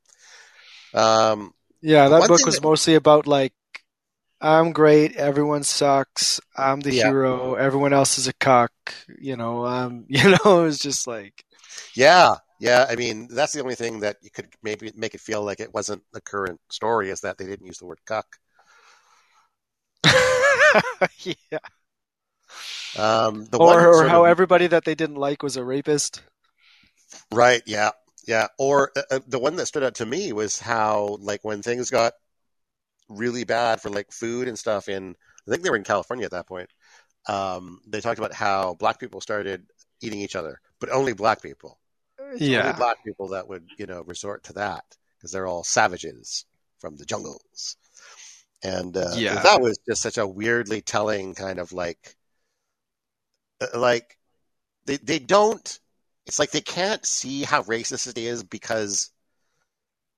Um, 0.94 1.54
yeah, 1.82 2.10
that 2.10 2.28
book 2.28 2.46
was 2.46 2.56
that- 2.56 2.64
mostly 2.64 2.96
about 2.96 3.28
like. 3.28 3.54
I'm 4.44 4.72
great. 4.74 5.16
Everyone 5.18 5.62
sucks. 5.64 6.40
I'm 6.58 6.80
the 6.80 6.94
Yeah. 6.96 7.08
hero. 7.10 7.54
Everyone 7.54 7.94
else 7.94 8.18
is 8.18 8.28
a 8.28 8.34
cuck. 8.34 8.74
You 9.20 9.36
know. 9.38 9.66
Um. 9.66 10.06
You 10.10 10.32
know. 10.32 10.62
It 10.62 10.64
was 10.72 10.80
just 10.80 11.06
like. 11.08 11.44
yeah, 11.96 12.36
yeah. 12.60 12.88
I 12.90 12.96
mean, 12.96 13.28
that's 13.30 13.54
the 13.54 13.62
only 13.62 13.76
thing 13.76 14.00
that 14.02 14.18
you 14.24 14.32
could 14.32 14.48
maybe 14.64 14.92
make 14.96 15.14
it 15.14 15.22
feel 15.22 15.44
like 15.44 15.60
it 15.60 15.74
wasn't 15.74 16.02
the 16.14 16.22
current 16.22 16.60
story 16.70 17.10
is 17.12 17.22
that 17.22 17.38
they 17.38 17.46
didn't 17.46 17.68
use 17.68 17.78
the 17.80 17.86
word 17.86 18.00
cuck. 18.06 18.26
yeah. 21.24 21.60
Um, 22.98 23.46
the 23.46 23.58
one 23.60 23.78
Or, 23.80 24.04
or 24.04 24.08
how 24.08 24.26
of- 24.26 24.30
everybody 24.32 24.68
that 24.68 24.86
they 24.86 24.96
didn't 24.96 25.16
like 25.16 25.44
was 25.44 25.58
a 25.58 25.64
rapist. 25.64 26.22
Right. 27.32 27.62
Yeah. 27.66 27.92
Yeah. 28.28 28.48
Or 28.58 28.92
uh, 28.96 29.02
uh, 29.12 29.20
the 29.28 29.40
one 29.40 29.56
that 29.58 29.66
stood 29.66 29.84
out 29.84 29.96
to 29.96 30.06
me 30.06 30.34
was 30.34 30.60
how, 30.60 31.18
like, 31.22 31.44
when 31.44 31.62
things 31.62 31.90
got 31.90 32.14
really 33.10 33.44
bad 33.44 33.82
for 33.82 33.90
like 33.90 34.12
food 34.12 34.48
and 34.48 34.58
stuff 34.58 34.88
in, 34.88 35.16
I 35.48 35.52
think 35.52 35.64
they 35.64 35.70
were 35.70 35.76
in 35.76 35.84
California 35.84 36.26
at 36.26 36.32
that 36.32 36.48
point. 36.48 36.70
Um, 37.28 37.82
they 37.88 38.02
talked 38.02 38.20
about 38.20 38.34
how 38.34 38.76
black 38.76 39.00
people 39.00 39.22
started 39.22 39.66
eating 40.02 40.20
each 40.22 40.36
other, 40.36 40.60
but 40.80 40.90
only 40.92 41.14
black 41.14 41.42
people. 41.42 41.78
It's 42.20 42.42
Only 42.42 42.54
Yeah. 42.54 42.72
black 42.74 43.04
people 43.04 43.30
that 43.30 43.48
would, 43.48 43.68
you 43.78 43.86
know, 43.86 44.02
resort 44.02 44.44
to 44.46 44.54
that 44.54 44.84
because 45.18 45.32
they're 45.32 45.48
all 45.48 45.64
savages 45.64 46.46
from 46.80 46.96
the 46.98 47.06
jungles. 47.06 47.76
And 48.64 48.96
uh, 48.98 49.22
Yeah. 49.22 49.42
that 49.42 49.62
was 49.62 49.80
just 49.88 50.02
such 50.02 50.18
a 50.18 50.28
weirdly 50.28 50.82
telling 50.82 51.36
kind 51.36 51.60
of 51.60 51.74
like, 51.74 52.16
uh, 53.62 53.78
like 53.80 54.18
they 54.86 54.98
they 54.98 55.20
don't. 55.20 55.80
It's 56.28 56.40
like 56.40 56.52
they 56.52 56.62
can't 56.62 57.06
see 57.06 57.44
how 57.44 57.64
racist 57.64 58.08
it 58.08 58.18
is 58.20 58.44
because 58.44 59.12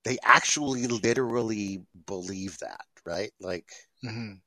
they 0.04 0.18
actually 0.24 0.88
literally 0.88 1.84
believe 2.08 2.58
that, 2.60 2.86
right? 3.06 3.32
Like 3.39 3.72
Mhm. 4.04 4.41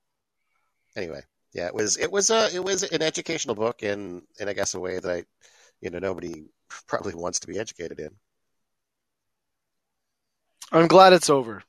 anyway, 0.97 1.23
yeah, 1.53 1.67
it 1.67 1.75
was 1.75 1.97
it 1.99 2.11
was 2.11 2.31
a 2.31 2.55
it 2.55 2.63
was 2.63 2.83
an 2.83 3.03
educational 3.03 3.55
book 3.55 3.83
in 3.83 4.23
in 4.41 4.49
I 4.49 4.53
guess 4.53 4.75
a 4.75 4.81
way 4.81 4.99
that 4.99 5.11
I, 5.11 5.25
you 5.81 5.91
know 5.91 5.99
nobody 5.99 6.47
probably 6.89 7.15
wants 7.15 7.41
to 7.41 7.47
be 7.49 7.59
educated 7.59 8.01
in. 8.01 8.11
I'm 10.71 10.87
glad 10.87 11.13
it's 11.13 11.29
over. 11.29 11.65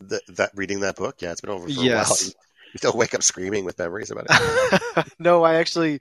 That, 0.00 0.22
that 0.36 0.50
reading 0.54 0.80
that 0.80 0.96
book, 0.96 1.16
yeah, 1.20 1.32
it's 1.32 1.40
been 1.40 1.50
over 1.50 1.68
for 1.68 1.80
a 1.80 1.86
while. 1.86 2.06
You, 2.72 2.78
still 2.78 2.92
wake 2.92 3.14
up 3.14 3.22
screaming 3.24 3.64
with 3.64 3.78
memories 3.80 4.12
about 4.12 4.26
it. 4.30 5.12
no, 5.18 5.42
I 5.42 5.54
actually, 5.54 6.00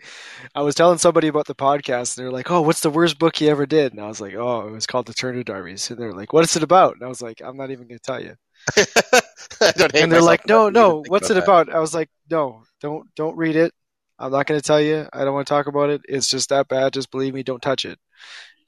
I 0.53 0.61
was 0.61 0.75
telling 0.75 0.99
somebody 0.99 1.27
about 1.27 1.47
the 1.47 1.55
podcast, 1.55 2.15
and 2.15 2.23
they're 2.23 2.31
like, 2.31 2.51
"Oh, 2.51 2.61
what's 2.61 2.81
the 2.81 2.91
worst 2.91 3.17
book 3.17 3.41
you 3.41 3.49
ever 3.49 3.65
did?" 3.65 3.91
And 3.91 3.99
I 3.99 4.07
was 4.07 4.21
like, 4.21 4.35
"Oh, 4.35 4.67
it 4.67 4.71
was 4.71 4.85
called 4.85 5.07
The 5.07 5.13
Turner 5.15 5.41
Diaries." 5.41 5.89
And 5.89 5.99
they're 5.99 6.13
like, 6.13 6.31
"What 6.31 6.43
is 6.43 6.55
it 6.55 6.61
about?" 6.61 6.93
And 6.93 7.03
I 7.03 7.07
was 7.07 7.23
like, 7.23 7.41
"I'm 7.43 7.57
not 7.57 7.71
even 7.71 7.87
going 7.87 7.99
to 7.99 8.03
tell 8.03 8.21
you." 8.21 8.35
And 9.61 10.11
they're 10.11 10.21
like, 10.21 10.47
"No, 10.47 10.69
no, 10.69 11.03
what's 11.07 11.29
it 11.29 11.33
that. 11.33 11.43
about?" 11.43 11.73
I 11.73 11.79
was 11.79 11.93
like, 11.93 12.09
"No, 12.29 12.63
don't, 12.81 13.07
don't 13.15 13.35
read 13.35 13.55
it. 13.55 13.73
I'm 14.17 14.31
not 14.31 14.45
going 14.45 14.59
to 14.59 14.65
tell 14.65 14.79
you. 14.79 15.07
I 15.11 15.23
don't 15.23 15.33
want 15.33 15.47
to 15.47 15.51
talk 15.53 15.67
about 15.67 15.89
it. 15.89 16.01
It's 16.07 16.27
just 16.27 16.49
that 16.49 16.67
bad. 16.67 16.93
Just 16.93 17.09
believe 17.09 17.33
me. 17.33 17.43
Don't 17.43 17.61
touch 17.61 17.83
it." 17.83 17.97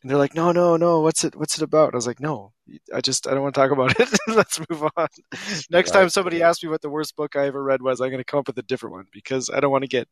And 0.01 0.09
they're 0.09 0.17
like, 0.17 0.33
"No, 0.33 0.51
no, 0.51 0.77
no. 0.77 1.01
What's 1.01 1.23
it? 1.23 1.35
What's 1.35 1.57
it 1.57 1.63
about?" 1.63 1.93
I 1.93 1.97
was 1.97 2.07
like, 2.07 2.19
"No, 2.19 2.53
I 2.93 3.01
just 3.01 3.27
I 3.27 3.31
don't 3.31 3.43
want 3.43 3.53
to 3.53 3.61
talk 3.61 3.71
about 3.71 3.99
it. 3.99 4.09
Let's 4.27 4.59
move 4.69 4.83
on." 4.97 5.07
Next 5.69 5.91
time 5.91 6.09
somebody 6.09 6.41
asks 6.41 6.63
me 6.63 6.69
what 6.69 6.81
the 6.81 6.89
worst 6.89 7.15
book 7.15 7.35
I 7.35 7.45
ever 7.47 7.63
read 7.63 7.81
was, 7.81 8.01
I'm 8.01 8.09
going 8.09 8.17
to 8.17 8.23
come 8.23 8.39
up 8.39 8.47
with 8.47 8.57
a 8.57 8.63
different 8.63 8.93
one 8.95 9.05
because 9.11 9.49
I 9.53 9.59
don't 9.59 9.71
want 9.71 9.83
to 9.83 9.87
get, 9.87 10.07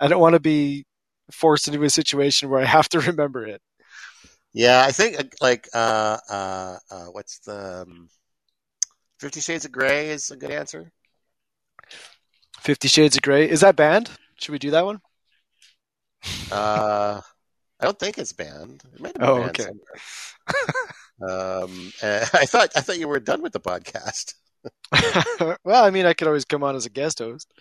I 0.00 0.08
don't 0.08 0.20
want 0.20 0.34
to 0.34 0.40
be 0.40 0.86
forced 1.30 1.68
into 1.68 1.82
a 1.84 1.90
situation 1.90 2.48
where 2.48 2.60
I 2.60 2.64
have 2.64 2.88
to 2.90 3.00
remember 3.10 3.46
it. 3.46 3.60
Yeah, 4.54 4.82
I 4.86 4.92
think 4.92 5.34
like 5.40 5.68
uh, 5.74 6.18
uh, 6.28 6.76
uh, 6.90 7.04
what's 7.06 7.38
the 7.40 7.82
um, 7.82 8.08
Fifty 9.18 9.40
Shades 9.40 9.64
of 9.64 9.72
Grey 9.72 10.08
is 10.08 10.30
a 10.30 10.36
good 10.36 10.50
answer. 10.50 10.90
Fifty 12.60 12.88
Shades 12.88 13.16
of 13.16 13.22
Grey 13.22 13.48
is 13.48 13.60
that 13.60 13.76
banned? 13.76 14.10
Should 14.36 14.52
we 14.52 14.58
do 14.58 14.70
that 14.70 14.84
one? 14.84 15.00
Uh, 16.50 17.20
I 17.82 17.86
don't 17.86 17.98
think 17.98 18.18
it's 18.18 18.32
banned. 18.32 18.82
It 18.94 19.00
might 19.00 19.16
have 19.18 19.22
been 19.22 19.30
Oh, 19.30 19.34
banned 19.34 19.60
okay. 19.60 19.70
um, 21.22 21.92
I 22.02 22.46
thought 22.46 22.70
I 22.76 22.80
thought 22.80 22.98
you 22.98 23.08
were 23.08 23.20
done 23.20 23.42
with 23.42 23.52
the 23.52 23.60
podcast. 23.60 24.34
well, 25.64 25.84
I 25.84 25.90
mean, 25.90 26.06
I 26.06 26.14
could 26.14 26.28
always 26.28 26.44
come 26.44 26.62
on 26.62 26.76
as 26.76 26.86
a 26.86 26.90
guest 26.90 27.18
host. 27.18 27.52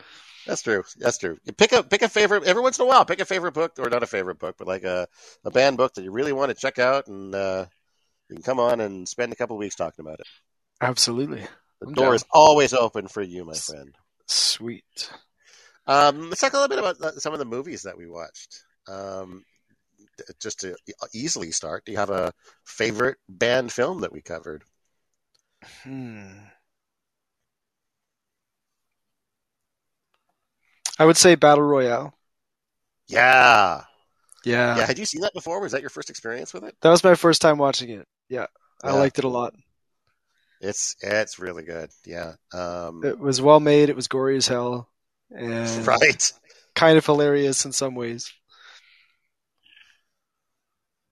That's 0.45 0.61
true. 0.63 0.83
That's 0.97 1.17
true. 1.17 1.37
You 1.45 1.53
pick 1.53 1.71
a 1.71 1.83
pick 1.83 2.01
a 2.01 2.09
favorite 2.09 2.43
every 2.45 2.61
once 2.61 2.79
in 2.79 2.83
a 2.85 2.87
while. 2.87 3.05
Pick 3.05 3.19
a 3.19 3.25
favorite 3.25 3.53
book, 3.53 3.73
or 3.79 3.89
not 3.89 4.03
a 4.03 4.07
favorite 4.07 4.39
book, 4.39 4.55
but 4.57 4.67
like 4.67 4.83
a 4.83 5.07
a 5.45 5.51
banned 5.51 5.77
book 5.77 5.93
that 5.95 6.03
you 6.03 6.11
really 6.11 6.33
want 6.33 6.49
to 6.49 6.55
check 6.55 6.79
out, 6.79 7.07
and 7.07 7.33
uh, 7.35 7.65
you 8.29 8.35
can 8.35 8.43
come 8.43 8.59
on 8.59 8.81
and 8.81 9.07
spend 9.07 9.33
a 9.33 9.35
couple 9.35 9.57
weeks 9.57 9.75
talking 9.75 10.05
about 10.05 10.19
it. 10.19 10.27
Absolutely. 10.81 11.47
The 11.81 11.87
I'm 11.87 11.93
door 11.93 12.13
down. 12.13 12.15
is 12.15 12.25
always 12.31 12.73
open 12.73 13.07
for 13.07 13.21
you, 13.21 13.45
my 13.45 13.57
friend. 13.57 13.95
Sweet. 14.27 15.11
Um, 15.87 16.29
let's 16.29 16.41
talk 16.41 16.53
a 16.53 16.57
little 16.57 16.69
bit 16.69 16.79
about 16.79 17.01
uh, 17.01 17.19
some 17.19 17.33
of 17.33 17.39
the 17.39 17.45
movies 17.45 17.83
that 17.83 17.97
we 17.97 18.07
watched. 18.07 18.63
Um, 18.87 19.43
just 20.39 20.59
to 20.61 20.75
e- 20.87 20.93
easily 21.13 21.51
start, 21.51 21.85
do 21.85 21.91
you 21.91 21.97
have 21.97 22.09
a 22.09 22.33
favorite 22.65 23.17
banned 23.29 23.71
film 23.71 24.01
that 24.01 24.11
we 24.13 24.21
covered? 24.21 24.63
Hmm. 25.83 26.51
I 30.97 31.03
would 31.05 31.17
say 31.17 31.35
Battle 31.35 31.65
Royale. 31.65 32.17
Yeah. 33.07 33.83
Yeah. 34.45 34.77
yeah. 34.77 34.85
Had 34.85 34.99
you 34.99 35.05
seen 35.05 35.21
that 35.21 35.33
before? 35.33 35.61
Was 35.61 35.71
that 35.73 35.81
your 35.81 35.89
first 35.89 36.09
experience 36.09 36.53
with 36.53 36.63
it? 36.63 36.75
That 36.81 36.89
was 36.89 37.03
my 37.03 37.15
first 37.15 37.41
time 37.41 37.57
watching 37.57 37.89
it. 37.89 38.07
Yeah. 38.29 38.47
I 38.83 38.91
Yeah. 38.91 38.93
liked 38.93 39.19
it 39.19 39.25
a 39.25 39.29
lot. 39.29 39.53
It's 40.59 40.95
it's 41.01 41.39
really 41.39 41.63
good. 41.63 41.89
Yeah. 42.05 42.35
Um, 42.53 43.03
It 43.03 43.17
was 43.19 43.41
well 43.41 43.59
made. 43.59 43.89
It 43.89 43.95
was 43.95 44.07
gory 44.07 44.37
as 44.37 44.47
hell. 44.47 44.89
And 45.31 45.85
right. 45.87 46.31
kind 46.75 46.97
of 46.97 47.05
hilarious 47.05 47.65
in 47.65 47.71
some 47.71 47.95
ways. 47.95 48.31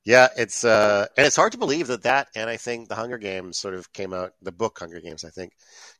Yeah, 0.06 0.30
it's 0.38 0.64
uh, 0.64 1.08
and 1.18 1.28
it's 1.28 1.36
hard 1.36 1.52
to 1.52 1.58
believe 1.58 1.88
that 1.88 2.04
that 2.04 2.30
and 2.36 2.50
I 2.50 2.58
think 2.58 2.88
the 2.90 2.96
Hunger 2.96 3.18
Games 3.18 3.58
sort 3.58 3.74
of 3.76 3.92
came 3.94 4.14
out. 4.14 4.34
The 4.42 4.52
book 4.52 4.80
Hunger 4.80 5.00
Games, 5.02 5.24
I 5.24 5.30
think, 5.30 5.54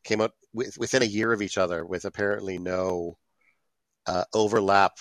came 0.04 0.22
out 0.22 0.34
with, 0.54 0.78
within 0.78 1.04
a 1.04 1.06
year 1.06 1.32
of 1.34 1.42
each 1.42 1.58
other, 1.58 1.86
with 1.86 2.06
apparently 2.06 2.58
no 2.58 3.18
uh, 4.08 4.26
overlap 4.34 4.98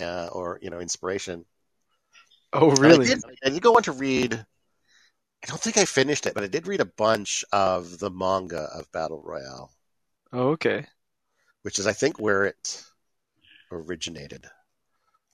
uh, 0.00 0.28
or 0.32 0.58
you 0.62 0.70
know 0.70 0.80
inspiration. 0.80 1.46
Oh, 2.52 2.70
And 2.82 2.92
really? 2.92 2.92
I 2.92 2.96
did, 3.14 3.24
I 3.44 3.50
did 3.50 3.62
go 3.62 3.76
on 3.76 3.82
to 3.84 3.92
read. 3.92 4.34
I 4.34 5.46
don't 5.48 5.60
think 5.60 5.76
I 5.76 5.84
finished 5.84 6.26
it, 6.26 6.34
but 6.34 6.44
I 6.44 6.46
did 6.48 6.68
read 6.68 6.80
a 6.80 6.84
bunch 6.84 7.44
of 7.52 7.98
the 7.98 8.08
manga 8.08 8.70
of 8.72 8.92
Battle 8.92 9.20
Royale, 9.20 9.72
Oh, 10.32 10.50
okay. 10.52 10.86
which 11.62 11.78
is 11.78 11.86
I 11.86 11.92
think 11.92 12.18
where 12.18 12.44
it 12.44 12.84
originated. 13.72 14.46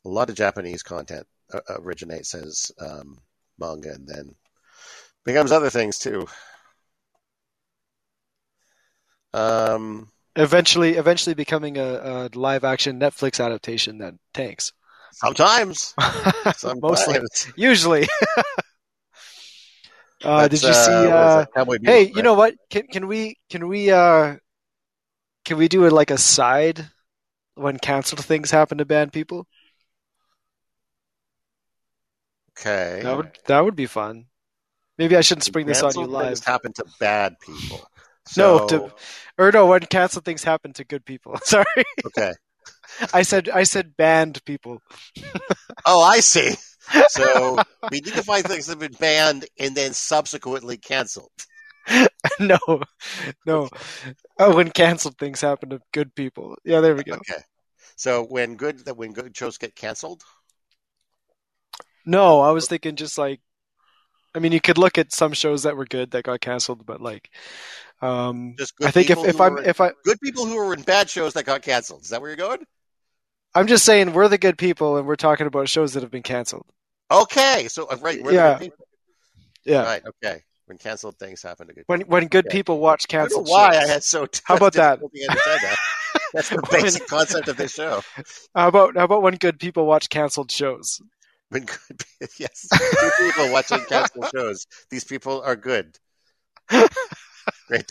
A 0.05 0.09
lot 0.11 0.30
of 0.30 0.36
Japanese 0.36 0.82
content 0.82 1.26
originates 1.68 2.34
as 2.34 2.72
um, 2.80 3.18
manga 3.59 3.92
and 3.92 4.07
then 4.09 4.34
becomes 5.24 5.52
other 5.52 5.70
things 5.70 5.98
too. 5.98 6.26
Um, 9.34 10.09
Eventually, 10.36 10.96
eventually 10.96 11.34
becoming 11.34 11.76
a, 11.78 11.84
a 11.84 12.30
live 12.38 12.64
action 12.64 12.98
Netflix 12.98 13.44
adaptation 13.44 13.98
that 13.98 14.14
tanks. 14.32 14.72
Sometimes. 15.12 15.94
Mostly, 16.82 17.18
usually. 17.57 18.09
uh, 20.24 20.48
did 20.48 20.62
you 20.62 20.74
see? 20.74 21.07
what 21.07 21.26
is 21.26 21.36
Uh, 21.36 21.42
it? 21.42 21.48
Hey, 21.82 22.11
you 22.14 22.22
know 22.22 22.34
what? 22.34 22.55
Can 22.70 22.86
can 22.86 23.07
we 23.09 23.36
can 23.50 23.68
we 23.68 23.90
uh 23.90 24.36
can 25.44 25.57
we 25.59 25.68
do 25.68 25.84
it 25.84 25.92
like 25.92 26.11
a 26.11 26.18
side 26.18 26.90
when 27.55 27.78
canceled 27.78 28.24
things 28.24 28.50
happen 28.50 28.78
to 28.78 28.84
bad 28.84 29.12
people? 29.12 29.46
Okay. 32.59 33.00
That 33.02 33.16
would 33.16 33.38
that 33.46 33.64
would 33.64 33.76
be 33.76 33.86
fun. 33.86 34.26
Maybe 34.98 35.16
I 35.16 35.22
shouldn't 35.22 35.44
spring 35.44 35.66
this 35.66 35.82
on 35.82 35.92
you 35.96 36.07
live. 36.07 36.26
things 36.28 36.44
happen 36.44 36.72
to 36.74 36.84
bad 37.00 37.34
people. 37.40 37.80
No, 38.38 38.66
So, 38.66 38.66
to- 38.68 38.94
Or 39.36 39.52
no, 39.52 39.66
when 39.66 39.80
canceled 39.80 40.24
things 40.24 40.42
happen 40.42 40.72
to 40.74 40.84
good 40.84 41.05
people. 41.05 41.36
Sorry, 41.44 41.64
okay. 42.07 42.32
I 43.12 43.20
said 43.22 43.50
I 43.50 43.64
said 43.64 43.96
banned 43.96 44.42
people. 44.44 44.80
Oh, 45.86 46.00
I 46.00 46.20
see. 46.20 46.55
So 47.09 47.59
we 47.90 48.00
need 48.00 48.14
to 48.14 48.22
find 48.22 48.42
things 48.46 48.66
that 48.66 48.72
have 48.72 48.78
been 48.78 48.98
banned 48.98 49.44
and 49.59 49.74
then 49.74 49.92
subsequently 49.92 50.78
canceled. 50.78 51.30
no, 52.40 52.59
no. 53.44 53.68
Oh, 54.38 54.57
when 54.57 54.70
canceled 54.70 55.18
things 55.18 55.42
happen 55.42 55.68
to 55.70 55.80
good 55.92 56.14
people. 56.14 56.57
Yeah, 56.64 56.80
there 56.80 56.94
we 56.94 57.05
go. 57.05 57.14
Okay. 57.16 57.42
So 57.96 58.24
when 58.24 58.57
good 58.57 58.86
that 58.86 58.96
when 58.96 59.12
good 59.12 59.36
shows 59.36 59.59
get 59.59 59.76
canceled, 59.76 60.22
No, 62.07 62.40
I 62.40 62.50
was 62.50 62.68
thinking 62.68 62.96
just 62.96 63.18
like, 63.18 63.40
I 64.34 64.38
mean, 64.38 64.52
you 64.52 64.61
could 64.61 64.78
look 64.78 64.98
at 64.98 65.12
some 65.12 65.32
shows 65.32 65.62
that 65.62 65.76
were 65.76 65.84
good 65.86 66.11
that 66.11 66.24
got 66.24 66.40
canceled, 66.40 66.84
but 66.84 67.00
like, 67.00 67.30
um, 68.02 68.55
just 68.59 68.76
good 68.76 68.88
I 68.88 68.90
think 68.90 69.11
if, 69.11 69.18
if 69.24 69.40
I'm 69.40 69.59
if 69.59 69.80
I 69.80 69.92
good 70.05 70.20
people 70.20 70.44
who 70.46 70.57
were 70.57 70.74
in 70.74 70.82
bad 70.82 71.09
shows 71.09 71.34
that 71.34 71.44
got 71.44 71.62
canceled. 71.62 72.02
Is 72.02 72.09
that 72.09 72.20
where 72.20 72.30
you're 72.30 72.36
going? 72.36 72.64
I'm 73.55 73.66
just 73.68 73.84
saying 73.84 74.12
we're 74.12 74.28
the 74.28 74.38
good 74.38 74.59
people 74.59 74.96
and 74.96 75.07
we're 75.07 75.16
talking 75.16 75.46
about 75.46 75.68
shows 75.68 75.94
that 75.94 76.02
have 76.02 76.11
been 76.11 76.22
canceled. 76.24 76.66
Okay. 77.11 77.68
So 77.68 77.86
uh, 77.86 77.96
right, 78.00 78.20
Yeah. 78.30 78.61
Yeah, 79.64 79.84
Right. 79.84 80.02
Okay. 80.07 80.42
When 80.66 80.78
canceled 80.78 81.18
things 81.18 81.42
happen 81.42 81.68
to 81.68 81.74
good. 81.74 81.84
when 81.86 82.00
when 82.02 82.26
good 82.26 82.46
Okay. 82.46 82.59
people 82.59 82.80
watch 82.80 83.07
I 83.09 83.12
canceled 83.12 83.48
why 83.48 83.74
shows. 83.74 83.82
I 83.84 83.86
had 83.86 84.05
so. 84.05 84.26
How 84.44 84.57
about 84.57 84.72
that? 84.74 85.00
that. 85.00 85.78
That's 86.32 86.48
the 86.48 86.62
basic 86.70 87.07
concept 87.07 87.48
of 87.48 87.57
this 87.57 87.74
show. 87.74 88.02
How 88.55 88.68
about 88.68 88.96
how 88.96 89.05
about 89.05 89.22
when 89.22 89.34
good 89.36 89.59
people 89.59 89.86
watch 89.86 90.09
canceled 90.09 90.50
shows? 90.50 91.00
When 91.51 91.64
good, 91.64 92.03
yes, 92.38 92.68
two 92.68 93.11
people 93.24 93.53
watching 93.53 93.84
canceled 93.88 94.28
shows. 94.34 94.66
These 94.90 95.05
people 95.05 95.42
are 95.42 95.57
good. 95.57 95.99
Great. 97.68 97.90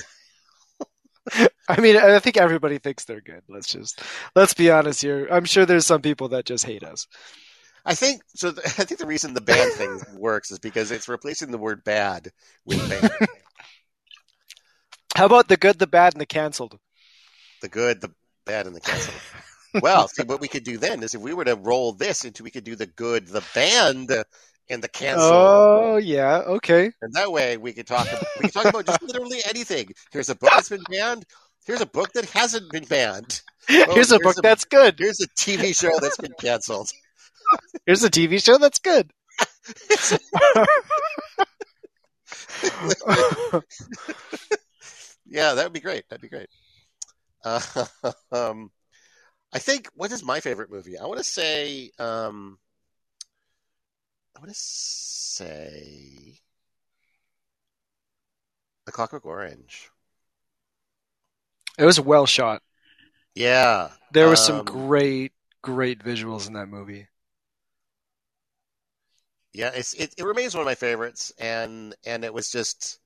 I 1.70 1.80
mean, 1.80 1.96
I 1.96 2.20
think 2.20 2.38
everybody 2.38 2.78
thinks 2.78 3.06
they're 3.06 3.22
good. 3.22 3.44
Let's 3.48 3.72
just 3.72 4.02
let's 4.36 4.54
be 4.54 4.70
honest 4.70 5.02
here. 5.02 5.28
I'm 5.32 5.46
sure 5.46 5.66
there's 5.66 5.86
some 5.86 6.02
people 6.02 6.30
that 6.30 6.46
just 6.46 6.66
hate 6.66 6.84
us. 6.84 7.08
I 7.86 7.96
think 7.96 8.22
so. 8.36 8.52
The, 8.52 8.62
I 8.66 8.84
think 8.84 9.00
the 9.00 9.08
reason 9.08 9.34
the 9.34 9.42
bad 9.42 9.72
thing 9.74 10.02
works 10.16 10.52
is 10.52 10.60
because 10.60 10.92
it's 10.92 11.08
replacing 11.08 11.52
the 11.52 11.58
word 11.58 11.84
bad 11.84 12.32
with 12.66 12.90
bad. 12.90 13.12
How 15.16 15.26
about 15.28 15.48
the 15.48 15.58
good, 15.58 15.78
the 15.78 15.88
bad, 15.88 16.14
and 16.14 16.22
the 16.22 16.26
canceled? 16.26 16.80
the 17.64 17.70
good, 17.70 18.02
the 18.02 18.12
bad, 18.46 18.68
and 18.68 18.76
the 18.76 18.82
canceled. 18.82 19.16
Well, 19.82 20.08
see, 20.08 20.24
what 20.24 20.42
we 20.42 20.48
could 20.48 20.64
do 20.64 20.78
then 20.78 21.04
is 21.04 21.16
if 21.16 21.22
we 21.22 21.34
were 21.34 21.46
to 21.46 21.56
roll 21.56 21.94
this 21.94 22.26
into, 22.26 22.44
we 22.44 22.52
could 22.52 22.64
do 22.64 22.76
the 22.76 22.86
good, 22.86 23.28
the 23.28 23.44
band, 23.56 24.12
and 24.70 24.84
the 24.84 24.88
canceled. 24.88 25.32
Oh 25.34 25.98
yeah, 25.98 26.40
okay. 26.40 26.92
And 27.02 27.14
that 27.14 27.32
way 27.32 27.58
we 27.58 27.74
could 27.74 27.88
talk. 27.88 28.08
We 28.40 28.50
could 28.50 28.54
talk 28.54 28.66
about 28.66 28.86
just 28.86 29.02
literally 29.02 29.40
anything. 29.50 29.90
Here's 30.12 30.30
a 30.30 30.36
book 30.36 30.52
that's 30.52 30.70
been 30.70 30.84
banned. 30.90 31.26
Here's 31.66 31.82
a 31.82 31.86
book 31.86 32.14
that 32.14 32.30
hasn't 32.30 32.72
been 32.72 32.86
banned. 32.86 33.42
Oh, 33.70 33.86
here's 33.94 34.12
a 34.12 34.20
book 34.20 34.36
that's 34.42 34.66
good. 34.66 34.96
Here's 34.98 35.22
a 35.22 35.28
TV 35.30 35.78
show 35.78 35.98
that's 36.00 36.18
been 36.18 36.34
canceled. 36.40 36.90
Here's 37.86 38.04
a 38.04 38.10
TV 38.10 38.44
show 38.44 38.58
that's 38.58 38.80
good. 38.80 39.12
Yeah, 45.26 45.56
that 45.56 45.64
would 45.64 45.74
be 45.74 45.80
great. 45.80 46.08
That'd 46.10 46.22
be 46.22 46.30
great. 46.30 46.50
Uh, 47.44 47.60
um, 48.32 48.70
I 49.54 49.60
think 49.60 49.88
what 49.96 50.12
is 50.12 50.24
my 50.24 50.40
favorite 50.40 50.72
movie? 50.72 50.98
I 50.98 51.06
want 51.06 51.20
to 51.20 51.24
say. 51.24 51.92
Um, 52.00 52.58
I 54.36 54.40
want 54.40 54.52
to 54.52 54.58
say. 54.58 56.40
The 58.86 58.92
Clockwork 58.92 59.26
Orange. 59.26 59.90
it 61.78 61.86
was 61.86 62.00
well 62.00 62.26
shot. 62.26 62.62
Yeah. 63.36 63.90
There 64.12 64.28
was 64.28 64.44
some 64.44 64.60
um, 64.60 64.66
great, 64.66 65.32
great 65.62 66.04
visuals 66.04 66.48
in 66.48 66.54
that 66.54 66.68
movie. 66.68 67.08
Yeah, 69.54 69.72
it's 69.74 69.94
it, 69.94 70.16
it 70.18 70.26
remains 70.26 70.56
one 70.56 70.62
of 70.62 70.66
my 70.66 70.76
favorites, 70.76 71.32
and 71.38 71.96
and 72.06 72.26
it 72.26 72.34
was 72.34 72.52
just 72.52 73.00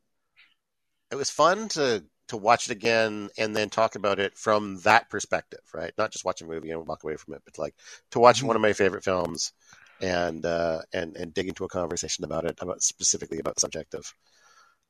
it 1.12 1.16
was 1.16 1.30
fun 1.30 1.68
to 1.70 2.04
to 2.28 2.38
watch 2.38 2.70
it 2.70 2.72
again 2.74 3.30
and 3.38 3.56
then 3.56 3.70
talk 3.70 3.96
about 3.96 4.20
it 4.20 4.38
from 4.38 4.78
that 4.82 5.10
perspective, 5.10 5.62
right? 5.74 5.94
Not 5.98 6.12
just 6.12 6.26
watch 6.26 6.42
a 6.42 6.46
movie 6.46 6.72
and 6.72 6.86
walk 6.88 7.04
away 7.04 7.16
from 7.18 7.34
it, 7.36 7.42
but 7.46 7.58
like 7.58 7.76
to 8.12 8.20
watch 8.20 8.42
Mhm. 8.42 8.48
one 8.48 8.56
of 8.56 8.62
my 8.62 8.74
favorite 8.74 9.04
films 9.04 9.54
and 10.02 10.46
uh, 10.46 10.82
and 10.94 11.16
and 11.18 11.34
dig 11.34 11.48
into 11.48 11.66
a 11.66 11.70
conversation 11.70 12.24
about 12.26 12.46
it, 12.46 12.58
about 12.62 12.84
specifically 12.84 13.40
about 13.40 13.56
the 13.56 13.62
subject 13.62 13.94
of 13.96 14.14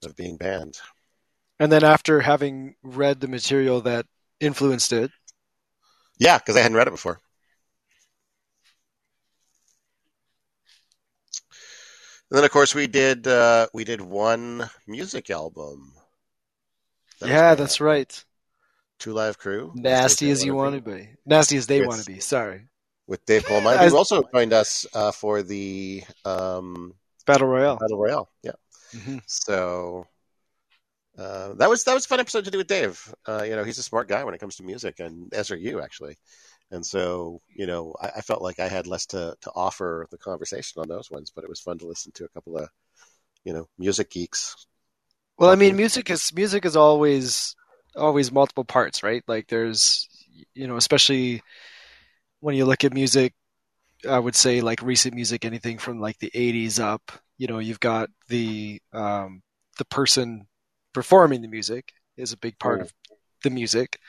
of 0.06 0.16
being 0.16 0.38
banned. 0.38 0.80
And 1.60 1.72
then 1.72 1.84
after 1.84 2.22
having 2.22 2.76
read 2.82 3.20
the 3.20 3.28
material 3.28 3.80
that 3.82 4.08
influenced 4.40 4.92
it, 4.92 5.12
Yeah, 6.20 6.38
because 6.38 6.56
I 6.56 6.62
hadn't 6.62 6.78
read 6.78 6.88
it 6.88 6.92
before. 6.92 7.20
And 12.32 12.38
then, 12.38 12.46
of 12.46 12.52
course, 12.52 12.74
we 12.74 12.88
did 12.88 13.28
uh, 13.28 13.68
we 13.74 13.84
did 13.84 14.00
one 14.00 14.70
music 14.88 15.30
album. 15.30 15.97
That 17.20 17.30
yeah, 17.30 17.56
that's 17.56 17.82
right. 17.82 18.24
Two 19.00 19.14
Live 19.14 19.38
Crew. 19.38 19.72
Nasty 19.76 20.32
as 20.32 20.44
you 20.44 20.56
want 20.56 20.76
to 20.76 20.82
be. 20.82 21.10
Nasty 21.26 21.58
as 21.58 21.68
they 21.68 21.86
want 21.86 22.00
to 22.02 22.06
be. 22.06 22.20
Sorry. 22.20 22.68
With 23.06 23.26
Dave 23.26 23.46
As- 23.50 23.92
who 23.92 23.98
also 23.98 24.24
joined 24.34 24.54
us 24.54 24.86
uh, 24.94 25.12
for 25.12 25.44
the 25.44 26.04
um, 26.26 26.94
Battle 27.26 27.48
Royale. 27.48 27.78
Battle 27.78 27.98
Royale. 27.98 28.30
Yeah. 28.44 28.52
Mhm. 28.94 29.22
So 29.26 30.08
uh, 31.18 31.54
that 31.54 31.70
was 31.70 31.84
that 31.86 31.94
was 31.94 32.06
a 32.06 32.08
fun 32.08 32.20
episode 32.20 32.46
to 32.46 32.52
do 32.52 32.58
with 32.58 32.68
Dave. 32.68 33.14
Uh, 33.28 33.44
you 33.44 33.56
know, 33.56 33.64
he's 33.64 33.78
a 33.80 33.84
smart 33.84 34.08
guy 34.08 34.24
when 34.24 34.34
it 34.34 34.40
comes 34.40 34.56
to 34.58 34.64
music, 34.64 35.00
and 35.00 35.34
as 35.34 35.52
are 35.52 35.58
you 35.58 35.82
actually. 35.82 36.18
And 36.70 36.86
so, 36.86 37.42
you 37.48 37.66
know, 37.66 37.96
I, 38.02 38.08
I 38.18 38.22
felt 38.22 38.42
like 38.42 38.60
I 38.60 38.68
had 38.68 38.88
less 38.88 39.06
to, 39.08 39.36
to 39.42 39.52
offer 39.56 40.06
the 40.12 40.18
conversation 40.18 40.82
on 40.82 40.90
those 40.90 41.10
ones, 41.10 41.32
but 41.34 41.46
it 41.46 41.50
was 41.50 41.62
fun 41.62 41.78
to 41.80 41.88
listen 41.88 42.12
to 42.14 42.26
a 42.26 42.30
couple 42.30 42.58
of, 42.58 42.70
you 43.46 43.54
know, 43.54 43.70
music 43.78 44.12
geeks. 44.12 44.68
Well, 45.38 45.50
I 45.52 45.56
mean, 45.56 45.76
music 45.76 46.10
is 46.10 46.34
music 46.34 46.66
is 46.66 46.76
always 46.76 47.56
always 47.96 48.32
multiple 48.32 48.66
parts, 48.66 49.04
right? 49.04 49.24
Like 49.28 49.48
there's, 49.48 50.08
you 50.54 50.68
know, 50.68 50.78
especially 50.78 51.42
when 52.40 52.56
you 52.56 52.66
look 52.66 52.84
at 52.84 52.94
music, 52.94 53.34
I 54.10 54.20
would 54.20 54.36
say 54.36 54.62
like 54.62 54.82
recent 54.82 55.16
music, 55.16 55.46
anything 55.46 55.78
from 55.80 56.00
like 56.00 56.20
the 56.20 56.32
'80s 56.34 56.80
up. 56.80 57.12
You 57.38 57.48
know, 57.48 57.60
you've 57.60 57.80
got 57.80 58.10
the 58.30 58.82
um, 58.94 59.42
the 59.78 59.86
person 59.86 60.48
performing 60.94 61.42
the 61.42 61.48
music 61.48 61.94
is 62.18 62.34
a 62.34 62.38
big 62.38 62.60
part 62.60 62.82
Oh. 62.82 62.84
of 62.84 62.94
the 63.44 63.50
music. 63.52 64.00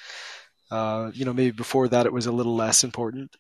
Uh, 0.70 1.10
you 1.14 1.24
know, 1.24 1.32
maybe 1.32 1.52
before 1.52 1.88
that 1.88 2.06
it 2.06 2.12
was 2.12 2.26
a 2.26 2.32
little 2.32 2.56
less 2.56 2.84
important 2.84 3.36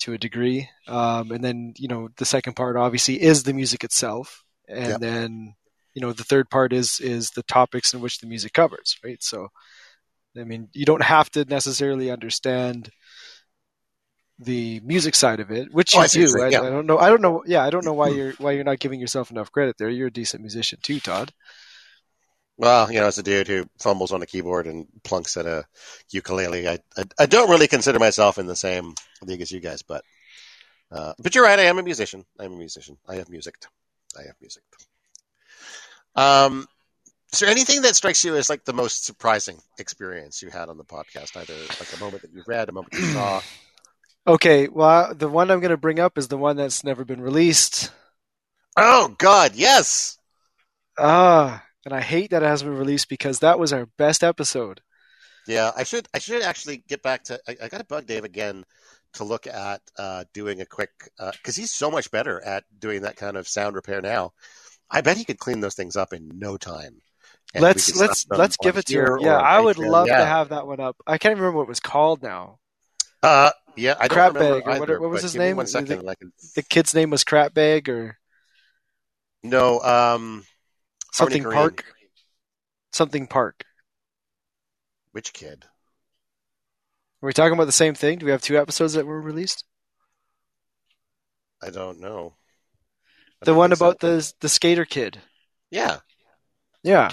to 0.00 0.12
a 0.14 0.18
degree. 0.18 0.68
Um, 0.88 1.32
and 1.32 1.44
then, 1.44 1.74
you 1.76 1.88
know, 1.88 2.08
the 2.18 2.24
second 2.24 2.54
part 2.54 2.76
obviously 2.76 3.20
is 3.22 3.42
the 3.42 3.54
music 3.54 3.84
itself. 3.84 4.44
And 4.68 4.88
Yep. 4.88 5.02
then, 5.02 5.54
you 5.96 6.02
know, 6.02 6.12
the 6.12 6.24
third 6.24 6.50
part 6.50 6.74
is 6.74 7.00
is 7.00 7.30
the 7.30 7.42
topics 7.44 7.94
in 7.94 8.02
which 8.02 8.18
the 8.18 8.26
music 8.26 8.52
covers, 8.52 8.98
right? 9.02 9.22
So, 9.22 9.48
I 10.38 10.44
mean, 10.44 10.68
you 10.74 10.84
don't 10.84 11.02
have 11.02 11.30
to 11.30 11.46
necessarily 11.46 12.10
understand 12.10 12.90
the 14.38 14.80
music 14.84 15.14
side 15.14 15.40
of 15.40 15.50
it, 15.50 15.72
which 15.72 15.94
Oh, 15.94 16.00
you 16.00 16.04
I 16.04 16.08
do. 16.08 16.20
you're 16.20 16.44
I, 16.44 16.48
I 16.48 16.50
don't 16.50 16.84
know. 16.86 16.98
I 16.98 17.08
don't 17.08 17.22
know. 17.22 17.42
Yeah, 17.46 17.64
I 17.64 17.70
don't 17.70 17.86
know 17.86 17.94
why 17.94 18.10
you're 18.10 18.32
why 18.32 18.52
you're 18.52 18.64
not 18.64 18.78
giving 18.78 19.00
yourself 19.00 19.30
enough 19.30 19.50
credit 19.50 19.76
there. 19.78 19.88
You're 19.88 20.08
a 20.08 20.12
decent 20.12 20.42
musician 20.42 20.78
too, 20.82 21.00
Todd. 21.00 21.32
Well, 22.58 22.92
you 22.92 23.00
know, 23.00 23.06
as 23.06 23.18
a 23.18 23.22
dude 23.22 23.48
who 23.48 23.66
fumbles 23.80 24.12
on 24.12 24.22
a 24.22 24.26
keyboard 24.26 24.66
and 24.66 24.86
plunks 25.04 25.38
at 25.38 25.46
a 25.46 25.64
ukulele, 26.10 26.68
I, 26.68 26.78
I, 26.96 27.04
I 27.20 27.26
don't 27.26 27.50
really 27.50 27.68
consider 27.68 27.98
myself 27.98 28.38
in 28.38 28.46
the 28.46 28.56
same 28.56 28.94
league 29.22 29.40
as 29.42 29.50
you 29.50 29.60
guys, 29.60 29.82
but 29.82 30.04
uh, 30.92 31.14
but 31.18 31.34
you're 31.34 31.44
right. 31.44 31.58
I 31.58 31.64
am 31.64 31.78
a 31.78 31.82
musician. 31.82 32.24
I'm 32.38 32.52
a 32.52 32.56
musician. 32.58 32.98
I 33.08 33.16
have 33.16 33.30
music. 33.30 33.56
I 34.18 34.24
have 34.24 34.36
music. 34.42 34.62
Um, 36.16 36.66
is 37.32 37.40
there 37.40 37.50
anything 37.50 37.82
that 37.82 37.96
strikes 37.96 38.24
you 38.24 38.36
as 38.36 38.48
like 38.48 38.64
the 38.64 38.72
most 38.72 39.04
surprising 39.04 39.58
experience 39.78 40.42
you 40.42 40.48
had 40.50 40.68
on 40.68 40.78
the 40.78 40.84
podcast? 40.84 41.36
Either 41.36 41.54
like 41.54 41.94
a 41.94 42.00
moment 42.00 42.22
that 42.22 42.32
you 42.32 42.42
read, 42.46 42.68
a 42.68 42.72
moment 42.72 42.94
you 42.94 43.04
saw. 43.06 43.40
Okay, 44.28 44.66
well, 44.66 45.14
the 45.14 45.28
one 45.28 45.52
I'm 45.52 45.60
going 45.60 45.70
to 45.70 45.76
bring 45.76 46.00
up 46.00 46.18
is 46.18 46.26
the 46.26 46.36
one 46.36 46.56
that's 46.56 46.82
never 46.82 47.04
been 47.04 47.20
released. 47.20 47.92
Oh 48.76 49.14
God, 49.18 49.52
yes. 49.54 50.18
Ah, 50.98 51.64
and 51.84 51.94
I 51.94 52.00
hate 52.00 52.30
that 52.30 52.42
it 52.42 52.46
hasn't 52.46 52.68
been 52.68 52.78
released 52.78 53.08
because 53.08 53.38
that 53.38 53.60
was 53.60 53.72
our 53.72 53.86
best 53.96 54.24
episode. 54.24 54.80
Yeah, 55.46 55.70
I 55.76 55.84
should 55.84 56.08
I 56.12 56.18
should 56.18 56.42
actually 56.42 56.82
get 56.88 57.02
back 57.02 57.22
to. 57.24 57.38
I, 57.46 57.56
I 57.62 57.68
got 57.68 57.78
to 57.78 57.84
bug 57.84 58.06
Dave 58.06 58.24
again 58.24 58.64
to 59.12 59.24
look 59.24 59.46
at 59.46 59.80
uh, 59.96 60.24
doing 60.34 60.60
a 60.60 60.66
quick 60.66 60.90
because 61.16 61.56
uh, 61.56 61.60
he's 61.60 61.72
so 61.72 61.88
much 61.88 62.10
better 62.10 62.42
at 62.44 62.64
doing 62.78 63.02
that 63.02 63.16
kind 63.16 63.36
of 63.36 63.46
sound 63.46 63.76
repair 63.76 64.00
now. 64.00 64.32
I 64.90 65.00
bet 65.00 65.16
he 65.16 65.24
could 65.24 65.38
clean 65.38 65.60
those 65.60 65.74
things 65.74 65.96
up 65.96 66.12
in 66.12 66.38
no 66.38 66.56
time. 66.56 67.02
Let's 67.54 67.96
let's 67.96 68.26
let's 68.28 68.56
give 68.56 68.76
it 68.76 68.86
to 68.86 69.00
him. 69.00 69.18
Yeah, 69.20 69.36
I 69.36 69.60
would 69.60 69.78
love 69.78 70.08
yeah. 70.08 70.18
to 70.18 70.24
have 70.24 70.50
that 70.50 70.66
one 70.66 70.80
up. 70.80 70.96
I 71.06 71.18
can't 71.18 71.36
remember 71.36 71.56
what 71.56 71.64
it 71.64 71.68
was 71.68 71.80
called 71.80 72.22
now. 72.22 72.58
Uh, 73.22 73.50
yeah, 73.76 73.94
I 73.98 74.08
don't 74.08 74.14
Crap 74.14 74.34
bag, 74.34 74.62
either, 74.66 74.80
what, 74.94 75.00
what 75.00 75.10
was 75.10 75.22
his 75.22 75.34
name? 75.34 75.56
One 75.56 75.66
second, 75.66 76.04
the, 76.04 76.16
the, 76.54 76.62
kid's 76.62 76.94
name 76.94 77.10
was 77.10 77.24
Crap 77.24 77.54
Bag 77.54 77.88
or 77.88 78.18
no, 79.42 79.80
um, 79.80 80.44
something 81.12 81.42
Park. 81.42 81.84
Something 82.92 83.26
Park. 83.26 83.64
Which 85.12 85.32
kid? 85.32 85.64
Are 87.22 87.26
we 87.26 87.32
talking 87.32 87.54
about 87.54 87.64
the 87.64 87.72
same 87.72 87.94
thing? 87.94 88.18
Do 88.18 88.26
we 88.26 88.32
have 88.32 88.42
two 88.42 88.58
episodes 88.58 88.94
that 88.94 89.06
were 89.06 89.20
released? 89.20 89.64
I 91.62 91.70
don't 91.70 92.00
know. 92.00 92.34
The 93.42 93.54
one 93.54 93.72
about 93.72 94.00
so. 94.00 94.16
the 94.16 94.32
the 94.40 94.48
skater 94.48 94.84
kid. 94.84 95.18
Yeah. 95.70 95.98
Yeah. 96.82 97.10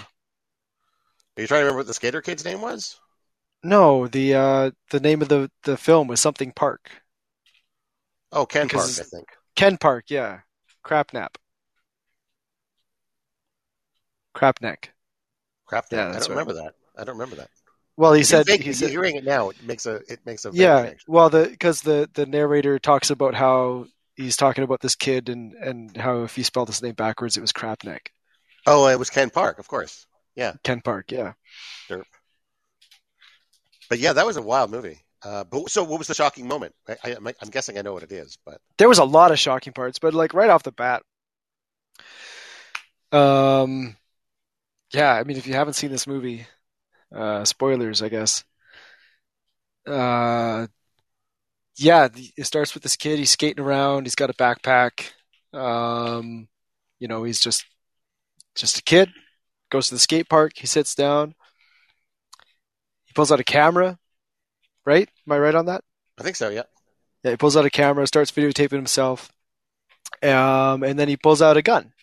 Are 1.35 1.41
you 1.41 1.47
trying 1.47 1.61
to 1.61 1.65
remember 1.65 1.79
what 1.79 1.87
the 1.87 1.93
skater 1.93 2.21
kid's 2.21 2.45
name 2.45 2.61
was? 2.61 2.99
No, 3.63 4.07
the 4.07 4.35
uh, 4.35 4.71
the 4.91 4.99
name 4.99 5.21
of 5.21 5.29
the, 5.29 5.49
the 5.63 5.77
film 5.77 6.07
was 6.07 6.19
something 6.19 6.51
Park. 6.51 6.91
Oh, 8.31 8.45
Ken 8.45 8.67
because 8.67 8.97
Park, 8.97 9.07
I 9.07 9.09
think. 9.09 9.27
Ken 9.55 9.77
Park, 9.77 10.05
yeah. 10.09 10.39
Crapnap. 10.83 11.37
Crapneck. 14.35 14.89
Crapneck. 15.69 15.91
Yeah, 15.91 16.09
I 16.09 16.11
don't 16.13 16.21
right. 16.21 16.29
remember 16.29 16.53
that. 16.53 16.73
I 16.97 17.03
don't 17.03 17.15
remember 17.15 17.37
that. 17.37 17.49
Well, 17.95 18.13
he 18.13 18.23
said 18.23 18.47
he 18.47 18.73
said, 18.73 18.89
hearing 18.89 19.15
it 19.15 19.23
now. 19.23 19.49
It 19.49 19.63
makes 19.63 19.85
a 19.85 19.95
it 20.07 20.19
makes 20.25 20.45
a 20.45 20.51
yeah. 20.51 20.91
Well, 21.07 21.29
the 21.29 21.47
because 21.47 21.81
the 21.81 22.09
the 22.13 22.25
narrator 22.25 22.79
talks 22.79 23.11
about 23.11 23.35
how 23.35 23.85
he's 24.15 24.37
talking 24.37 24.63
about 24.63 24.81
this 24.81 24.95
kid 24.95 25.29
and 25.29 25.53
and 25.53 25.95
how 25.97 26.23
if 26.23 26.35
he 26.35 26.43
spelled 26.43 26.67
his 26.67 26.81
name 26.81 26.95
backwards, 26.95 27.37
it 27.37 27.41
was 27.41 27.51
Crapneck. 27.51 28.07
Oh, 28.65 28.87
it 28.87 28.99
was 28.99 29.09
Ken 29.09 29.29
Park, 29.29 29.59
of 29.59 29.67
course. 29.67 30.05
Yeah, 30.35 30.53
Ken 30.63 30.81
Park. 30.81 31.11
Yeah. 31.11 31.33
Derp. 31.89 32.03
But 33.89 33.99
yeah, 33.99 34.13
that 34.13 34.25
was 34.25 34.37
a 34.37 34.41
wild 34.41 34.71
movie. 34.71 34.99
Uh, 35.23 35.43
but 35.43 35.69
so, 35.69 35.83
what 35.83 35.99
was 35.99 36.07
the 36.07 36.13
shocking 36.13 36.47
moment? 36.47 36.73
I, 37.03 37.15
am 37.19 37.49
guessing 37.49 37.77
I 37.77 37.81
know 37.81 37.93
what 37.93 38.03
it 38.03 38.11
is, 38.11 38.37
but 38.45 38.59
there 38.77 38.89
was 38.89 38.99
a 38.99 39.05
lot 39.05 39.31
of 39.31 39.39
shocking 39.39 39.73
parts. 39.73 39.99
But 39.99 40.13
like 40.13 40.33
right 40.33 40.49
off 40.49 40.63
the 40.63 40.71
bat, 40.71 41.03
um, 43.11 43.95
yeah, 44.93 45.13
I 45.13 45.23
mean, 45.23 45.37
if 45.37 45.47
you 45.47 45.53
haven't 45.53 45.73
seen 45.73 45.91
this 45.91 46.07
movie, 46.07 46.45
uh, 47.15 47.45
spoilers, 47.45 48.01
I 48.01 48.09
guess. 48.09 48.43
Uh, 49.85 50.67
yeah, 51.75 52.07
it 52.37 52.45
starts 52.45 52.73
with 52.73 52.83
this 52.83 52.95
kid. 52.95 53.19
He's 53.19 53.31
skating 53.31 53.63
around. 53.63 54.05
He's 54.05 54.15
got 54.15 54.29
a 54.29 54.33
backpack. 54.33 55.11
Um, 55.53 56.47
you 56.99 57.07
know, 57.07 57.23
he's 57.23 57.39
just 57.39 57.65
just 58.55 58.77
a 58.77 58.83
kid. 58.83 59.09
Goes 59.71 59.87
to 59.87 59.95
the 59.95 59.99
skate 59.99 60.29
park. 60.29 60.53
He 60.55 60.67
sits 60.67 60.93
down. 60.93 61.33
He 63.05 63.13
pulls 63.13 63.31
out 63.31 63.39
a 63.39 63.43
camera. 63.43 63.97
Right? 64.85 65.09
Am 65.25 65.33
I 65.33 65.39
right 65.39 65.55
on 65.55 65.67
that? 65.67 65.83
I 66.19 66.23
think 66.23 66.35
so. 66.35 66.49
Yeah. 66.49 66.63
Yeah. 67.23 67.31
He 67.31 67.37
pulls 67.37 67.57
out 67.57 67.65
a 67.65 67.69
camera, 67.69 68.05
starts 68.05 68.31
videotaping 68.31 68.71
himself, 68.71 69.31
um, 70.21 70.83
and 70.83 70.99
then 70.99 71.07
he 71.07 71.17
pulls 71.17 71.41
out 71.41 71.57
a 71.57 71.61
gun. 71.61 71.93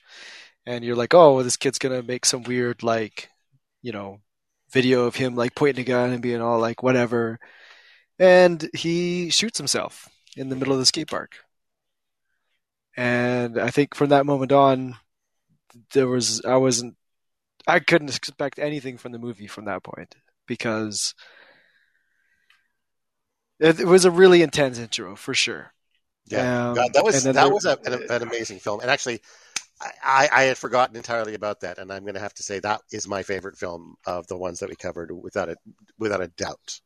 And 0.66 0.84
you're 0.84 0.96
like, 0.96 1.14
oh, 1.14 1.34
well, 1.34 1.44
this 1.44 1.56
kid's 1.56 1.78
gonna 1.78 2.02
make 2.02 2.24
some 2.24 2.42
weird 2.42 2.82
like, 2.82 3.28
you 3.82 3.92
know, 3.92 4.20
video 4.70 5.04
of 5.04 5.16
him 5.16 5.34
like 5.36 5.54
pointing 5.54 5.82
a 5.82 5.86
gun 5.86 6.10
and 6.10 6.22
being 6.22 6.40
all 6.40 6.58
like 6.58 6.82
whatever. 6.82 7.38
And 8.20 8.70
he 8.74 9.30
shoots 9.30 9.58
himself 9.58 10.08
in 10.36 10.50
the 10.50 10.56
middle 10.56 10.74
of 10.74 10.78
the 10.78 10.86
skate 10.86 11.08
park. 11.08 11.36
And 12.96 13.58
I 13.58 13.70
think 13.70 13.94
from 13.94 14.10
that 14.10 14.26
moment 14.26 14.52
on, 14.52 14.96
there 15.92 16.06
was 16.06 16.44
I 16.44 16.56
wasn't 16.56 16.96
I 17.66 17.78
couldn't 17.80 18.14
expect 18.14 18.58
anything 18.58 18.98
from 18.98 19.12
the 19.12 19.18
movie 19.18 19.46
from 19.46 19.64
that 19.64 19.82
point 19.82 20.14
because 20.46 21.14
it, 23.58 23.86
was 23.86 24.04
a 24.04 24.10
really 24.10 24.42
intense 24.42 24.78
intro 24.78 25.16
for 25.16 25.34
sure. 25.34 25.72
Yeah, 26.26 26.70
um, 26.70 26.74
God, 26.74 26.92
that 26.94 27.04
was 27.04 27.22
that 27.24 27.34
there, 27.34 27.50
was 27.50 27.64
a, 27.64 27.78
an, 27.84 28.02
an, 28.10 28.22
amazing 28.22 28.58
film, 28.58 28.80
and 28.80 28.90
actually, 28.90 29.20
I, 29.80 30.28
I 30.30 30.42
had 30.44 30.58
forgotten 30.58 30.96
entirely 30.96 31.34
about 31.34 31.60
that, 31.60 31.78
and 31.78 31.92
I'm 31.92 32.02
going 32.02 32.14
to 32.14 32.20
have 32.20 32.34
to 32.34 32.42
say 32.42 32.60
that 32.60 32.82
is 32.92 33.08
my 33.08 33.22
favorite 33.22 33.58
film 33.58 33.96
of 34.06 34.26
the 34.28 34.36
ones 34.36 34.60
that 34.60 34.68
we 34.68 34.76
covered, 34.76 35.10
without 35.10 35.48
a 35.48 35.56
without 35.98 36.20
a 36.20 36.28
doubt. 36.28 36.80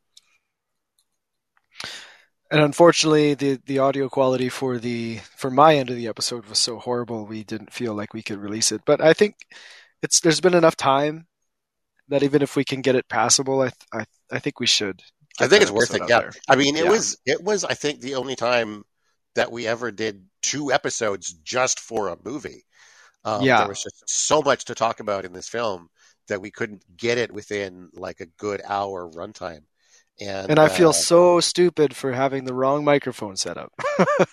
And 2.51 2.63
unfortunately, 2.63 3.35
the 3.35 3.61
the 3.67 3.79
audio 3.79 4.09
quality 4.09 4.49
for 4.49 4.79
the 4.79 5.19
for 5.37 5.51
my 5.51 5.77
end 5.77 5.91
of 5.91 5.97
the 5.97 6.09
episode 6.09 6.47
was 6.47 6.59
so 6.59 6.79
horrible, 6.79 7.27
we 7.27 7.43
didn't 7.43 7.73
feel 7.73 7.95
like 7.95 8.15
we 8.15 8.23
could 8.23 8.39
release 8.39 8.71
it. 8.71 8.83
But 8.85 9.01
I 9.01 9.13
think 9.13 9.37
it's 10.03 10.21
there's 10.21 10.41
been 10.41 10.55
enough 10.55 10.77
time 10.77 11.27
that 12.09 12.23
even 12.23 12.43
if 12.43 12.55
we 12.55 12.65
can 12.65 12.83
get 12.83 12.97
it 12.97 13.09
passable, 13.09 13.63
I 13.63 13.71
I 13.93 14.05
I 14.31 14.39
think 14.39 14.61
we 14.61 14.67
should. 14.67 15.03
I 15.41 15.49
think 15.49 15.63
it's 15.63 15.71
worth 15.71 15.95
it. 15.95 16.03
Yeah, 16.09 16.21
there. 16.21 16.33
I 16.49 16.57
mean, 16.57 16.77
it 16.77 16.85
yeah. 16.85 16.91
was 16.91 17.17
it 17.27 17.43
was 17.43 17.65
I 17.65 17.75
think 17.75 18.01
the 18.01 18.15
only 18.15 18.37
time 18.37 18.85
that 19.35 19.51
we 19.51 19.67
ever 19.67 19.91
did 19.91 20.27
two 20.43 20.71
episodes 20.71 21.33
just 21.43 21.81
for 21.81 22.09
a 22.09 22.19
movie. 22.25 22.65
Um, 23.25 23.43
yeah, 23.43 23.59
there 23.59 23.69
was 23.69 23.83
just 23.83 24.09
so 24.09 24.43
much 24.43 24.67
to 24.67 24.75
talk 24.75 25.01
about 25.01 25.25
in 25.25 25.33
this 25.33 25.49
film 25.49 25.89
that 26.29 26.41
we 26.41 26.51
couldn't 26.51 26.85
get 26.97 27.19
it 27.19 27.33
within 27.33 27.91
like 27.95 28.21
a 28.21 28.27
good 28.27 28.61
hour 28.65 29.11
runtime. 29.11 29.63
And, 30.21 30.51
and 30.51 30.59
I 30.59 30.69
feel 30.69 30.91
uh, 30.91 30.93
so 30.93 31.41
stupid 31.41 31.95
for 31.95 32.13
having 32.13 32.45
the 32.45 32.55
wrong 32.55 32.85
microphone 32.85 33.37
set 33.37 33.59
up. 33.59 33.73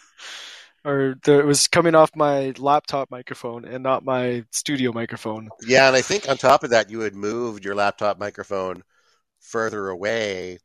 or 0.86 1.16
the, 1.24 1.40
it 1.40 1.46
was 1.46 1.68
coming 1.68 1.96
off 1.96 2.16
my 2.16 2.54
laptop 2.58 3.10
microphone 3.10 3.66
and 3.66 3.84
not 3.84 4.06
my 4.06 4.44
studio 4.52 4.92
microphone. 4.92 5.50
Yeah, 5.66 5.88
and 5.88 5.96
I 5.96 6.02
think 6.02 6.30
on 6.30 6.38
top 6.38 6.64
of 6.64 6.70
that, 6.72 6.90
you 6.90 7.00
had 7.02 7.16
moved 7.16 7.66
your 7.66 7.76
laptop 7.76 8.20
microphone 8.20 8.84
further 9.40 9.90
away. 9.90 10.60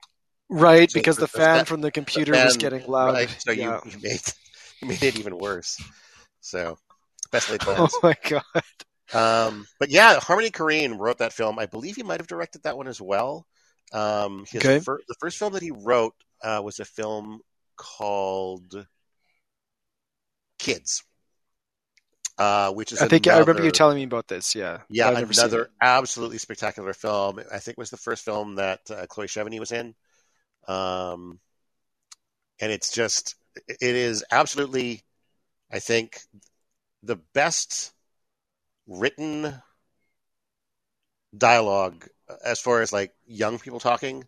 Right, 0.49 0.91
so 0.91 0.99
because 0.99 1.17
the, 1.17 1.27
fan 1.27 1.65
from 1.65 1.81
the 1.81 1.91
computer 1.91 2.33
the 2.33 2.39
fan, 2.39 2.47
was 2.47 2.57
getting 2.57 2.87
loud. 2.87 3.15
Right, 3.15 3.37
so 3.39 3.53
yeah. 3.53 3.81
you, 3.85 3.91
you 3.93 3.99
made 4.03 4.21
you 4.83 4.89
made 4.89 5.03
it 5.03 5.19
even 5.19 5.37
worse. 5.37 5.83
So 6.41 6.79
best 7.33 7.51
laid 7.51 7.61
plans. 7.63 7.95
Oh 7.95 8.01
my 8.03 8.15
god. 8.29 8.43
Um, 9.13 9.67
but 9.79 9.91
yeah, 9.91 10.19
Harmony 10.21 10.51
Korine 10.51 10.99
wrote 10.99 11.19
that 11.19 11.33
film. 11.33 11.59
I 11.59 11.67
believe 11.67 11.97
he 11.97 12.03
might 12.03 12.21
have 12.21 12.27
directed 12.27 12.63
that 12.63 12.77
one 12.77 12.89
as 12.89 13.01
well. 13.01 13.47
Um, 13.93 14.45
okay. 14.55 14.81
Fir- 14.81 15.03
the 15.09 15.15
first 15.21 15.39
film 15.39 15.53
that 15.55 15.63
he 15.63 15.71
wrote 15.71 16.15
uh, 16.43 16.61
was 16.65 16.81
a 16.81 16.85
film 16.85 17.41
called 17.77 18.87
Kids, 20.59 21.05
uh, 22.39 22.73
which 22.73 22.93
is 22.93 23.01
I 23.01 23.09
think 23.09 23.27
another, 23.27 23.39
I 23.39 23.41
remember 23.41 23.65
you 23.65 23.71
telling 23.71 23.97
me 23.97 24.05
about 24.05 24.29
this. 24.29 24.55
Yeah, 24.55 24.81
yeah, 24.89 25.11
another 25.11 25.71
absolutely 25.81 26.39
spectacular 26.39 26.93
film. 26.93 27.39
I 27.53 27.59
think 27.59 27.77
it 27.77 27.79
was 27.79 27.91
the 27.91 27.97
first 27.97 28.25
film 28.25 28.57
that 28.57 28.81
uh, 28.91 29.07
Chloe 29.07 29.27
Sevigny 29.27 29.61
was 29.61 29.73
in, 29.73 29.95
um, 30.67 31.39
and 32.61 32.73
it's 32.73 32.93
just 32.93 33.37
it 33.69 33.77
is 33.81 34.25
absolutely, 34.31 35.03
I 35.71 35.79
think, 35.79 36.21
the 37.03 37.17
best 37.35 37.93
written 38.87 39.63
dialogue 41.37 42.09
as 42.45 42.61
far 42.61 42.83
as 42.83 42.93
like 42.93 43.13
young 43.27 43.59
people 43.59 43.81
talking 43.81 44.25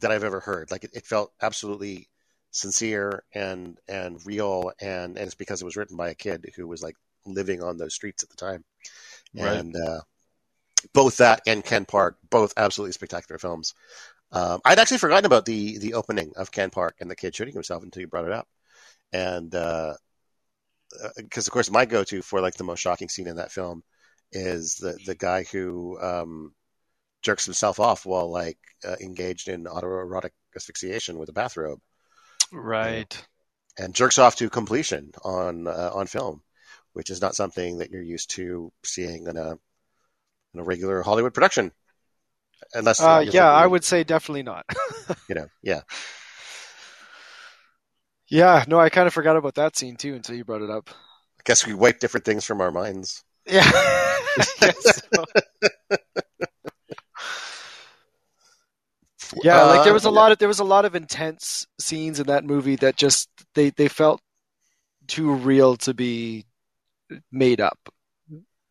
that 0.00 0.10
I've 0.10 0.24
ever 0.24 0.40
heard. 0.40 0.70
Like 0.70 0.84
it, 0.84 0.90
it 0.94 1.06
felt 1.06 1.32
absolutely 1.40 2.08
sincere 2.50 3.24
and 3.34 3.78
and 3.88 4.24
real, 4.24 4.72
and 4.80 5.16
and 5.16 5.26
it's 5.26 5.34
because 5.34 5.60
it 5.60 5.64
was 5.64 5.76
written 5.76 5.96
by 5.96 6.10
a 6.10 6.14
kid 6.14 6.46
who 6.56 6.66
was 6.66 6.82
like 6.82 6.96
living 7.26 7.62
on 7.62 7.76
those 7.76 7.94
streets 7.94 8.22
at 8.22 8.30
the 8.30 8.36
time, 8.36 8.64
right. 9.34 9.56
and 9.56 9.74
uh, 9.76 10.00
both 10.92 11.18
that 11.18 11.42
and 11.46 11.64
Ken 11.64 11.84
Park, 11.84 12.18
both 12.30 12.52
absolutely 12.56 12.92
spectacular 12.92 13.38
films. 13.38 13.74
Um, 14.32 14.60
I'd 14.64 14.78
actually 14.78 14.98
forgotten 14.98 15.26
about 15.26 15.44
the 15.44 15.78
the 15.78 15.94
opening 15.94 16.32
of 16.36 16.50
Ken 16.50 16.70
Park 16.70 16.96
and 17.00 17.10
the 17.10 17.16
kid 17.16 17.34
shooting 17.34 17.54
himself 17.54 17.82
until 17.82 18.00
you 18.00 18.06
brought 18.06 18.26
it 18.26 18.32
up, 18.32 18.48
and 19.12 19.50
because 19.50 19.96
uh, 21.02 21.16
uh 21.16 21.40
of 21.40 21.50
course 21.50 21.70
my 21.70 21.84
go 21.84 22.04
to 22.04 22.22
for 22.22 22.40
like 22.40 22.54
the 22.54 22.64
most 22.64 22.80
shocking 22.80 23.08
scene 23.08 23.28
in 23.28 23.36
that 23.36 23.52
film 23.52 23.82
is 24.32 24.76
the 24.76 24.98
the 25.04 25.14
guy 25.14 25.44
who 25.44 26.00
um, 26.00 26.54
jerks 27.22 27.44
himself 27.44 27.80
off 27.80 28.04
while 28.04 28.30
like 28.30 28.58
uh, 28.86 28.96
engaged 29.00 29.48
in 29.48 29.64
autoerotic 29.64 30.30
asphyxiation 30.54 31.18
with 31.18 31.28
a 31.28 31.32
bathrobe. 31.32 31.80
Right. 32.52 33.26
and 33.78 33.94
jerks 33.94 34.18
off 34.18 34.36
to 34.36 34.50
completion 34.50 35.12
on 35.24 35.66
uh, 35.66 35.90
on 35.94 36.06
film, 36.06 36.42
which 36.92 37.08
is 37.08 37.22
not 37.22 37.34
something 37.34 37.78
that 37.78 37.90
you're 37.90 38.02
used 38.02 38.30
to 38.32 38.70
seeing 38.84 39.26
in 39.26 39.36
a 39.36 39.52
in 40.52 40.60
a 40.60 40.62
regular 40.62 41.02
Hollywood 41.02 41.32
production. 41.32 41.72
Unless, 42.74 43.00
uh, 43.00 43.24
yeah, 43.28 43.50
I 43.50 43.66
would 43.66 43.84
say 43.84 44.04
definitely 44.04 44.44
not. 44.44 44.64
you 45.28 45.34
know, 45.34 45.46
yeah. 45.62 45.80
Yeah, 48.28 48.64
no, 48.66 48.78
I 48.78 48.88
kind 48.88 49.06
of 49.06 49.12
forgot 49.12 49.36
about 49.36 49.56
that 49.56 49.76
scene 49.76 49.96
too 49.96 50.14
until 50.14 50.36
you 50.36 50.44
brought 50.44 50.62
it 50.62 50.70
up. 50.70 50.88
I 50.90 51.42
guess 51.44 51.66
we 51.66 51.74
wipe 51.74 51.98
different 51.98 52.24
things 52.24 52.44
from 52.44 52.60
our 52.60 52.70
minds. 52.70 53.24
Yeah. 53.46 53.70
Yeah, 59.40 59.64
like 59.64 59.82
there 59.82 59.92
Uh, 59.92 59.94
was 59.94 60.04
a 60.04 60.10
lot 60.10 60.32
of 60.32 60.38
there 60.38 60.48
was 60.48 60.60
a 60.60 60.64
lot 60.64 60.84
of 60.84 60.94
intense 60.94 61.66
scenes 61.78 62.20
in 62.20 62.26
that 62.26 62.44
movie 62.44 62.76
that 62.76 62.96
just 62.96 63.28
they 63.54 63.70
they 63.70 63.88
felt 63.88 64.20
too 65.08 65.34
real 65.34 65.76
to 65.78 65.94
be 65.94 66.46
made 67.32 67.60
up. 67.60 67.78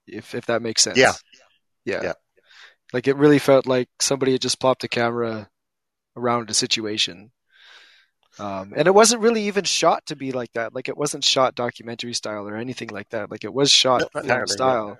If 0.07 0.35
if 0.35 0.45
that 0.45 0.61
makes 0.61 0.83
sense. 0.83 0.97
Yeah. 0.97 1.13
Yeah. 1.85 2.03
Yeah. 2.03 2.13
Like 2.93 3.07
it 3.07 3.17
really 3.17 3.39
felt 3.39 3.67
like 3.67 3.89
somebody 3.99 4.33
had 4.33 4.41
just 4.41 4.59
plopped 4.59 4.83
a 4.83 4.87
camera 4.87 5.49
around 6.17 6.49
a 6.49 6.53
situation. 6.55 7.31
Um, 8.39 8.73
and 8.75 8.87
it 8.87 8.93
wasn't 8.93 9.21
really 9.21 9.43
even 9.43 9.65
shot 9.65 10.05
to 10.07 10.15
be 10.15 10.31
like 10.31 10.51
that. 10.53 10.73
Like 10.73 10.89
it 10.89 10.97
wasn't 10.97 11.23
shot 11.23 11.53
documentary 11.55 12.13
style 12.13 12.47
or 12.47 12.55
anything 12.55 12.89
like 12.89 13.09
that. 13.09 13.29
Like 13.29 13.43
it 13.43 13.53
was 13.53 13.69
shot 13.71 14.03
No, 14.03 14.07
not 14.13 14.25
film 14.25 14.47
entirely, 14.47 14.47
style. 14.47 14.99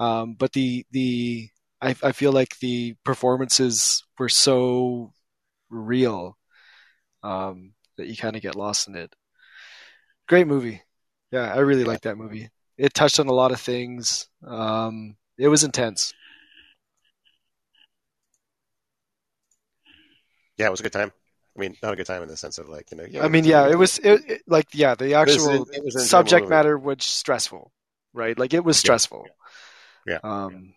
Um, 0.00 0.34
but 0.34 0.52
the 0.52 0.86
the 0.92 1.50
I, 1.80 1.94
I 2.02 2.12
feel 2.12 2.32
like 2.32 2.58
the 2.58 2.94
performances 3.04 4.04
were 4.18 4.28
so 4.28 5.12
real 5.70 6.36
um, 7.22 7.74
that 7.98 8.08
you 8.08 8.16
kind 8.16 8.36
of 8.36 8.42
get 8.42 8.56
lost 8.56 8.88
in 8.88 8.96
it. 8.96 9.14
Great 10.28 10.46
movie. 10.46 10.82
Yeah, 11.30 11.52
I 11.52 11.58
really 11.58 11.82
Yeah. 11.82 11.88
like 11.88 12.02
that 12.02 12.16
movie. 12.18 12.50
It 12.76 12.94
touched 12.94 13.18
on 13.18 13.26
a 13.28 13.32
lot 13.32 13.52
of 13.52 13.60
things. 13.60 14.28
Um, 14.46 15.16
it 15.36 15.48
was 15.48 15.64
intense. 15.64 16.12
Yeah, 20.56 20.66
it 20.66 20.70
was 20.70 20.80
a 20.80 20.82
good 20.82 20.92
time. 20.92 21.12
I 21.56 21.60
mean, 21.60 21.76
not 21.82 21.92
a 21.92 21.96
good 21.96 22.06
time 22.06 22.22
in 22.22 22.28
the 22.28 22.36
sense 22.36 22.58
of 22.58 22.68
like 22.68 22.90
you 22.90 22.96
know. 22.96 23.06
Yeah, 23.08 23.24
I 23.24 23.28
mean, 23.28 23.44
yeah, 23.44 23.68
it 23.68 23.76
was 23.76 23.98
it, 23.98 24.20
it- 24.28 24.42
like 24.46 24.66
yeah, 24.74 24.94
the 24.94 25.14
actual 25.14 25.66
it 25.72 25.82
was 25.84 25.96
enjoyable 25.96 26.08
subject 26.08 26.42
movie. 26.42 26.54
matter 26.54 26.78
was 26.78 27.04
stressful, 27.04 27.72
right? 28.12 28.38
Like 28.38 28.54
it 28.54 28.64
was 28.64 28.76
stressful. 28.76 29.26
Yeah. 30.06 30.18
Um, 30.22 30.74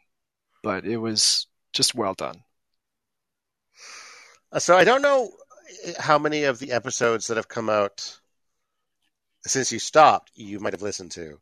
but 0.63 0.85
it 0.85 0.97
was 0.97 1.47
just 1.73 1.95
well 1.95 2.13
done. 2.13 2.43
Uh, 4.51 4.59
So 4.59 4.75
I 4.75 4.83
don't 4.83 5.01
know 5.01 5.31
how 5.97 6.19
many 6.19 6.43
of 6.43 6.59
the 6.59 6.71
episodes 6.71 7.27
that 7.27 7.37
have 7.37 7.47
come 7.47 7.69
out 7.69 8.19
since 9.45 9.71
you 9.71 9.79
stopped 9.79 10.31
you 10.35 10.59
might 10.59 10.73
have 10.73 10.81
listened 10.81 11.11
to, 11.11 11.39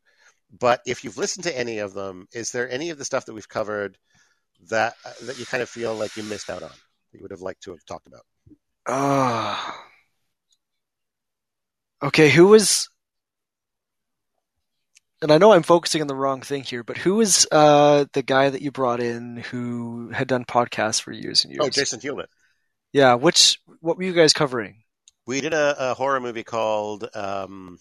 but 0.51 0.81
if 0.85 1.03
you've 1.03 1.17
listened 1.17 1.43
to 1.45 1.57
any 1.57 1.79
of 1.79 1.93
them, 1.93 2.27
is 2.33 2.51
there 2.51 2.69
any 2.69 2.89
of 2.91 2.97
the 2.97 3.05
stuff 3.05 3.25
that 3.25 3.33
we've 3.33 3.49
covered 3.49 3.97
that 4.69 4.95
uh, 5.05 5.13
that 5.23 5.39
you 5.39 5.45
kind 5.45 5.63
of 5.63 5.69
feel 5.69 5.95
like 5.95 6.15
you 6.17 6.23
missed 6.23 6.49
out 6.49 6.63
on 6.63 6.69
that 6.69 7.17
you 7.17 7.21
would 7.21 7.31
have 7.31 7.41
liked 7.41 7.63
to 7.63 7.71
have 7.71 7.85
talked 7.85 8.07
about? 8.07 8.23
Ah. 8.87 9.85
okay, 12.01 12.29
who 12.29 12.47
was? 12.47 12.89
And 15.21 15.31
I 15.31 15.37
know 15.37 15.51
I'm 15.51 15.63
focusing 15.63 16.01
on 16.01 16.07
the 16.07 16.15
wrong 16.15 16.41
thing 16.41 16.63
here, 16.63 16.83
but 16.83 16.97
who 16.97 17.15
was 17.15 17.45
uh, 17.51 18.05
the 18.13 18.21
guy 18.21 18.49
that 18.49 18.61
you 18.61 18.71
brought 18.71 19.01
in 19.01 19.37
who 19.37 20.09
had 20.09 20.27
done 20.27 20.45
podcasts 20.45 21.01
for 21.01 21.11
years 21.11 21.43
and 21.43 21.53
years? 21.53 21.65
Oh, 21.65 21.69
Jason 21.69 21.99
Hewlett. 21.99 22.29
Yeah, 22.93 23.15
which 23.15 23.59
what 23.81 23.97
were 23.97 24.03
you 24.03 24.13
guys 24.13 24.33
covering? 24.33 24.83
We 25.27 25.41
did 25.41 25.53
a, 25.53 25.91
a 25.91 25.93
horror 25.93 26.19
movie 26.19 26.43
called 26.43 27.07
um, 27.13 27.79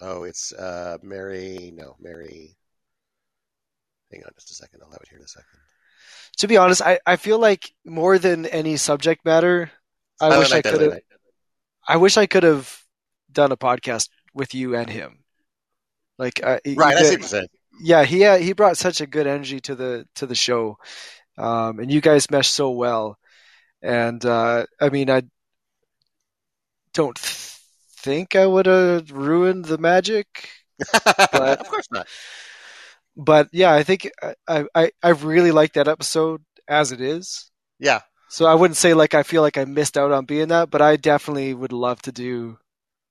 oh, 0.00 0.22
it's 0.22 0.52
uh, 0.52 0.98
Mary. 1.02 1.72
No, 1.74 1.96
Mary. 2.00 2.56
Hang 4.12 4.22
on 4.24 4.30
just 4.34 4.52
a 4.52 4.54
second. 4.54 4.80
I'll 4.82 4.90
have 4.92 5.00
it 5.02 5.08
here 5.08 5.18
in 5.18 5.24
a 5.24 5.28
second. 5.28 5.58
To 6.38 6.48
be 6.48 6.56
honest, 6.56 6.82
I, 6.82 7.00
I 7.04 7.16
feel 7.16 7.38
like 7.38 7.70
more 7.84 8.18
than 8.18 8.46
any 8.46 8.76
subject 8.76 9.24
matter, 9.24 9.70
I 10.20 10.30
Silent 10.30 10.38
wish 10.40 10.52
I 10.52 10.62
could 10.62 10.80
have. 10.80 11.00
I 11.88 11.96
wish 11.96 12.16
I 12.16 12.26
could 12.26 12.42
have 12.42 12.82
done 13.30 13.52
a 13.52 13.56
podcast 13.56 14.08
with 14.34 14.54
you 14.54 14.76
and 14.76 14.88
him. 14.88 15.24
Like, 16.18 16.40
uh, 16.44 16.58
Right, 16.74 16.96
I 16.96 17.02
see 17.02 17.16
what 17.16 17.24
saying. 17.24 17.48
yeah, 17.80 18.04
he 18.04 18.24
uh, 18.24 18.38
he 18.38 18.52
brought 18.52 18.76
such 18.78 19.00
a 19.00 19.06
good 19.06 19.26
energy 19.26 19.60
to 19.60 19.74
the 19.74 20.06
to 20.16 20.26
the 20.26 20.34
show, 20.34 20.78
um, 21.38 21.78
and 21.80 21.90
you 21.92 22.00
guys 22.00 22.30
meshed 22.30 22.52
so 22.52 22.70
well. 22.70 23.18
And 23.82 24.24
uh, 24.24 24.66
I 24.80 24.90
mean, 24.90 25.10
I 25.10 25.22
don't 26.94 27.16
th- 27.16 27.58
think 27.98 28.34
I 28.36 28.46
would 28.46 28.66
have 28.66 29.10
ruined 29.10 29.66
the 29.66 29.78
magic, 29.78 30.48
of 31.32 31.68
course 31.68 31.86
not. 31.90 32.08
but 33.16 33.48
yeah, 33.52 33.72
I 33.72 33.82
think 33.82 34.10
I 34.48 34.64
I 34.74 34.90
I 35.02 35.10
really 35.10 35.50
like 35.52 35.74
that 35.74 35.88
episode 35.88 36.42
as 36.68 36.92
it 36.92 37.00
is. 37.00 37.50
Yeah, 37.78 38.02
So 38.28 38.46
I 38.46 38.54
wouldn't 38.54 38.76
say 38.78 38.94
like 38.94 39.14
I 39.14 39.22
feel 39.22 39.42
like 39.42 39.58
I 39.58 39.64
missed 39.64 39.98
out 39.98 40.12
on 40.12 40.26
being 40.26 40.48
that, 40.48 40.70
but 40.70 40.82
I 40.82 40.96
definitely 40.96 41.54
would 41.54 41.72
love 41.72 42.02
to 42.02 42.12
do 42.12 42.58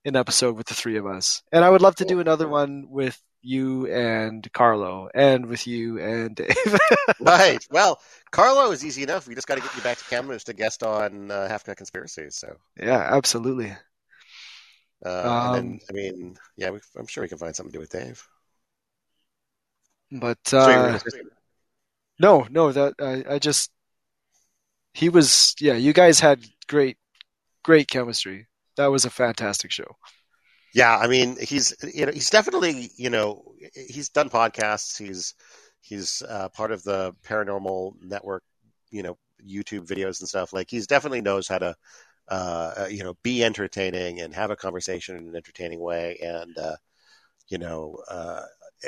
an 0.05 0.15
episode 0.15 0.55
with 0.57 0.67
the 0.67 0.73
three 0.75 0.97
of 0.97 1.05
us, 1.05 1.43
and 1.51 1.65
I 1.65 1.69
would 1.69 1.81
love 1.81 1.95
to 1.97 2.05
do 2.05 2.19
another 2.19 2.47
one 2.47 2.87
with 2.89 3.21
you 3.41 3.87
and 3.87 4.51
Carlo, 4.53 5.09
and 5.13 5.47
with 5.47 5.67
you 5.67 5.99
and 5.99 6.35
Dave. 6.35 6.55
right. 7.19 7.65
Well, 7.69 7.99
Carlo 8.31 8.71
is 8.71 8.83
easy 8.85 9.03
enough. 9.03 9.27
We 9.27 9.35
just 9.35 9.47
got 9.47 9.55
to 9.55 9.61
get 9.61 9.75
you 9.75 9.81
back 9.81 9.99
to 9.99 10.05
Cameron 10.05 10.39
to 10.39 10.53
guest 10.53 10.83
on 10.83 11.31
uh, 11.31 11.47
Half 11.47 11.65
Cut 11.65 11.77
Conspiracies. 11.77 12.35
So, 12.35 12.57
yeah, 12.77 12.99
absolutely. 13.15 13.75
uh, 15.05 15.39
and 15.41 15.53
then, 15.53 15.73
Um, 15.73 15.79
I 15.89 15.93
mean, 15.93 16.37
yeah, 16.57 16.71
we, 16.71 16.79
I'm 16.97 17.07
sure 17.07 17.23
we 17.23 17.29
can 17.29 17.37
find 17.37 17.55
something 17.55 17.71
to 17.71 17.77
do 17.77 17.81
with 17.81 17.91
Dave. 17.91 18.27
But 20.11 20.39
So 20.61 20.69
you 20.69 20.81
were 20.81 20.89
uh, 20.89 20.99
no, 22.19 22.47
no, 22.49 22.71
that 22.71 22.95
I, 22.99 23.35
I 23.35 23.39
just 23.39 23.71
he 24.93 25.09
was 25.09 25.55
yeah. 25.59 25.73
You 25.75 25.93
guys 25.93 26.19
had 26.19 26.45
great, 26.67 26.97
great 27.63 27.87
chemistry. 27.89 28.47
That 28.77 28.87
was 28.87 29.05
a 29.05 29.09
fantastic 29.09 29.71
show. 29.71 29.97
yeah, 30.73 30.97
I 30.97 31.07
mean, 31.07 31.37
he's 31.41 31.73
you 31.93 32.05
know 32.05 32.11
he's 32.11 32.29
definitely 32.29 32.91
you 32.97 33.09
know 33.09 33.43
he's 33.73 34.09
done 34.09 34.29
podcasts. 34.29 34.97
He's 34.97 35.33
he's 35.81 36.21
uh, 36.27 36.49
part 36.49 36.71
of 36.71 36.83
the 36.83 37.13
Paranormal 37.23 37.93
Network, 38.01 38.43
you 38.91 39.03
know, 39.03 39.17
YouTube 39.45 39.87
videos 39.87 40.19
and 40.19 40.29
stuff. 40.29 40.53
Like 40.53 40.69
he's 40.69 40.87
definitely 40.87 41.21
knows 41.21 41.47
how 41.47 41.59
to. 41.59 41.75
Uh, 42.27 42.87
you 42.89 43.03
know, 43.03 43.13
be 43.21 43.43
entertaining 43.43 44.19
and 44.21 44.33
have 44.33 44.49
a 44.49 44.55
conversation 44.55 45.15
in 45.15 45.27
an 45.27 45.35
entertaining 45.35 45.79
way, 45.79 46.17
and 46.23 46.57
uh, 46.57 46.75
you 47.49 47.57
know, 47.57 47.97
uh, 48.09 48.41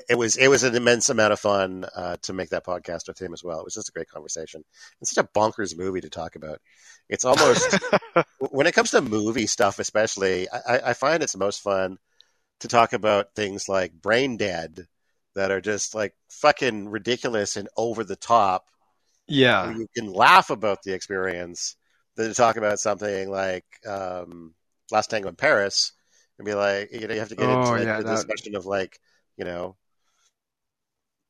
it 0.09 0.15
was 0.17 0.35
it 0.37 0.47
was 0.47 0.63
an 0.63 0.75
immense 0.75 1.09
amount 1.09 1.33
of 1.33 1.39
fun 1.39 1.85
uh, 1.95 2.17
to 2.23 2.33
make 2.33 2.49
that 2.49 2.65
podcast 2.65 3.07
with 3.07 3.19
him 3.21 3.33
as 3.33 3.43
well. 3.43 3.59
It 3.59 3.65
was 3.65 3.73
just 3.75 3.89
a 3.89 3.91
great 3.91 4.09
conversation. 4.09 4.63
It's 5.01 5.13
such 5.13 5.23
a 5.23 5.27
bonkers 5.39 5.77
movie 5.77 6.01
to 6.01 6.09
talk 6.09 6.35
about. 6.35 6.59
It's 7.09 7.25
almost 7.25 7.77
when 8.51 8.67
it 8.67 8.73
comes 8.75 8.91
to 8.91 9.01
movie 9.01 9.47
stuff, 9.47 9.79
especially, 9.79 10.47
I, 10.49 10.89
I 10.89 10.93
find 10.93 11.21
it's 11.23 11.35
most 11.35 11.61
fun 11.61 11.97
to 12.61 12.67
talk 12.67 12.93
about 12.93 13.33
things 13.35 13.69
like 13.69 13.93
Brain 13.93 14.37
Dead 14.37 14.87
that 15.35 15.51
are 15.51 15.61
just 15.61 15.93
like 15.95 16.13
fucking 16.29 16.89
ridiculous 16.89 17.55
and 17.57 17.69
over 17.77 18.03
the 18.03 18.15
top. 18.15 18.65
yeah, 19.27 19.75
you 19.75 19.87
can 19.95 20.11
laugh 20.11 20.49
about 20.49 20.81
the 20.83 20.93
experience 20.93 21.75
than 22.15 22.27
to 22.29 22.33
talk 22.33 22.57
about 22.57 22.79
something 22.79 23.29
like 23.29 23.65
um, 23.87 24.53
Last 24.91 25.09
Tango 25.11 25.29
in 25.29 25.35
Paris 25.35 25.91
and 26.39 26.45
be 26.45 26.53
like, 26.55 26.91
you 26.91 27.07
know, 27.07 27.13
you 27.13 27.19
have 27.19 27.29
to 27.29 27.35
get 27.35 27.47
Oh, 27.47 27.73
into 27.75 27.85
yeah, 27.85 27.97
the 27.97 28.03
that- 28.05 28.15
discussion 28.15 28.55
of 28.55 28.65
like, 28.65 28.99
you 29.37 29.45
know, 29.45 29.75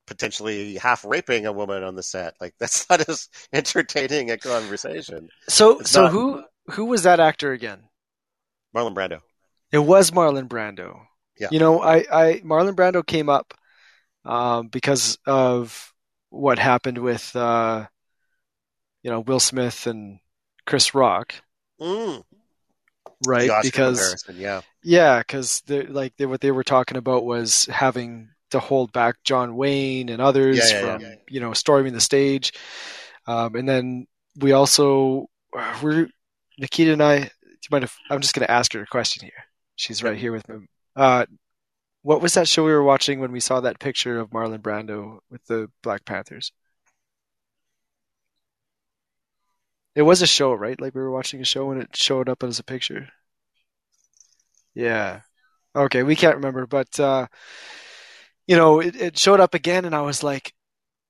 potentially 0.08 0.76
half 0.76 1.06
raping 1.06 1.46
a 1.46 1.52
woman 1.54 1.84
on 1.84 1.96
the 1.96 2.04
set. 2.04 2.34
Like 2.42 2.56
that's 2.60 2.90
not 2.90 3.08
as 3.08 3.30
entertaining 3.54 4.32
a 4.32 4.38
conversation. 4.38 5.30
So 5.48 5.80
It's 5.80 5.92
so 5.92 6.04
not- 6.04 6.12
who 6.12 6.44
who 6.72 6.86
was 6.86 7.04
that 7.04 7.20
actor 7.20 7.52
again? 7.54 7.80
Marlon 8.76 8.94
Brando. 8.96 9.20
It 9.72 9.80
was 9.80 10.12
Marlon 10.12 10.48
Brando. 10.48 11.00
Yeah. 11.40 11.48
You 11.52 11.60
know, 11.60 11.82
I, 11.82 12.06
I 12.12 12.42
Marlon 12.44 12.76
Brando 12.76 13.06
came 13.06 13.30
up 13.30 13.54
um, 14.26 14.68
because 14.70 15.18
of 15.26 15.94
what 16.30 16.60
happened 16.60 16.98
with 16.98 17.36
uh, 17.36 17.86
you 19.04 19.12
know 19.12 19.22
Will 19.22 19.40
Smith 19.40 19.88
and 19.88 20.20
Chris 20.66 20.94
Rock, 20.94 21.34
Mm, 21.80 22.24
right? 23.26 23.50
Because 23.64 24.24
yeah. 24.34 24.62
yeah, 24.84 25.20
because 25.20 25.64
like 25.70 26.16
they, 26.18 26.26
what 26.26 26.42
they 26.42 26.52
were 26.52 26.64
talking 26.64 26.98
about 26.98 27.24
was 27.26 27.66
having 27.66 28.30
to 28.52 28.60
hold 28.60 28.92
back 28.92 29.16
John 29.24 29.56
Wayne 29.56 30.10
and 30.10 30.22
others 30.22 30.58
Yeah, 30.58 30.80
yeah, 30.80 30.98
from 30.98 31.02
yeah. 31.02 31.16
you 31.30 31.40
know 31.40 31.54
storming 31.54 31.94
the 31.94 32.02
stage, 32.02 32.54
um, 33.28 33.56
and 33.56 33.68
then 33.68 34.08
we 34.38 34.52
also 34.54 35.28
we're 35.82 36.10
Nikita 36.58 36.94
and 36.94 37.04
I. 37.04 37.20
Do 37.20 37.26
you 37.26 37.70
mind 37.72 37.84
if 37.84 37.98
I'm 38.10 38.22
just 38.22 38.34
going 38.34 38.46
to 38.46 38.52
ask 38.52 38.74
her 38.74 38.82
a 38.82 38.88
question 38.88 39.24
here? 39.24 39.46
She's 39.76 40.04
right 40.04 40.18
here 40.18 40.32
with 40.32 40.48
me. 40.48 40.68
Uh, 40.96 41.26
what 42.04 42.22
was 42.22 42.34
that 42.36 42.48
show 42.48 42.66
we 42.66 42.72
were 42.72 42.84
watching 42.84 43.20
when 43.20 43.32
we 43.32 43.40
saw 43.40 43.60
that 43.62 43.80
picture 43.80 44.20
of 44.20 44.30
Marlon 44.32 44.60
Brando 44.60 45.20
with 45.30 45.46
the 45.46 45.70
Black 45.84 46.06
Panthers? 46.06 46.52
It 49.96 50.04
was 50.04 50.22
a 50.22 50.28
show, 50.28 50.54
right? 50.54 50.80
Like 50.80 50.96
we 50.96 51.02
were 51.02 51.12
watching 51.12 51.42
a 51.42 51.46
show 51.46 51.72
and 51.72 51.82
it 51.82 51.94
showed 51.94 52.30
up 52.30 52.42
as 52.42 52.58
a 52.58 52.64
picture. 52.64 53.10
Yeah. 54.74 55.22
Okay, 55.76 56.04
we 56.04 56.16
can't 56.16 56.36
remember, 56.38 56.66
but 56.68 57.00
uh, 57.00 57.28
you 58.48 58.56
know, 58.56 58.80
it, 58.80 58.96
it 58.96 59.18
showed 59.18 59.40
up 59.40 59.54
again, 59.54 59.86
and 59.86 59.96
I 59.96 60.02
was 60.02 60.24
like, 60.24 60.54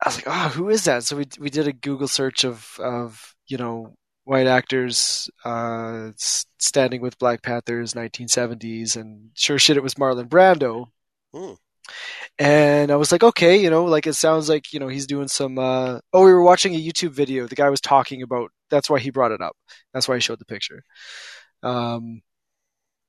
I 0.04 0.10
was 0.10 0.18
like, 0.18 0.28
oh, 0.28 0.50
who 0.50 0.70
is 0.70 0.86
that? 0.86 1.04
So 1.04 1.18
we 1.18 1.26
we 1.40 1.50
did 1.50 1.68
a 1.68 1.74
Google 1.74 2.08
search 2.08 2.44
of 2.44 2.78
of 2.80 3.36
you 3.48 3.58
know 3.58 3.96
white 4.26 4.48
actors 4.48 5.30
uh, 5.46 6.12
standing 6.18 7.02
with 7.02 7.18
Black 7.18 7.42
Panthers, 7.42 7.94
1970s, 7.94 8.98
and 8.98 9.30
sure 9.36 9.58
shit, 9.58 9.78
it 9.78 9.84
was 9.84 9.96
Marlon 9.96 10.28
Brando. 10.28 10.88
Hmm. 11.34 11.54
And 12.38 12.92
I 12.92 12.98
was 12.98 13.12
like, 13.14 13.24
okay, 13.24 13.58
you 13.62 13.70
know, 13.70 13.86
like 13.86 14.08
it 14.08 14.14
sounds 14.16 14.50
like 14.50 14.74
you 14.74 14.80
know 14.80 14.90
he's 14.90 15.08
doing 15.08 15.28
some. 15.30 15.58
Uh, 15.58 16.00
oh, 16.14 16.26
we 16.26 16.34
were 16.34 16.44
watching 16.44 16.76
a 16.76 16.82
YouTube 16.84 17.12
video. 17.12 17.48
The 17.48 17.56
guy 17.56 17.70
was 17.70 17.82
talking 17.82 18.22
about 18.24 18.52
that's 18.70 18.90
why 18.90 19.00
he 19.00 19.12
brought 19.12 19.32
it 19.32 19.42
up. 19.42 19.56
That's 19.94 20.08
why 20.08 20.16
he 20.16 20.22
showed 20.22 20.40
the 20.40 20.46
picture. 20.46 20.84
Um, 21.64 22.22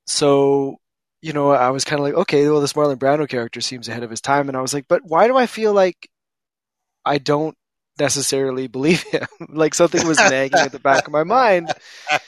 so 0.07 0.79
you 1.21 1.33
know, 1.33 1.51
I 1.51 1.71
was 1.71 1.85
kind 1.85 1.99
of 2.01 2.05
like, 2.05 2.14
okay, 2.14 2.49
well, 2.49 2.61
this 2.61 2.75
Marlon 2.75 2.97
Brando 2.97 3.29
character 3.29 3.61
seems 3.61 3.89
ahead 3.89 4.03
of 4.03 4.11
his 4.11 4.21
time, 4.21 4.49
and 4.49 4.57
I 4.57 4.61
was 4.61 4.73
like, 4.75 4.87
but 4.89 5.03
why 5.05 5.27
do 5.27 5.37
I 5.37 5.47
feel 5.47 5.73
like 5.73 6.09
I 7.05 7.19
don't 7.19 7.57
necessarily 7.99 8.69
believe 8.69 9.03
him? 9.03 9.27
like 9.49 9.75
something 9.75 10.07
was 10.07 10.19
nagging 10.19 10.61
at 10.61 10.73
the 10.73 10.79
back 10.79 11.07
of 11.07 11.12
my 11.12 11.25
mind. 11.25 11.73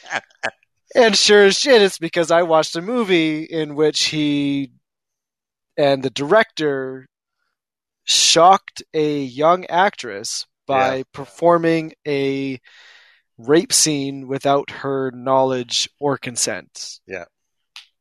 And 0.93 1.17
sure 1.17 1.45
as 1.45 1.57
shit, 1.57 1.83
it's 1.83 1.99
because 1.99 2.33
I 2.33 2.43
watched 2.43 2.75
a 2.75 2.83
movie 2.83 3.45
in 3.45 3.77
which 3.77 4.07
he 4.07 4.73
and 5.77 6.03
the 6.03 6.11
director 6.11 7.07
shocked 8.03 8.83
a 8.93 9.21
young 9.23 9.67
actress 9.67 10.47
by 10.67 10.97
Yeah. 10.97 11.03
performing 11.13 11.93
a 12.09 12.59
rape 13.39 13.73
scene 13.73 14.27
without 14.27 14.71
her 14.71 15.13
knowledge 15.13 15.89
or 16.01 16.19
consent. 16.19 16.99
Yeah. 17.07 17.27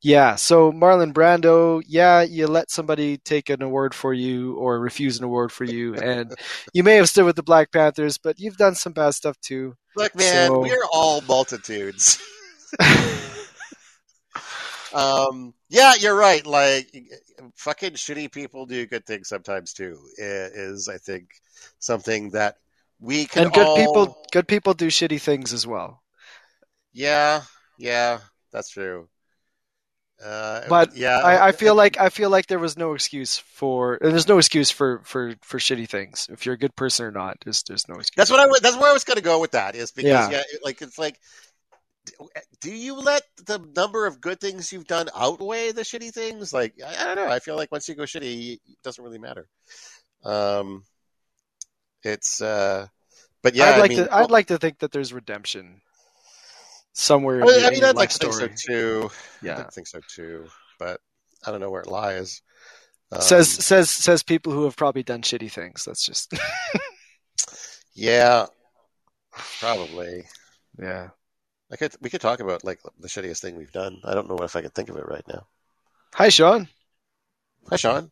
Yeah, 0.02 0.36
so 0.36 0.72
Marlon 0.72 1.12
Brando, 1.12 1.84
yeah, 1.86 2.22
you 2.22 2.48
let 2.48 2.72
somebody 2.72 3.18
take 3.18 3.50
an 3.50 3.62
award 3.62 3.94
for 3.94 4.14
you 4.14 4.56
or 4.56 4.80
refuse 4.80 5.18
an 5.18 5.26
award 5.26 5.52
for 5.52 5.66
you, 5.66 5.94
and 5.96 6.34
you 6.74 6.84
may 6.84 6.96
have 6.96 7.10
stood 7.10 7.26
with 7.26 7.36
the 7.36 7.44
Black 7.44 7.72
Panthers, 7.72 8.18
but 8.18 8.40
you've 8.40 8.56
done 8.56 8.76
some 8.76 8.94
bad 8.94 9.12
stuff 9.12 9.38
too. 9.42 9.76
Look, 9.98 10.16
man, 10.16 10.48
So- 10.48 10.62
we're 10.62 10.86
all 10.94 11.20
multitudes. 11.22 12.18
um, 14.94 15.54
yeah, 15.68 15.94
you're 16.00 16.16
right. 16.16 16.46
Like, 16.46 16.96
fucking 17.56 17.94
shitty 17.94 18.32
people 18.32 18.66
do 18.66 18.86
good 18.86 19.06
things 19.06 19.28
sometimes 19.28 19.74
too. 19.74 20.00
Is 20.18 20.88
I 20.88 20.98
think 20.98 21.32
something 21.80 22.30
that 22.30 22.56
we 23.02 23.26
can 23.26 23.46
and 23.46 23.54
good 23.54 23.68
all- 23.68 23.76
people, 23.76 24.18
good 24.32 24.48
people 24.48 24.74
do 24.74 24.88
shitty 24.88 25.20
things 25.20 25.52
as 25.52 25.68
well. 25.68 26.04
Yeah, 26.94 27.42
yeah, 27.78 28.20
that's 28.54 28.70
true. 28.70 29.10
Uh, 30.24 30.62
But 30.68 30.98
yeah, 30.98 31.20
I, 31.20 31.48
I 31.48 31.52
feel 31.54 31.76
like 31.76 31.98
I 32.00 32.10
feel 32.10 32.30
like 32.30 32.48
there 32.48 32.60
was 32.60 32.78
no 32.78 32.94
excuse 32.94 33.38
for 33.38 33.98
there's 34.02 34.28
no 34.28 34.38
excuse 34.38 34.70
for 34.70 35.02
for 35.06 35.36
for 35.42 35.60
shitty 35.60 35.88
things. 35.88 36.28
If 36.30 36.46
you're 36.46 36.56
a 36.56 36.58
good 36.58 36.76
person 36.76 37.06
or 37.06 37.12
not, 37.12 37.38
there's 37.44 37.64
there's 37.64 37.88
no 37.88 37.96
excuse. 37.96 38.16
That's 38.18 38.30
what 38.30 38.40
I. 38.42 38.60
That's 38.62 38.76
where 38.78 38.90
I 38.90 38.94
was 38.94 39.06
going 39.06 39.16
to 39.18 39.24
go 39.24 39.40
with 39.40 39.52
that. 39.52 39.76
Is 39.76 39.92
because 39.92 40.30
Yeah. 40.30 40.30
yeah, 40.30 40.44
like 40.62 40.82
it's 40.82 40.98
like, 40.98 41.20
do- 42.60 42.76
you 42.76 42.96
let 42.96 43.24
the 43.46 43.60
number 43.76 44.06
of 44.08 44.20
good 44.20 44.42
things 44.42 44.74
you've 44.74 44.88
done 44.88 45.08
outweigh 45.16 45.72
the 45.72 45.84
shitty 45.84 46.12
things? 46.14 46.52
Like 46.52 46.74
I, 46.86 47.12
I 47.12 47.16
don't 47.16 47.26
know. 47.28 47.32
I 47.32 47.40
feel 47.40 47.56
like 47.56 47.72
once 47.72 47.88
you 47.88 47.96
go 47.96 48.04
shitty, 48.04 48.54
it 48.56 48.60
doesn't 48.84 49.04
really 49.04 49.20
matter. 49.20 49.48
Um, 50.26 50.84
it's 52.04 52.42
uh, 52.42 52.88
but 53.42 53.56
yeah, 53.56 53.66
I'd 53.66 53.76
I 53.76 53.80
like 53.80 53.90
mean, 53.90 54.00
to 54.00 54.14
I'd 54.14 54.32
like 54.32 54.48
to 54.48 54.58
think 54.58 54.80
that 54.80 54.92
there's 54.92 55.14
redemption 55.14 55.82
somewhere. 56.94 57.42
I 57.42 57.46
mean, 57.46 57.66
I 57.66 57.70
mean 57.70 57.84
I'd 57.84 57.96
like 57.96 58.10
to 58.10 58.32
think 58.32 58.58
so 58.58 58.68
too. 58.74 59.12
Yeah. 59.42 59.64
to 59.64 59.72
think 59.72 59.88
so 59.88 60.00
too, 60.08 60.48
but 60.78 61.00
I 61.46 61.52
don't 61.52 61.60
know 61.60 61.70
where 61.70 61.82
it 61.82 61.88
lies. 61.88 62.42
Um, 63.12 63.22
says 63.22 63.50
says 63.50 63.90
says 63.90 64.22
people 64.22 64.54
who 64.54 64.66
have 64.66 64.78
probably 64.78 65.04
done 65.04 65.22
shitty 65.22 65.52
things. 65.52 65.86
That's 65.86 66.06
just 66.06 66.34
yeah, 67.94 68.46
probably. 69.60 70.24
yeah. 70.80 71.10
I 71.72 71.76
could 71.76 71.96
we 72.02 72.10
could 72.10 72.22
talk 72.22 72.40
about 72.40 72.64
like 72.64 72.80
the 73.00 73.08
shittiest 73.08 73.42
thing 73.42 73.56
we've 73.56 73.72
done. 73.72 74.00
I 74.04 74.14
don't 74.14 74.28
know 74.28 74.38
if 74.44 74.56
I 74.56 74.62
can 74.62 74.72
think 74.72 74.90
of 74.90 74.98
it 74.98 75.08
right 75.08 75.26
now. 75.28 75.48
Hi, 76.16 76.30
Sean. 76.30 76.68
Hi, 77.70 77.76
Sean. 77.76 78.12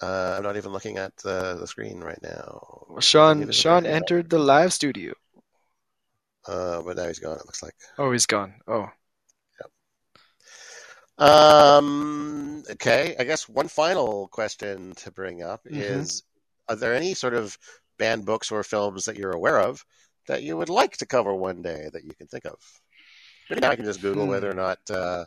Uh, 0.00 0.34
I'm 0.36 0.42
not 0.42 0.56
even 0.56 0.72
looking 0.72 0.98
at 0.98 1.12
uh, 1.24 1.54
the 1.54 1.66
screen 1.66 2.00
right 2.00 2.18
now. 2.22 2.86
Sean 3.00 3.50
Sean 3.52 3.86
entered 3.86 4.30
the 4.30 4.38
live 4.38 4.72
studio. 4.72 5.14
Uh, 6.46 6.82
but 6.82 6.96
now 6.96 7.06
he's 7.06 7.18
gone. 7.18 7.36
It 7.36 7.46
looks 7.46 7.62
like. 7.62 7.74
Oh, 7.98 8.12
he's 8.12 8.26
gone. 8.26 8.54
Oh, 8.66 8.88
Yep. 9.60 9.70
Um. 11.18 12.62
Okay. 12.70 13.14
I 13.18 13.24
guess 13.24 13.48
one 13.48 13.68
final 13.68 14.28
question 14.28 14.94
to 14.96 15.10
bring 15.10 15.42
up 15.42 15.60
Mhm. 15.66 15.78
is: 15.78 16.22
Are 16.68 16.76
there 16.76 16.94
any 16.94 17.14
sort 17.14 17.34
of 17.34 17.56
banned 17.98 18.24
books 18.24 18.50
or 18.50 18.62
films 18.64 19.04
that 19.04 19.16
you're 19.16 19.32
aware 19.32 19.60
of 19.60 19.84
that 20.26 20.42
you 20.42 20.56
would 20.56 20.68
like 20.68 20.96
to 20.98 21.06
cover 21.06 21.34
one 21.34 21.62
day 21.62 21.88
that 21.92 22.04
you 22.04 22.12
can 22.14 22.26
think 22.26 22.44
of? 22.46 22.58
Maybe 23.50 23.60
now 23.60 23.70
I 23.70 23.76
can 23.76 23.84
just 23.84 24.00
Google 24.02 24.24
Hmm. 24.24 24.30
whether 24.30 24.50
or 24.50 24.54
not 24.54 24.78
uh, 24.90 25.24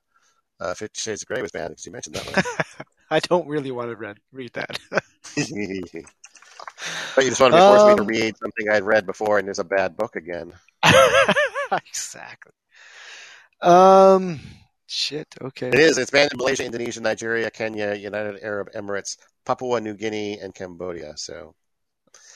uh, 0.60 0.74
Fifty 0.74 1.00
Shades 1.00 1.24
of 1.24 1.28
Grey 1.28 1.42
was 1.42 1.52
banned 1.52 1.70
because 1.70 1.86
you 1.86 1.92
mentioned 1.92 2.16
that 2.16 2.26
one. 2.26 2.44
I 3.12 3.20
don't 3.20 3.48
really 3.48 3.72
want 3.72 3.90
to 3.90 3.96
read 3.96 4.18
read 4.32 4.54
that. 4.54 4.80
but 7.16 7.24
you 7.24 7.30
just 7.30 7.42
want 7.42 7.54
to 7.54 7.62
force 7.62 7.86
me 7.86 7.94
to 7.96 8.02
Um, 8.02 8.08
read 8.08 8.36
something 8.38 8.70
I'd 8.70 8.84
read 8.84 9.06
before, 9.06 9.38
and 9.40 9.48
there's 9.48 9.60
a 9.60 9.64
bad 9.64 9.96
book 9.96 10.16
again. 10.16 10.54
exactly. 11.88 12.52
Um. 13.62 14.40
Shit. 14.88 15.28
Okay. 15.42 15.68
It 15.70 15.80
is. 15.80 15.98
It's 15.98 16.12
banned 16.12 16.32
in 16.32 16.38
Malaysia, 16.38 16.64
Indonesia, 16.64 17.02
Nigeria, 17.02 17.50
Kenya, 17.50 17.96
United 17.96 18.40
Arab 18.44 18.70
Emirates, 18.74 19.18
Papua 19.46 19.82
New 19.82 19.96
Guinea, 19.96 20.38
and 20.40 20.54
Cambodia. 20.54 21.14
So 21.18 21.56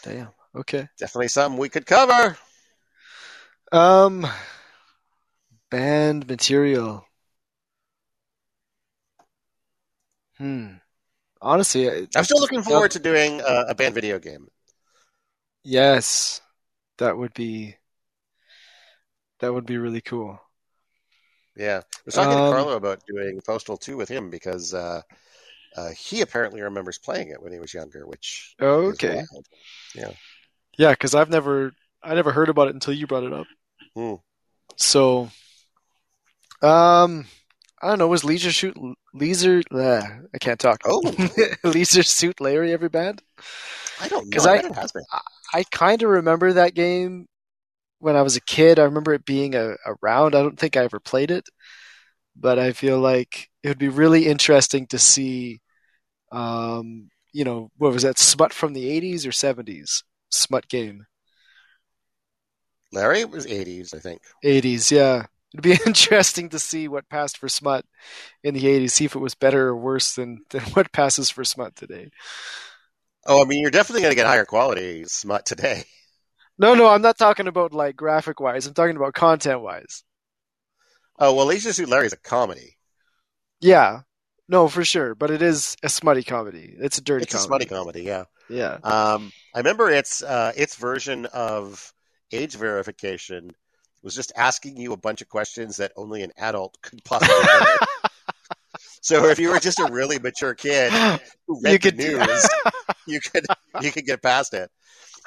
Damn. 0.03 0.29
Okay. 0.55 0.87
definitely 0.97 1.27
something 1.27 1.59
we 1.59 1.69
could 1.69 1.85
cover. 1.85 2.37
Um. 3.71 4.25
Banned 5.69 6.27
material. 6.27 7.05
Hmm. 10.39 10.79
Honestly, 11.41 12.07
I'm 12.15 12.23
still 12.23 12.39
looking 12.39 12.63
forward 12.63 12.91
to 12.91 12.99
doing 12.99 13.41
uh, 13.41 13.65
a 13.69 13.75
banned 13.75 13.93
video 13.93 14.19
game. 14.19 14.47
yes, 15.63 16.41
that 16.97 17.17
would 17.17 17.33
be 17.33 17.75
that 19.39 19.53
would 19.53 19.65
be 19.65 19.77
really 19.77 20.01
cool. 20.01 20.39
Yeah, 21.55 21.81
I 21.83 21.99
was 22.05 22.15
talking 22.15 22.37
Um, 22.37 22.45
to 22.45 22.49
Carlo 22.49 22.75
about 22.77 23.01
doing 23.05 23.41
Postal 23.45 23.77
2 23.77 23.97
with 23.97 24.09
him 24.09 24.29
because 24.29 24.73
uh, 24.73 25.01
uh, 25.75 25.89
he 25.89 26.21
apparently 26.21 26.61
remembers 26.61 26.97
playing 26.97 27.29
it 27.29 27.41
when 27.41 27.51
he 27.53 27.59
was 27.59 27.73
younger, 27.73 28.07
which 28.07 28.55
Okay. 28.61 29.23
wild. 29.31 29.45
Yeah, 30.77 30.91
because 30.91 31.15
I've 31.15 31.29
never 31.29 31.73
I 32.01 32.15
never 32.15 32.31
heard 32.31 32.49
about 32.49 32.69
it 32.69 32.73
until 32.75 32.93
you 32.93 33.07
brought 33.07 33.23
it 33.23 33.33
up. 33.33 33.47
Hmm. 33.95 34.15
So, 34.77 35.29
um, 36.61 37.25
I 37.81 37.89
don't 37.89 37.99
know. 37.99 38.07
Was 38.07 38.23
Leisure 38.23 38.51
Shoot 38.51 38.77
Leisure? 39.13 39.61
Uh, 39.71 40.01
I 40.33 40.37
can't 40.39 40.59
talk. 40.59 40.81
Oh, 40.85 41.01
Leisure 41.63 42.03
Suit 42.03 42.39
Larry 42.41 42.73
ever 42.73 42.89
banned? 42.89 43.21
I 44.01 44.07
don't 44.07 44.25
because 44.25 44.45
I- 44.45 44.57
bet 44.57 44.65
it 44.65 44.75
has 44.75 44.91
been. 44.91 45.03
I 45.53 45.63
kind 45.71 46.03
of 46.03 46.09
remember 46.09 46.53
that 46.53 46.75
game 46.75 47.27
when 47.99 48.15
I 48.15 48.21
was 48.21 48.35
a 48.35 48.41
kid. 48.41 48.79
I 48.79 48.83
remember 48.83 49.13
it 49.13 49.25
being 49.25 49.55
a, 49.55 49.75
around. 49.85 50.35
I 50.35 50.41
don't 50.41 50.59
think 50.59 50.77
I 50.77 50.83
ever 50.83 50.99
played 50.99 51.31
it, 51.31 51.47
but 52.35 52.59
I 52.59 52.71
feel 52.73 52.99
like 52.99 53.49
it 53.63 53.69
would 53.69 53.79
be 53.79 53.89
really 53.89 54.27
interesting 54.27 54.87
to 54.87 54.99
see. 54.99 55.61
Um, 56.31 57.09
you 57.33 57.43
know, 57.43 57.71
what 57.77 57.93
was 57.93 58.03
that? 58.03 58.19
Smut 58.19 58.53
from 58.53 58.73
the 58.73 58.85
'80s 58.85 59.25
or 59.25 59.31
'70s? 59.31 60.03
Smut 60.29 60.67
game. 60.67 61.05
Larry 62.91 63.21
it 63.21 63.29
was 63.29 63.45
80s, 63.45 63.93
I 63.93 63.99
think. 63.99 64.21
80s, 64.43 64.91
yeah. 64.91 65.25
It'd 65.53 65.63
be 65.63 65.71
interesting 65.85 66.49
to 66.49 66.59
see 66.59 66.87
what 66.87 67.09
passed 67.09 67.37
for 67.37 67.49
smut 67.49 67.85
in 68.43 68.53
the 68.53 68.65
80s, 68.65 68.91
see 68.91 69.05
if 69.05 69.15
it 69.15 69.19
was 69.19 69.35
better 69.35 69.67
or 69.67 69.77
worse 69.77 70.15
than, 70.15 70.43
than 70.49 70.61
what 70.73 70.91
passes 70.91 71.29
for 71.29 71.43
smut 71.43 71.75
today. 71.75 72.09
Oh, 73.25 73.43
I 73.43 73.45
mean, 73.45 73.61
you're 73.61 73.71
definitely 73.71 74.01
going 74.01 74.11
to 74.11 74.15
get 74.15 74.27
higher 74.27 74.45
quality 74.45 75.05
smut 75.05 75.45
today. 75.45 75.83
No, 76.59 76.75
no, 76.75 76.87
I'm 76.87 77.01
not 77.01 77.17
talking 77.17 77.47
about 77.47 77.73
like 77.73 77.95
graphic 77.95 78.39
wise. 78.39 78.67
I'm 78.67 78.73
talking 78.73 78.97
about 78.97 79.13
content 79.13 79.61
wise. 79.61 80.03
Oh, 81.17 81.33
well, 81.33 81.49
Suit 81.57 81.89
Larry 81.89 82.05
is 82.07 82.13
a 82.13 82.17
comedy. 82.17 82.77
Yeah. 83.61 84.01
No, 84.47 84.67
for 84.67 84.83
sure. 84.83 85.15
But 85.15 85.31
it 85.31 85.41
is 85.41 85.77
a 85.83 85.89
smutty 85.89 86.23
comedy. 86.23 86.73
It's 86.79 86.97
a 86.97 87.01
dirty 87.01 87.23
It's 87.23 87.33
a 87.33 87.37
comedy. 87.37 87.65
smutty 87.65 87.65
comedy, 87.65 88.01
yeah. 88.03 88.23
Yeah. 88.49 88.73
Um, 88.83 89.31
I 89.55 89.59
remember 89.59 89.89
its 89.89 90.21
uh, 90.23 90.51
its 90.55 90.75
version 90.75 91.25
of 91.27 91.93
age 92.31 92.55
verification 92.55 93.51
was 94.01 94.15
just 94.15 94.31
asking 94.35 94.77
you 94.77 94.91
a 94.93 94.97
bunch 94.97 95.21
of 95.21 95.29
questions 95.29 95.77
that 95.77 95.91
only 95.95 96.23
an 96.23 96.31
adult 96.37 96.77
could 96.81 97.03
possibly 97.03 97.35
do. 97.35 98.09
so 99.01 99.25
if 99.25 99.39
you 99.39 99.49
were 99.51 99.59
just 99.59 99.79
a 99.79 99.89
really 99.91 100.19
mature 100.19 100.55
kid 100.55 100.91
who 101.47 101.59
read 101.63 101.71
You 101.73 101.77
the 101.77 101.79
could- 101.79 101.97
news, 101.97 102.49
you 103.07 103.19
could 103.21 103.45
you 103.81 103.91
could 103.91 104.05
get 104.05 104.21
past 104.23 104.53
it. 104.53 104.69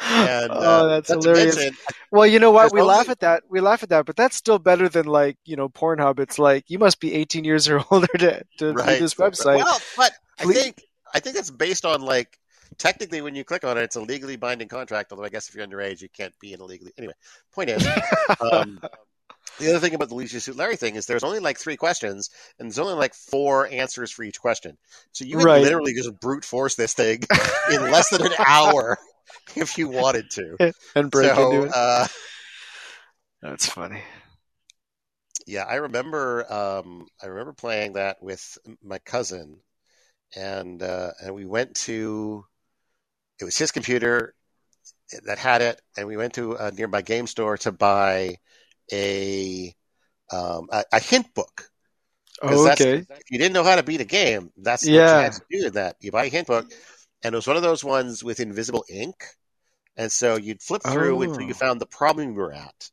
And, 0.00 0.50
uh, 0.52 0.54
oh, 0.82 0.88
that's 0.88 1.10
not 1.10 1.22
to 1.22 1.28
hilarious. 1.30 1.56
mention- 1.56 1.76
Well, 2.10 2.26
you 2.26 2.38
know 2.38 2.50
what? 2.50 2.62
There's 2.62 2.72
We 2.72 2.80
only- 2.80 2.94
laugh 2.94 3.08
at 3.08 3.20
that. 3.20 3.42
We 3.48 3.60
laugh 3.60 3.82
at 3.82 3.88
that, 3.90 4.06
but 4.06 4.16
that's 4.16 4.36
still 4.36 4.58
better 4.58 4.88
than 4.88 5.06
like, 5.06 5.36
you 5.44 5.56
know, 5.56 5.68
Pornhub. 5.68 6.18
It's 6.20 6.38
like 6.38 6.64
you 6.68 6.78
must 6.78 7.00
be 7.00 7.14
18 7.14 7.44
years 7.44 7.68
or 7.70 7.82
older 7.90 8.06
to, 8.18 8.42
to 8.58 8.72
right? 8.72 8.94
do 8.94 8.98
this 9.00 9.14
website. 9.14 9.56
Well, 9.64 9.80
but 9.96 10.12
I 10.38 10.44
think 10.44 10.82
I 11.14 11.20
think 11.20 11.36
it's 11.36 11.50
based 11.50 11.84
on 11.84 12.00
like 12.02 12.38
technically 12.78 13.20
when 13.20 13.34
you 13.34 13.44
click 13.44 13.64
on 13.64 13.76
it, 13.78 13.82
it's 13.82 13.96
a 13.96 14.00
legally 14.00 14.36
binding 14.36 14.68
contract. 14.68 15.12
Although 15.12 15.24
I 15.24 15.28
guess 15.28 15.48
if 15.48 15.54
you're 15.54 15.66
underage, 15.66 16.00
you 16.00 16.08
can't 16.08 16.32
be 16.40 16.52
in 16.52 16.60
a 16.60 16.64
legally. 16.64 16.92
Anyway, 16.98 17.14
point 17.52 17.70
is, 17.70 17.86
um, 18.40 18.80
the 19.58 19.68
other 19.68 19.78
thing 19.78 19.94
about 19.94 20.08
the 20.08 20.14
Leisure 20.14 20.40
Suit 20.40 20.56
Larry 20.56 20.76
thing 20.76 20.96
is 20.96 21.04
there's 21.06 21.22
only 21.24 21.38
like 21.38 21.58
three 21.58 21.76
questions, 21.76 22.30
and 22.58 22.66
there's 22.70 22.78
only 22.78 22.94
like 22.94 23.14
four 23.14 23.68
answers 23.68 24.10
for 24.10 24.22
each 24.22 24.40
question. 24.40 24.78
So 25.12 25.24
you 25.26 25.36
could 25.36 25.44
Right. 25.44 25.62
literally 25.62 25.92
just 25.94 26.18
brute 26.20 26.44
force 26.44 26.74
this 26.74 26.94
thing 26.94 27.22
in 27.70 27.82
less 27.90 28.08
than 28.10 28.22
an 28.26 28.32
hour 28.46 28.98
if 29.56 29.78
you 29.78 29.88
wanted 29.88 30.30
to. 30.30 30.56
and 30.94 31.10
break 31.10 31.36
so, 31.36 31.52
into 31.52 31.64
it. 31.64 31.72
uh, 31.74 32.06
That's 33.42 33.66
funny. 33.66 34.02
Yeah, 35.46 35.64
I 35.64 35.76
remember. 35.76 36.50
Um, 36.52 37.06
I 37.22 37.26
remember 37.26 37.52
playing 37.52 37.94
that 37.94 38.22
with 38.22 38.58
my 38.82 38.98
cousin, 38.98 39.58
and 40.36 40.82
uh, 40.82 41.12
and 41.22 41.34
we 41.34 41.44
went 41.46 41.74
to. 41.86 42.44
It 43.40 43.44
was 43.44 43.58
his 43.58 43.72
computer 43.72 44.34
that 45.24 45.38
had 45.38 45.62
it, 45.62 45.80
and 45.96 46.06
we 46.06 46.16
went 46.16 46.34
to 46.34 46.54
a 46.54 46.70
nearby 46.72 47.02
game 47.02 47.26
store 47.26 47.58
to 47.58 47.72
buy 47.72 48.36
a 48.92 49.74
um, 50.30 50.68
a, 50.72 50.84
a 50.92 51.00
hint 51.00 51.34
book. 51.34 51.70
Oh, 52.42 52.68
okay. 52.68 53.04
If 53.10 53.30
you 53.30 53.38
didn't 53.38 53.52
know 53.52 53.64
how 53.64 53.76
to 53.76 53.82
beat 53.82 54.00
a 54.00 54.04
game, 54.06 54.50
that's 54.56 54.86
what 54.92 54.94
Yeah. 54.94 55.18
you 55.18 55.22
had 55.22 55.32
to 55.32 55.42
do. 55.50 55.66
in 55.66 55.72
That 55.74 55.96
you 56.00 56.10
buy 56.12 56.24
a 56.26 56.28
hint 56.30 56.46
book, 56.48 56.66
and 57.22 57.34
it 57.34 57.36
was 57.36 57.46
one 57.46 57.56
of 57.56 57.62
those 57.62 57.84
ones 57.84 58.22
with 58.24 58.40
invisible 58.40 58.84
ink, 58.88 59.24
and 59.96 60.10
so 60.10 60.36
you'd 60.36 60.62
flip 60.62 60.82
through 60.82 61.22
until 61.22 61.42
you 61.42 61.54
Oh. 61.54 61.58
found 61.58 61.80
the 61.80 61.86
problem 61.86 62.28
you 62.30 62.34
were 62.34 62.52
at. 62.52 62.90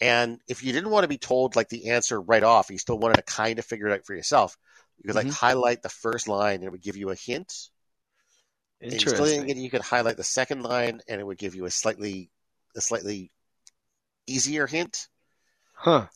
And 0.00 0.40
if 0.48 0.64
you 0.64 0.72
didn't 0.72 0.90
want 0.90 1.04
to 1.04 1.08
be 1.08 1.18
told 1.18 1.54
like 1.54 1.68
the 1.68 1.90
answer 1.90 2.20
right 2.20 2.42
off, 2.42 2.70
you 2.70 2.78
still 2.78 2.98
wanted 2.98 3.16
to 3.16 3.22
kind 3.22 3.58
of 3.58 3.64
figure 3.64 3.86
it 3.86 3.92
out 3.92 4.04
for 4.06 4.14
yourself. 4.14 4.58
You 4.98 5.04
could 5.08 5.16
like 5.16 5.28
Mhm. 5.28 5.34
highlight 5.34 5.82
the 5.82 5.88
first 5.88 6.28
line, 6.28 6.56
and 6.56 6.64
it 6.64 6.72
would 6.72 6.82
give 6.82 6.96
you 6.96 7.10
a 7.10 7.14
hint. 7.14 7.70
And 8.80 8.92
you 8.92 8.98
Interesting. 8.98 9.48
it, 9.48 9.56
you 9.56 9.70
could 9.70 9.80
highlight 9.80 10.16
the 10.16 10.24
second 10.24 10.62
line, 10.62 11.00
and 11.08 11.20
it 11.20 11.24
would 11.24 11.38
give 11.38 11.54
you 11.54 11.66
a 11.66 11.70
slightly 11.70 12.30
a 12.74 12.80
slightly 12.80 13.30
easier 14.26 14.66
hint. 14.66 15.08
Huh. 15.74 16.06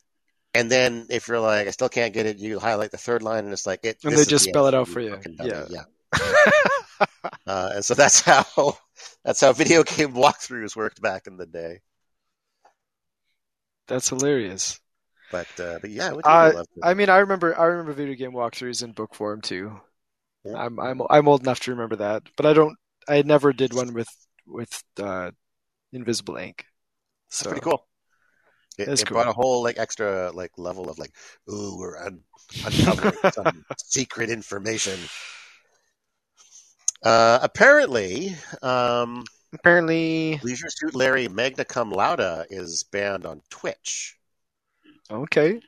And 0.54 0.70
then 0.70 1.06
if 1.10 1.28
you're 1.28 1.38
like, 1.38 1.68
I 1.68 1.70
still 1.70 1.88
can't 1.88 2.14
get 2.14 2.26
it, 2.26 2.38
you 2.38 2.58
highlight 2.58 2.90
the 2.90 2.98
third 2.98 3.22
line, 3.22 3.44
and 3.44 3.52
it's 3.52 3.66
like 3.66 3.84
it. 3.84 3.98
And 4.04 4.16
they 4.16 4.24
just 4.24 4.46
the 4.46 4.50
spell 4.50 4.66
it 4.66 4.74
out 4.74 4.88
for 4.88 5.00
you. 5.00 5.20
dummy. 5.36 5.66
Yeah. 5.70 5.84
Uh, 7.47 7.70
and 7.76 7.84
so 7.84 7.94
that's 7.94 8.20
how 8.20 8.44
that's 9.24 9.40
how 9.40 9.53
video 9.53 9.82
game 9.84 10.14
walkthroughs 10.14 10.76
worked 10.76 11.01
back 11.01 11.26
in 11.26 11.36
the 11.36 11.47
day. 11.47 11.80
That's 13.88 14.11
hilarious. 14.11 14.78
But 15.30 15.49
uh, 15.61 15.78
but 15.80 15.90
yeah, 15.90 16.11
I 16.11 16.22
Uh, 16.24 16.28
totally 16.32 16.53
love 16.53 16.66
to. 16.74 16.82
I 16.82 16.94
mean, 16.94 17.09
I 17.09 17.18
remember 17.18 17.59
I 17.59 17.64
remember 17.66 17.92
video 17.92 18.14
game 18.14 18.32
walkthroughs 18.32 18.82
in 18.82 18.92
book 18.92 19.14
form 19.14 19.40
too. 19.40 19.80
Yeah. 20.44 20.57
I'm 20.57 20.80
I'm 20.80 21.03
I'm 21.11 21.28
old 21.28 21.42
enough 21.42 21.61
to 21.62 21.72
remember 21.72 21.97
that, 21.99 22.24
but 22.36 22.47
I 22.47 22.55
don't. 22.55 22.76
I 23.09 23.22
never 23.22 23.53
did 23.53 23.74
one 23.74 23.94
with 23.94 24.09
with 24.47 24.82
uh, 25.01 25.32
invisible 25.92 26.36
ink. 26.36 26.66
It's 27.40 27.47
So 27.47 27.49
pretty 27.49 27.61
cool. 27.61 27.86
It, 28.78 28.90
it 28.99 29.11
cool. 29.11 29.12
brought 29.12 29.28
a 29.28 29.32
whole 29.34 29.62
like 29.62 29.78
extra 29.78 30.32
like 30.32 30.53
level 30.59 30.90
of 30.90 30.99
like, 30.99 31.12
ooh, 31.51 31.76
we're 31.78 31.99
un- 31.99 32.24
uncovering 32.64 33.18
some 33.32 33.64
secret 33.78 34.30
information. 34.30 35.11
Uh, 37.07 37.38
apparently, 37.40 38.34
um, 38.62 39.24
apparently, 39.52 40.40
Leisure 40.42 40.68
Suit 40.68 40.92
Larry 40.92 41.28
Magna 41.28 41.64
Cum 41.64 41.92
Laude 41.92 42.46
is 42.50 42.82
banned 42.82 43.24
on 43.24 43.42
Twitch 43.48 44.18
okay. 45.09 45.61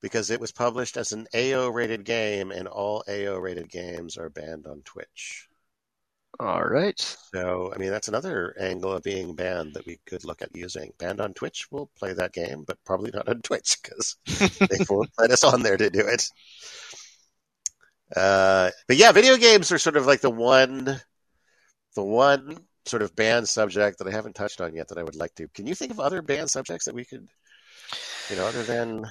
because 0.00 0.30
it 0.30 0.40
was 0.40 0.52
published 0.52 0.96
as 0.96 1.12
an 1.12 1.26
AO 1.34 1.68
rated 1.68 2.06
game, 2.06 2.50
and 2.50 2.66
all 2.66 3.04
AO 3.10 3.36
rated 3.36 3.68
games 3.68 4.16
are 4.16 4.30
banned 4.30 4.66
on 4.66 4.80
Twitch. 4.86 5.46
All 6.40 6.64
right. 6.64 6.98
So, 7.34 7.74
I 7.74 7.78
mean, 7.78 7.90
that's 7.90 8.08
another 8.08 8.56
angle 8.58 8.92
of 8.92 9.02
being 9.02 9.34
banned 9.34 9.74
that 9.74 9.84
we 9.84 9.98
could 10.06 10.24
look 10.24 10.40
at 10.40 10.56
using. 10.56 10.94
Banned 10.98 11.20
on 11.20 11.34
Twitch, 11.34 11.66
we'll 11.70 11.90
play 11.98 12.14
that 12.14 12.32
game, 12.32 12.64
but 12.66 12.82
probably 12.86 13.10
not 13.12 13.28
on 13.28 13.40
Twitch 13.42 13.76
because 13.82 14.16
they 14.60 14.78
won't 14.88 15.10
let 15.18 15.30
us 15.30 15.44
on 15.44 15.62
there 15.62 15.76
to 15.76 15.90
do 15.90 16.06
it. 16.06 16.26
Uh, 18.14 18.70
but 18.86 18.96
yeah, 18.96 19.12
video 19.12 19.36
games 19.36 19.72
are 19.72 19.78
sort 19.78 19.96
of 19.96 20.06
like 20.06 20.20
the 20.20 20.30
one, 20.30 21.00
the 21.94 22.04
one 22.04 22.58
sort 22.86 23.02
of 23.02 23.16
banned 23.16 23.48
subject 23.48 23.98
that 23.98 24.08
I 24.08 24.12
haven't 24.12 24.34
touched 24.34 24.60
on 24.60 24.74
yet 24.74 24.88
that 24.88 24.98
I 24.98 25.02
would 25.02 25.16
like 25.16 25.34
to. 25.36 25.48
Can 25.48 25.66
you 25.66 25.74
think 25.74 25.90
of 25.92 26.00
other 26.00 26.22
banned 26.22 26.50
subjects 26.50 26.86
that 26.86 26.94
we 26.94 27.04
could, 27.04 27.28
you 28.28 28.36
know, 28.36 28.46
other 28.46 28.64
than 28.64 29.04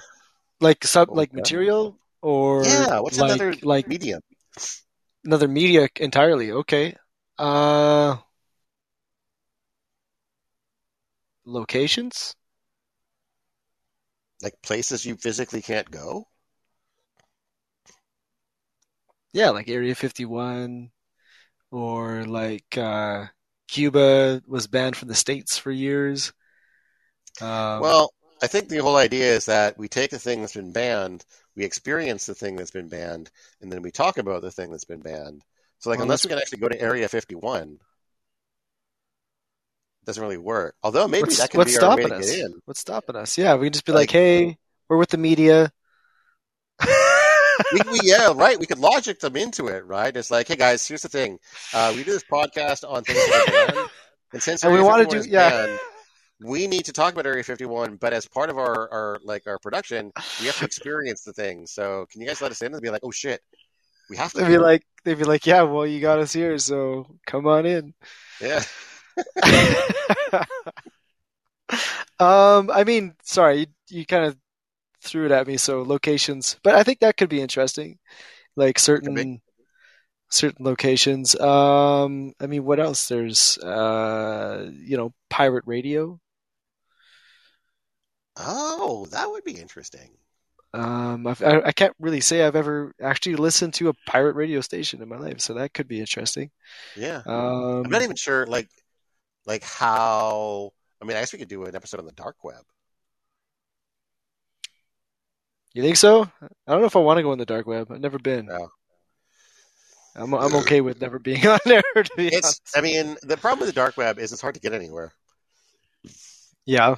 Like 0.60 0.84
sub 0.86 1.10
like 1.14 1.34
Okay. 1.34 1.42
material 1.42 1.98
or 2.22 2.64
yeah? 2.64 3.00
What's 3.00 3.18
like 3.18 3.42
another 3.42 3.54
like 3.64 3.88
medium? 3.88 4.22
another 5.26 5.48
media 5.48 5.90
entirely. 5.98 6.52
Okay. 6.52 6.96
Uh, 7.38 8.18
locations. 11.46 12.36
Like 14.42 14.62
places 14.62 15.06
you 15.06 15.18
physically 15.18 15.62
can't 15.62 15.92
go? 15.92 16.30
Yeah, 19.36 19.50
like 19.50 19.68
Area 19.68 19.94
51 19.96 20.92
or 21.70 22.24
like 22.24 22.78
uh 22.78 23.26
Cuba 23.68 24.42
was 24.48 24.68
banned 24.68 24.96
from 24.96 25.10
the 25.10 25.16
States 25.16 25.58
for 25.58 25.72
years. 25.72 26.32
Um, 27.42 27.82
Well, 27.82 28.14
I 28.42 28.48
think 28.48 28.70
the 28.70 28.78
whole 28.78 28.96
idea 28.96 29.36
is 29.36 29.48
that 29.48 29.78
we 29.78 29.90
take 29.90 30.12
the 30.12 30.20
thing 30.20 30.40
that's 30.40 30.54
been 30.54 30.72
banned, 30.72 31.26
we 31.56 31.66
experience 31.66 32.26
the 32.26 32.34
thing 32.36 32.56
that's 32.56 32.72
been 32.72 32.88
banned, 32.88 33.30
and 33.60 33.70
then 33.70 33.82
we 33.82 33.92
talk 33.92 34.18
about 34.18 34.42
the 34.42 34.52
thing 34.52 34.72
that's 34.72 34.86
been 34.86 35.02
banned. 35.02 35.42
So, 35.80 35.90
like, 35.90 36.00
Well, 36.00 36.04
unless 36.04 36.24
we 36.24 36.30
can 36.30 36.38
actually 36.38 36.60
go 36.60 36.70
to 36.70 36.80
Area 36.80 37.10
51, 37.10 37.64
it 37.74 37.80
doesn't 40.06 40.24
really 40.24 40.38
work. 40.38 40.76
Although 40.82 41.10
maybe 41.10 41.24
what's, 41.24 41.38
that 41.40 41.50
could 41.52 41.58
what's 41.58 41.74
be 41.78 41.84
our 41.84 41.98
way 41.98 42.04
stopping 42.04 42.10
to 42.10 42.16
us? 42.16 42.32
get 42.32 42.40
in. 42.40 42.62
What's 42.64 42.80
stopping 42.80 43.16
us? 43.18 43.38
Yeah, 43.38 43.56
we 43.56 43.66
can 43.68 43.74
just 43.74 43.86
be 43.86 43.92
like, 43.92 44.08
Like- 44.08 44.12
"Hey, 44.12 44.58
we're 44.88 44.98
with 44.98 45.10
the 45.10 45.18
media." 45.18 45.74
We, 47.74 47.82
we, 47.92 48.00
yeah, 48.04 48.32
right. 48.36 48.60
We 48.60 48.66
could 48.66 48.80
logic 48.80 49.20
them 49.20 49.36
into 49.36 49.68
it, 49.68 49.86
right? 49.86 50.16
It's 50.16 50.32
like, 50.32 50.48
hey 50.48 50.56
guys, 50.56 50.88
here's 50.88 51.02
the 51.02 51.10
thing: 51.10 51.40
uh, 51.74 51.94
we 51.96 52.04
do 52.04 52.12
this 52.12 52.24
podcast 52.24 52.88
on 52.88 53.04
things 53.04 53.20
that 53.20 53.48
are 53.48 53.74
banned, 53.74 53.90
and 54.34 54.44
since 54.44 54.64
And 54.64 54.74
we 54.74 54.82
wanna 54.82 55.06
do- 55.06 55.24
yeah. 55.28 55.50
banned, 55.50 55.80
we 56.42 56.68
need 56.68 56.86
to 56.86 56.94
talk 56.94 57.14
about 57.14 57.26
Area 57.26 57.44
51. 57.44 57.96
But 57.96 58.14
as 58.14 58.28
part 58.28 58.50
of 58.50 58.58
our, 58.58 58.92
our 58.92 59.20
like 59.24 59.48
our 59.48 59.58
production, 59.60 60.12
we 60.40 60.48
have 60.48 60.58
to 60.60 60.66
experience 60.66 61.24
the 61.24 61.34
thing. 61.34 61.66
So, 61.66 62.06
can 62.12 62.22
you 62.22 62.28
guys 62.28 62.42
let 62.42 62.52
us 62.52 62.62
in 62.62 62.74
and 62.74 62.82
be 62.82 62.90
like, 62.90 63.04
oh 63.04 63.12
shit, 63.12 63.42
we 64.10 64.18
have 64.18 64.32
to 64.34 64.42
They'd 64.42 64.48
be 64.48 64.58
like, 64.58 64.84
they'd 65.04 65.18
be 65.18 65.24
like, 65.24 65.46
"Yeah, 65.46 65.64
well, 65.64 65.86
you 65.88 66.00
got 66.00 66.20
us 66.20 66.34
here, 66.34 66.58
so 66.58 67.08
come 67.26 67.48
on 67.48 67.66
in." 67.66 67.94
yeah. 68.42 68.64
um, 72.20 72.70
I 72.70 72.84
mean, 72.86 73.16
sorry, 73.24 73.60
you, 73.60 73.66
you 73.90 74.06
kind 74.06 74.26
of 74.26 74.38
threw 75.06 75.26
it 75.26 75.32
at 75.32 75.48
me. 75.48 75.58
So 75.58 75.84
locations, 75.84 76.58
but 76.64 76.76
I 76.76 76.84
think 76.84 77.00
that 77.00 77.18
could 77.18 77.30
be 77.30 77.42
interesting, 77.42 78.00
like 78.56 78.80
certain 78.80 79.42
certain 80.30 80.66
locations. 80.66 81.40
Um, 81.40 82.34
I 82.40 82.48
mean, 82.48 82.66
what 82.66 82.80
else? 82.80 83.08
There's, 83.08 83.58
uh, 83.60 84.70
you 84.74 84.98
know, 84.98 85.14
pirate 85.30 85.64
radio. 85.68 86.20
Oh, 88.38 89.08
that 89.12 89.30
would 89.30 89.44
be 89.44 89.54
interesting. 89.54 90.18
Um, 90.74 91.26
I've, 91.26 91.42
I, 91.42 91.62
I 91.68 91.72
can't 91.72 91.96
really 92.00 92.20
say 92.20 92.44
I've 92.44 92.58
ever 92.58 92.94
actually 93.02 93.36
listened 93.36 93.76
to 93.76 93.88
a 93.88 93.94
pirate 94.08 94.36
radio 94.36 94.60
station 94.60 95.02
in 95.02 95.08
my 95.08 95.18
life, 95.18 95.40
so 95.40 95.54
that 95.54 95.74
could 95.74 95.88
be 95.88 96.02
interesting. 96.02 96.52
Yeah. 96.98 97.22
Um, 97.26 97.86
I'm 97.86 97.92
not 97.92 98.02
even 98.02 98.18
sure, 98.18 98.46
like, 98.46 98.68
like 99.46 99.64
how. 99.64 100.74
I 101.02 101.06
mean, 101.06 101.16
I 101.16 101.22
guess 101.22 101.32
we 101.32 101.40
could 101.40 101.48
do 101.48 101.64
an 101.64 101.76
episode 101.76 102.00
on 102.02 102.06
the 102.06 102.12
dark 102.12 102.44
web. 102.44 102.64
You 105.76 105.84
think 105.84 105.98
so? 105.98 106.24
I 106.42 106.72
don't 106.72 106.82
know 106.82 106.88
if 106.88 106.96
I 106.96 107.00
want 107.00 107.18
to 107.18 107.24
go 107.24 107.34
in 107.34 107.40
the 107.40 107.46
dark 107.46 107.68
web. 107.68 107.92
I've 107.92 108.00
never 108.02 108.20
been. 108.20 108.48
No. 108.48 108.70
I'm 110.16 110.34
I'm 110.34 110.56
okay 110.56 110.82
with 110.82 111.02
never 111.02 111.20
being 111.20 111.46
on 111.48 111.60
there. 111.66 111.82
To 111.96 112.10
be 112.16 112.28
It's. 112.28 112.46
honest. 112.46 112.62
I 112.76 112.82
mean, 112.82 113.18
the 113.24 113.38
problem 113.38 113.60
with 113.60 113.70
the 113.70 113.74
dark 113.80 113.98
web 113.98 114.18
is 114.18 114.32
it's 114.32 114.42
hard 114.42 114.56
to 114.56 114.62
get 114.62 114.74
anywhere. 114.74 115.12
Yeah. 116.66 116.96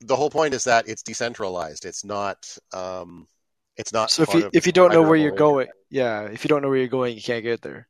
The 0.00 0.16
whole 0.16 0.30
point 0.30 0.54
is 0.54 0.64
that 0.64 0.88
it's 0.88 1.02
decentralized. 1.02 1.84
It's 1.84 2.04
not. 2.04 2.56
Um, 2.72 3.26
it's 3.76 3.92
not. 3.92 4.10
So 4.10 4.22
if 4.22 4.34
you 4.34 4.50
if 4.52 4.66
you 4.66 4.72
don't 4.72 4.92
know 4.92 5.02
where 5.02 5.16
you're 5.16 5.30
going, 5.30 5.68
yeah, 5.88 6.24
if 6.24 6.44
you 6.44 6.48
don't 6.48 6.62
know 6.62 6.68
where 6.68 6.78
you're 6.78 6.88
going, 6.88 7.16
you 7.16 7.22
can't 7.22 7.42
get 7.42 7.62
there. 7.62 7.88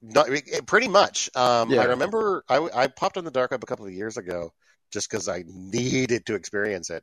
Not, 0.00 0.28
pretty 0.66 0.88
much. 0.88 1.30
Um, 1.36 1.70
Yeah. 1.70 1.82
I 1.82 1.84
remember 1.84 2.44
I, 2.48 2.68
I 2.74 2.86
popped 2.88 3.16
on 3.16 3.24
the 3.24 3.30
dark 3.30 3.50
web 3.50 3.62
a 3.62 3.66
couple 3.66 3.86
of 3.86 3.92
years 3.92 4.16
ago 4.16 4.52
just 4.90 5.10
because 5.10 5.28
I 5.28 5.44
needed 5.46 6.26
to 6.26 6.34
experience 6.34 6.90
it, 6.90 7.02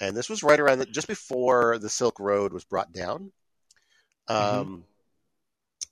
and 0.00 0.16
this 0.16 0.28
was 0.30 0.42
right 0.42 0.60
around 0.60 0.78
the, 0.78 0.86
just 0.86 1.08
before 1.08 1.78
the 1.78 1.90
Silk 1.90 2.18
Road 2.20 2.52
was 2.52 2.64
brought 2.64 2.92
down. 2.92 3.32
Um, 4.28 4.68
Mm-hmm. 4.68 4.90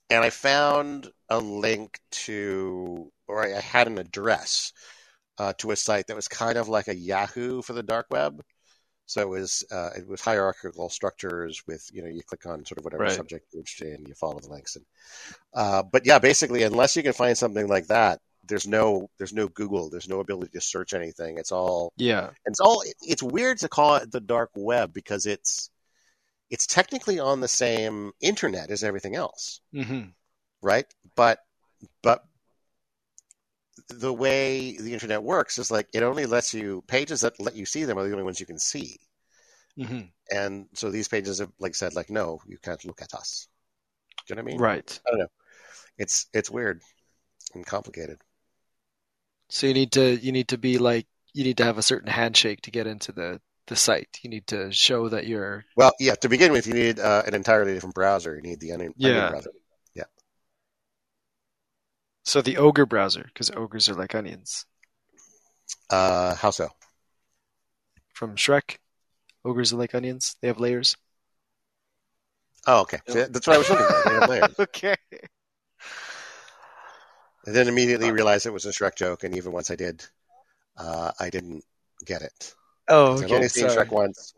and 0.09 0.23
I 0.23 0.29
found 0.29 1.07
a 1.29 1.39
link 1.39 1.99
to, 2.11 3.11
or 3.27 3.45
I 3.45 3.59
had 3.59 3.87
an 3.87 3.97
address 3.99 4.73
uh, 5.37 5.53
to 5.59 5.71
a 5.71 5.75
site 5.75 6.07
that 6.07 6.15
was 6.15 6.27
kind 6.27 6.57
of 6.57 6.69
like 6.69 6.87
a 6.87 6.95
Yahoo 6.95 7.61
for 7.61 7.73
the 7.73 7.83
dark 7.83 8.07
web. 8.11 8.41
So 9.07 9.21
it 9.21 9.29
was 9.29 9.63
uh, 9.71 9.91
it 9.97 10.07
was 10.07 10.21
hierarchical 10.21 10.89
structures 10.89 11.63
with 11.67 11.87
you 11.93 12.01
know 12.03 12.09
you 12.09 12.23
click 12.23 12.45
on 12.45 12.65
sort 12.65 12.79
of 12.79 12.85
whatever 12.85 13.07
Right. 13.07 13.09
subject 13.09 13.47
you're 13.53 13.61
interested 13.61 13.99
in, 13.99 14.05
you 14.05 14.15
follow 14.15 14.39
the 14.39 14.49
links, 14.49 14.75
and 14.77 14.85
uh, 15.55 15.83
but 15.83 16.05
yeah, 16.05 16.19
basically 16.19 16.63
unless 16.63 16.95
you 16.95 17.03
can 17.03 17.13
find 17.13 17.37
something 17.37 17.67
like 17.67 17.87
that, 17.87 18.19
there's 18.47 18.67
no 18.67 19.09
there's 19.17 19.33
no 19.33 19.47
Google, 19.47 19.89
there's 19.89 20.09
no 20.09 20.19
ability 20.19 20.51
to 20.53 20.61
search 20.61 20.93
anything. 20.93 21.37
It's 21.37 21.51
all 21.51 21.93
Yeah. 21.97 22.31
it's 22.45 22.59
all 22.59 22.83
it's 23.01 23.23
weird 23.23 23.59
to 23.59 23.69
call 23.69 23.95
it 23.95 24.11
the 24.11 24.19
dark 24.21 24.51
web 24.55 24.93
because 24.93 25.25
it's 25.25 25.69
it's 26.49 26.67
technically 26.67 27.19
on 27.19 27.41
the 27.41 27.47
same 27.47 28.11
internet 28.21 28.71
as 28.71 28.83
everything 28.83 29.15
else 29.15 29.61
hmm 29.73 30.03
right 30.61 30.85
but 31.15 31.39
but 32.01 32.25
the 33.89 34.13
way 34.13 34.77
the 34.77 34.93
internet 34.93 35.23
works 35.23 35.57
is 35.57 35.71
like 35.71 35.87
it 35.93 36.03
only 36.03 36.25
lets 36.25 36.53
you 36.53 36.83
pages 36.87 37.21
that 37.21 37.39
let 37.39 37.55
you 37.55 37.65
see 37.65 37.83
them 37.85 37.97
are 37.97 38.03
the 38.03 38.11
only 38.11 38.23
ones 38.23 38.39
you 38.39 38.45
can 38.45 38.59
see. 38.59 38.97
hmm 39.77 40.01
And 40.31 40.67
so 40.73 40.91
these 40.91 41.07
pages 41.07 41.39
have 41.39 41.51
like 41.59 41.75
said 41.75 41.95
like 41.95 42.09
no, 42.09 42.39
you 42.47 42.57
can't 42.57 42.83
look 42.85 43.01
at 43.01 43.13
us. 43.13 43.47
Do 44.27 44.33
you 44.33 44.35
know 44.35 44.43
what 44.43 44.49
I 44.49 44.53
mean? 44.53 44.59
Right. 44.59 44.99
I 45.07 45.09
don't 45.11 45.19
know. 45.19 45.31
It's 45.97 46.27
it's 46.33 46.51
weird 46.51 46.81
and 47.55 47.65
complicated. 47.65 48.19
So 49.49 49.67
you 49.67 49.73
need 49.73 49.91
to 49.93 50.15
you 50.17 50.31
need 50.31 50.47
to 50.49 50.57
be 50.57 50.77
like 50.77 51.07
you 51.33 51.43
need 51.43 51.57
to 51.57 51.63
have 51.63 51.77
a 51.77 51.83
certain 51.83 52.09
handshake 52.09 52.61
to 52.61 52.71
get 52.71 52.87
into 52.87 53.11
the 53.11 53.41
the 53.67 53.75
site. 53.75 54.19
You 54.23 54.29
need 54.29 54.47
to 54.47 54.71
show 54.71 55.09
that 55.09 55.27
you're 55.27 55.65
Well, 55.75 55.91
yeah. 55.99 56.15
To 56.15 56.29
begin 56.29 56.51
with, 56.51 56.67
you 56.67 56.73
need 56.73 56.99
uh, 56.99 57.23
an 57.25 57.33
entirely 57.35 57.73
different 57.73 57.95
browser. 57.95 58.35
You 58.35 58.41
need 58.41 58.59
the 58.59 58.71
onion, 58.73 58.93
Yeah. 58.97 59.09
onion 59.09 59.31
browser. 59.31 59.51
Yeah. 59.95 60.03
So 62.23 62.41
the 62.41 62.55
ogre 62.55 62.85
browser 62.85 63.23
because 63.25 63.51
ogres 63.51 63.89
are 63.89 63.93
like 63.93 64.15
onions 64.15 64.65
Uh, 65.89 66.35
how 66.35 66.51
so? 66.51 66.69
from 68.13 68.35
Shrek. 68.35 68.77
Ogres 69.45 69.73
are 69.73 69.77
like 69.77 69.95
onions. 69.95 70.35
They 70.41 70.47
have 70.49 70.59
layers. 70.59 70.95
Oh, 72.67 72.81
okay. 72.81 72.99
That's 73.07 73.47
what 73.47 73.55
I 73.55 73.57
was 73.57 73.69
looking 73.69 73.85
for. 73.85 74.09
They 74.09 74.15
have 74.15 74.29
layers. 74.29 74.59
okay. 74.59 74.95
And 77.45 77.55
then 77.55 77.67
immediately 77.67 78.11
realized 78.11 78.45
it 78.45 78.51
was 78.53 78.65
a 78.65 78.69
Shrek 78.71 78.95
joke, 78.95 79.23
and 79.23 79.35
even 79.35 79.51
once 79.51 79.71
I 79.71 79.75
did, 79.75 80.05
uh, 80.77 81.11
I 81.19 81.29
didn't 81.29 81.63
get 82.05 82.21
it. 82.21 82.53
Oh, 82.87 83.13
okay. 83.13 83.25
I've 83.25 83.31
only 83.31 83.47
seen 83.47 83.69
sorry. 83.69 83.85
Shrek 83.85 83.91
once, 83.91 84.33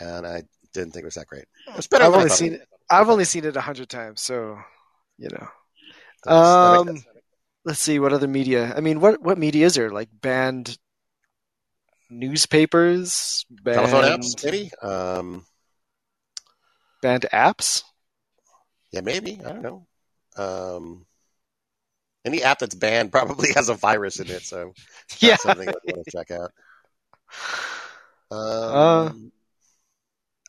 and 0.00 0.26
I 0.26 0.42
didn't 0.72 0.92
think 0.92 1.02
it 1.02 1.06
was 1.06 1.14
that 1.14 1.26
great. 1.26 1.44
It 1.68 1.76
was 1.76 1.86
better 1.86 2.04
I've 2.04 2.12
than 2.12 2.18
only 2.20 2.28
thought 2.30 2.38
seen 2.38 2.52
would 2.52 2.60
it. 2.62 2.68
I've 2.90 3.08
only 3.10 3.24
seen 3.24 3.44
it 3.44 3.56
a 3.56 3.60
hundred 3.60 3.88
times, 3.88 4.20
so 4.22 4.58
you 5.18 5.28
know. 5.30 5.48
That's- 6.24 6.78
Um, 6.78 6.86
sense. 6.88 7.06
let's 7.64 7.80
see 7.80 7.98
what 7.98 8.12
other 8.12 8.28
media. 8.28 8.72
I 8.74 8.80
mean, 8.80 9.00
what 9.00 9.20
what 9.20 9.38
media 9.38 9.66
is 9.66 9.74
there? 9.74 9.90
Like 9.90 10.08
banned 10.12 10.78
newspapers, 12.10 13.44
banned 13.50 13.76
Telephone 13.88 14.04
apps, 14.20 14.44
maybe. 14.44 14.70
Um, 14.82 15.44
banned 17.02 17.26
apps. 17.32 17.82
yeah, 18.92 19.02
maybe. 19.02 19.40
I 19.44 19.52
don't 19.52 19.62
know. 19.62 19.86
Um, 20.36 21.06
any 22.24 22.42
app 22.42 22.58
that's 22.60 22.74
banned 22.74 23.12
probably 23.12 23.52
has 23.56 23.68
a 23.68 23.74
virus 23.74 24.20
in 24.20 24.30
it, 24.30 24.44
so 24.44 24.74
that's 25.20 25.20
Yeah. 25.20 25.36
something 25.42 25.68
I 25.70 25.78
want 25.84 26.06
to 26.08 26.16
check 26.18 26.30
out. 26.30 26.52
Um, 28.30 28.70
Uh, 28.70 29.10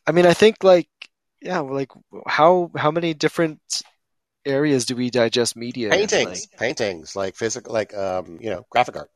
I 0.07 0.11
mean, 0.11 0.25
I 0.25 0.33
think 0.33 0.63
like 0.63 0.89
yeah, 1.41 1.59
like 1.59 1.91
how 2.27 2.71
how 2.75 2.91
many 2.91 3.13
different 3.13 3.59
areas 4.45 4.85
do 4.85 4.95
we 4.95 5.09
digest 5.11 5.55
media? 5.55 5.97
in? 5.97 6.09
paintings, 6.09 6.47
paintings 6.57 7.15
like 7.15 7.35
physical, 7.35 7.73
like 7.73 7.93
um, 7.95 8.37
you 8.41 8.49
know, 8.49 8.65
graphic 8.69 8.95
art. 8.97 9.09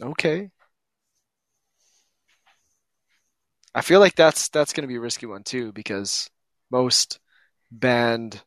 Okay. 0.00 0.50
I 3.74 3.80
feel 3.82 4.00
like 4.00 4.14
that's 4.14 4.48
that's 4.48 4.72
going 4.72 4.82
to 4.82 4.88
be 4.88 4.96
a 4.96 5.00
risky 5.00 5.26
one 5.26 5.44
too 5.44 5.72
because 5.72 6.28
most 6.70 7.20
banned 7.70 8.42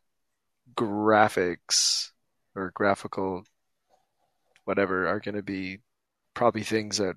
graphics 0.74 2.10
or 2.54 2.70
graphical 2.74 3.44
whatever 4.64 5.08
are 5.08 5.20
going 5.20 5.34
to 5.34 5.42
be 5.42 5.78
probably 6.34 6.62
things 6.62 6.98
that 6.98 7.16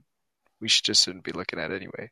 we 0.60 0.68
should 0.68 0.86
just 0.86 1.04
shouldn't 1.04 1.24
be 1.24 1.32
looking 1.32 1.60
at 1.60 1.72
anyway. 1.72 2.10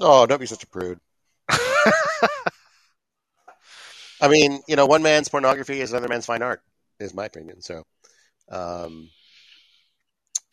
Oh, 0.00 0.26
don't 0.26 0.40
be 0.40 0.46
such 0.46 0.64
a 0.64 0.68
prude. 0.68 0.98
I 4.20 4.28
mean, 4.28 4.60
you 4.68 4.76
know, 4.76 4.86
one 4.86 5.02
man's 5.02 5.28
pornography 5.28 5.80
is 5.80 5.92
another 5.92 6.08
man's 6.08 6.26
fine 6.26 6.42
art, 6.42 6.62
is 6.98 7.14
my 7.14 7.24
opinion. 7.24 7.60
So, 7.60 7.84
um, 8.50 9.10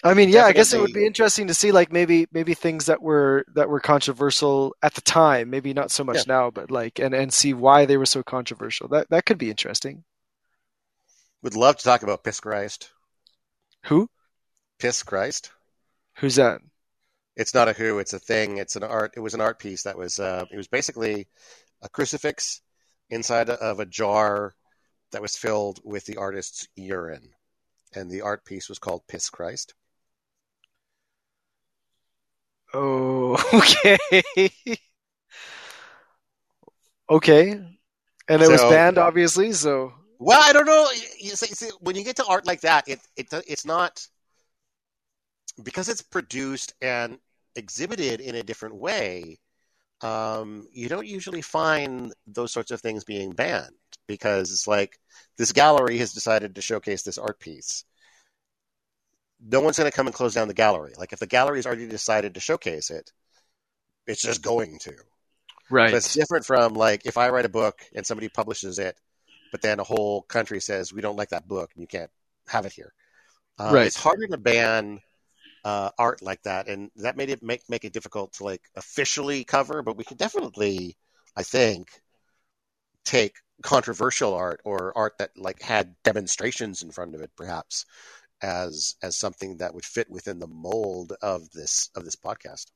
I 0.03 0.13
mean, 0.13 0.29
yeah, 0.29 0.45
I 0.45 0.53
guess 0.53 0.71
it 0.73 0.79
would 0.79 0.93
be 0.93 1.05
interesting 1.05 1.47
to 1.47 1.53
see 1.53 1.71
like 1.71 1.91
maybe 1.91 2.25
maybe 2.31 2.53
things 2.53 2.85
that 2.85 3.01
were 3.01 3.45
that 3.55 3.69
were 3.69 3.81
controversial 3.81 4.75
at 4.81 4.93
the 4.93 5.01
time, 5.01 5.49
maybe 5.49 5.73
not 5.73 5.91
so 5.91 6.03
much 6.05 6.19
Yeah. 6.19 6.23
now, 6.27 6.51
but 6.51 6.71
like 6.71 6.99
and 6.99 7.13
and 7.13 7.33
see 7.33 7.53
why 7.53 7.85
they 7.85 7.97
were 7.97 8.05
so 8.05 8.23
controversial. 8.23 8.87
That 8.89 9.09
that 9.09 9.25
could 9.25 9.37
be 9.37 9.49
interesting. 9.49 10.05
would 11.41 11.55
love 11.55 11.77
to 11.77 11.83
talk 11.83 12.03
about 12.03 12.23
Piss 12.23 12.39
Christ. 12.39 12.91
Who? 13.85 14.09
Piss 14.79 15.03
Christ. 15.03 15.51
Who's 16.17 16.35
that? 16.35 16.61
It's 17.35 17.53
not 17.53 17.67
a 17.67 17.73
who, 17.73 17.99
it's 17.99 18.13
a 18.13 18.19
thing. 18.19 18.57
It's 18.57 18.75
an 18.75 18.83
art. 18.83 19.13
It 19.15 19.21
was 19.21 19.33
an 19.33 19.41
art 19.41 19.59
piece 19.59 19.83
that 19.83 19.97
was. 19.97 20.19
Uh, 20.19 20.45
it 20.51 20.57
was 20.57 20.67
basically 20.67 21.27
a 21.81 21.89
crucifix 21.89 22.61
inside 23.09 23.49
of 23.49 23.79
a 23.79 23.85
jar 23.85 24.55
that 25.11 25.21
was 25.21 25.35
filled 25.37 25.79
with 25.83 26.05
the 26.05 26.17
artist's 26.17 26.67
urine, 26.75 27.33
and 27.93 28.09
the 28.11 28.21
art 28.21 28.45
piece 28.45 28.69
was 28.69 28.79
called 28.79 29.07
Piss 29.07 29.29
Christ. 29.29 29.73
Oh, 32.73 33.35
okay. 33.53 34.51
okay. 37.09 37.51
And 38.27 38.41
it 38.43 38.47
was 38.47 38.63
banned 38.65 38.97
obviously, 38.97 39.51
so 39.53 39.93
Well, 40.19 40.39
I 40.41 40.53
don't 40.53 40.65
know. 40.65 40.89
You 41.19 41.31
see, 41.31 41.47
see, 41.47 41.69
when 41.79 41.95
you 41.95 42.03
get 42.03 42.15
to 42.17 42.25
art 42.25 42.45
like 42.45 42.61
that, 42.61 42.87
it, 42.87 42.99
it 43.15 43.27
it's 43.47 43.65
not 43.65 44.05
because 45.63 45.89
it's 45.89 46.01
produced 46.01 46.73
and 46.81 47.17
exhibited 47.55 48.21
in 48.21 48.35
a 48.35 48.43
different 48.43 48.75
way. 48.75 49.39
Um, 50.01 50.67
you 50.71 50.87
don't 50.89 51.07
usually 51.07 51.41
find 51.41 52.13
those 52.27 52.53
sorts 52.53 52.71
of 52.71 52.81
things 52.81 53.03
being 53.03 53.31
banned 53.33 53.75
because 54.07 54.51
it's 54.51 54.67
like 54.67 54.97
this 55.37 55.51
gallery 55.51 55.97
has 55.97 56.13
decided 56.13 56.55
to 56.55 56.61
showcase 56.61 57.03
this 57.03 57.17
art 57.17 57.39
piece. 57.39 57.83
No 59.41 59.61
one's 59.61 59.77
going 59.77 59.89
to 59.89 59.95
come 59.95 60.07
and 60.07 60.15
close 60.15 60.33
down 60.33 60.47
the 60.47 60.53
gallery. 60.53 60.93
Like 60.97 61.13
if 61.13 61.19
the 61.19 61.27
gallery's 61.27 61.65
already 61.65 61.87
decided 61.87 62.33
to 62.33 62.39
showcase 62.39 62.89
it, 62.89 63.11
it's 64.05 64.21
just 64.21 64.41
going 64.41 64.79
to. 64.79 64.93
right. 65.69 65.91
So 65.91 65.97
it's 65.97 66.13
different 66.13 66.45
from 66.45 66.73
like 66.73 67.05
if 67.05 67.17
I 67.17 67.29
write 67.29 67.45
a 67.45 67.49
book 67.49 67.79
and 67.93 68.05
somebody 68.05 68.27
publishes 68.29 68.79
it, 68.79 68.97
but 69.51 69.61
then 69.61 69.79
a 69.79 69.83
whole 69.83 70.23
country 70.23 70.59
says 70.59 70.91
we 70.91 71.01
don't 71.01 71.15
like 71.15 71.29
that 71.29 71.47
book 71.47 71.71
and 71.73 71.81
you 71.81 71.87
can't 71.87 72.11
have 72.47 72.65
it 72.65 72.73
here. 72.73 72.93
Uh, 73.57 73.71
Right. 73.73 73.87
It's 73.87 73.97
harder 73.97 74.27
to 74.27 74.37
ban 74.37 75.01
uh, 75.63 75.91
art 75.97 76.21
like 76.21 76.41
that, 76.43 76.67
and 76.67 76.91
that 76.97 77.17
made 77.17 77.29
it 77.29 77.43
make 77.43 77.69
make 77.69 77.85
it 77.85 77.93
difficult 77.93 78.33
to 78.33 78.43
like 78.43 78.61
officially 78.75 79.43
cover. 79.43 79.81
But 79.81 79.97
we 79.97 80.03
could 80.03 80.17
definitely, 80.17 80.97
I 81.35 81.43
think, 81.43 81.89
take 83.05 83.35
controversial 83.61 84.33
art 84.33 84.61
or 84.63 84.93
art 84.97 85.17
that 85.19 85.31
like 85.37 85.61
had 85.61 85.95
demonstrations 86.03 86.81
in 86.81 86.91
front 86.91 87.15
of 87.15 87.21
it, 87.21 87.31
perhaps 87.35 87.85
as 88.41 88.95
as 89.01 89.17
something 89.17 89.57
that 89.57 89.73
would 89.73 89.85
fit 89.85 90.09
within 90.09 90.39
the 90.39 90.47
mold 90.47 91.13
of 91.21 91.49
this 91.51 91.89
of 91.95 92.05
this 92.05 92.15
podcast. 92.15 92.67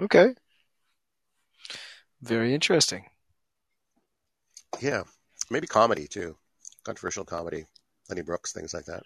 Okay. 0.00 0.34
Very 2.22 2.54
interesting. 2.54 3.04
Yeah, 4.80 5.02
maybe 5.50 5.66
comedy 5.66 6.06
too, 6.06 6.36
controversial 6.84 7.24
comedy, 7.24 7.66
Lenny 8.08 8.22
Bruce, 8.22 8.52
things 8.52 8.72
like 8.74 8.86
that. 8.86 9.02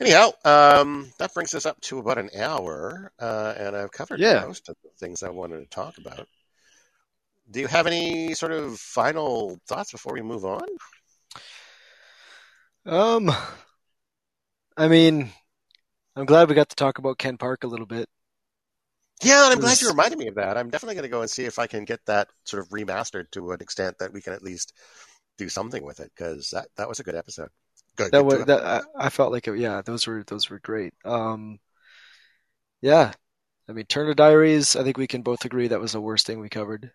Anyhow, 0.00 0.32
um, 0.44 1.12
that 1.18 1.32
brings 1.32 1.54
us 1.54 1.64
up 1.66 1.80
to 1.82 1.98
about 1.98 2.18
an 2.18 2.30
hour, 2.36 3.12
uh, 3.20 3.54
and 3.56 3.76
I've 3.76 3.92
covered 3.92 4.20
Yeah. 4.20 4.40
most 4.40 4.68
of 4.68 4.76
the 4.82 4.90
things 4.98 5.22
I 5.22 5.28
wanted 5.28 5.60
to 5.60 5.66
talk 5.66 5.98
about. 5.98 6.28
Do 7.52 7.60
you 7.60 7.68
have 7.68 7.86
any 7.86 8.34
sort 8.34 8.52
of 8.52 8.78
final 8.78 9.58
thoughts 9.66 9.92
before 9.92 10.14
we 10.14 10.22
move 10.22 10.44
on? 10.44 10.66
Um 12.86 13.30
I 14.76 14.88
mean, 14.88 15.30
I'm 16.16 16.24
glad 16.26 16.48
we 16.48 16.54
got 16.54 16.70
to 16.70 16.76
talk 16.76 16.98
about 16.98 17.18
Ken 17.18 17.36
Park 17.36 17.64
a 17.64 17.66
little 17.66 17.86
bit. 17.86 18.08
Yeah, 19.22 19.44
and 19.44 19.54
I'm 19.54 19.60
glad 19.60 19.80
you 19.80 19.88
reminded 19.88 20.18
me 20.18 20.28
of 20.28 20.34
that. 20.34 20.56
I'm 20.56 20.70
definitely 20.70 20.96
going 20.96 21.04
to 21.04 21.08
go 21.08 21.20
and 21.20 21.30
see 21.30 21.44
if 21.44 21.58
I 21.58 21.66
can 21.68 21.84
get 21.84 22.00
that 22.06 22.28
sort 22.44 22.62
of 22.62 22.70
remastered 22.70 23.30
to 23.32 23.52
an 23.52 23.60
extent 23.60 23.96
that 23.98 24.12
we 24.12 24.20
can 24.20 24.32
at 24.32 24.42
least 24.42 24.72
do 25.38 25.48
something 25.48 25.84
with 25.84 26.00
it 26.00 26.10
because 26.16 26.50
that, 26.50 26.66
that 26.76 26.88
was 26.88 27.00
a 27.00 27.04
good 27.04 27.14
episode. 27.14 27.48
Good. 27.96 28.10
That 28.12 28.24
good 28.24 28.38
was 28.38 28.44
that 28.46 28.64
I, 28.64 28.80
I 29.06 29.08
felt 29.10 29.30
like 29.32 29.46
it, 29.46 29.58
yeah, 29.58 29.82
those 29.84 30.06
were 30.06 30.24
those 30.26 30.50
were 30.50 30.58
great. 30.60 30.94
Um 31.04 31.58
yeah. 32.80 33.12
I 33.68 33.72
mean 33.72 33.86
Turner 33.86 34.14
Diaries, 34.14 34.74
I 34.74 34.82
think 34.82 34.96
we 34.98 35.06
can 35.06 35.22
both 35.22 35.44
agree 35.44 35.68
that 35.68 35.80
was 35.80 35.92
the 35.92 36.00
worst 36.00 36.26
thing 36.26 36.40
we 36.40 36.48
covered. 36.48 36.90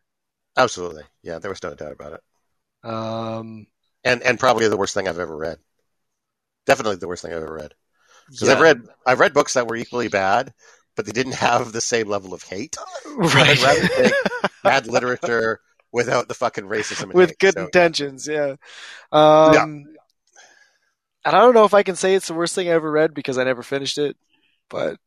Absolutely. 0.58 1.04
Yeah, 1.24 1.40
there 1.40 1.50
was 1.50 1.64
no 1.64 1.74
doubt 1.74 1.94
about 1.94 2.12
it. 2.14 2.22
Um 2.84 3.68
And 4.04 4.24
and 4.24 4.40
probably 4.40 4.68
the 4.68 4.76
worst 4.78 4.96
thing 4.96 5.08
I've 5.08 5.20
ever 5.20 5.38
read. 5.38 5.60
Definitely 6.66 6.98
the 6.98 7.08
worst 7.08 7.22
thing 7.24 7.34
I've 7.34 7.42
ever 7.44 7.54
read. 7.54 7.74
Because 8.36 8.50
yeah. 8.50 8.54
I've 8.54 8.60
read 8.60 8.82
I've 9.06 9.20
read 9.20 9.34
books 9.34 9.54
that 9.56 9.68
were 9.68 9.76
equally 9.76 10.10
bad, 10.10 10.54
but 10.96 11.06
they 11.06 11.12
didn't 11.14 11.36
have 11.36 11.72
the 11.72 11.82
same 11.82 12.08
level 12.10 12.34
of 12.34 12.44
hate. 12.44 12.78
right. 13.18 13.62
rather 13.62 13.88
take 13.88 14.16
Bad 14.64 14.88
literature 14.88 15.62
without 15.92 16.28
the 16.28 16.34
fucking 16.36 16.66
racism 16.66 17.14
with 17.14 17.30
hate. 17.30 17.38
good 17.40 17.58
So, 17.58 17.60
intentions, 17.60 18.28
yeah. 18.28 18.56
Um 19.12 19.98
and 21.26 21.36
I 21.36 21.40
don't 21.40 21.54
know 21.54 21.66
if 21.66 21.74
I 21.74 21.84
can 21.84 21.96
say 21.96 22.16
it's 22.16 22.28
the 22.28 22.34
worst 22.34 22.56
thing 22.56 22.68
I 22.70 22.72
ever 22.74 22.90
read 22.90 23.14
because 23.14 23.38
I 23.38 23.44
never 23.44 23.64
finished 23.64 23.98
it, 23.98 24.16
but 24.70 24.98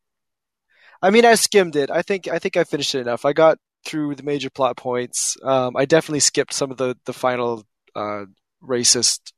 I 1.03 1.11
mean 1.11 1.25
I 1.25 1.35
skimmed 1.35 1.77
it. 1.77 1.91
I 1.91 2.03
think 2.03 2.29
I 2.29 2.39
think 2.39 2.57
I 2.57 2.65
finished 2.65 2.95
it 2.95 3.01
enough. 3.01 3.25
I 3.25 3.33
got 3.33 3.59
through 3.85 4.15
the 4.15 4.23
major 4.23 4.51
plot 4.51 4.77
points. 4.77 5.37
Um, 5.43 5.77
I 5.77 5.85
definitely 5.85 6.21
skipped 6.21 6.53
some 6.53 6.71
of 6.71 6.77
the 6.77 6.97
the 7.07 7.13
final 7.13 7.65
uh, 7.95 8.25
racist, 8.63 9.33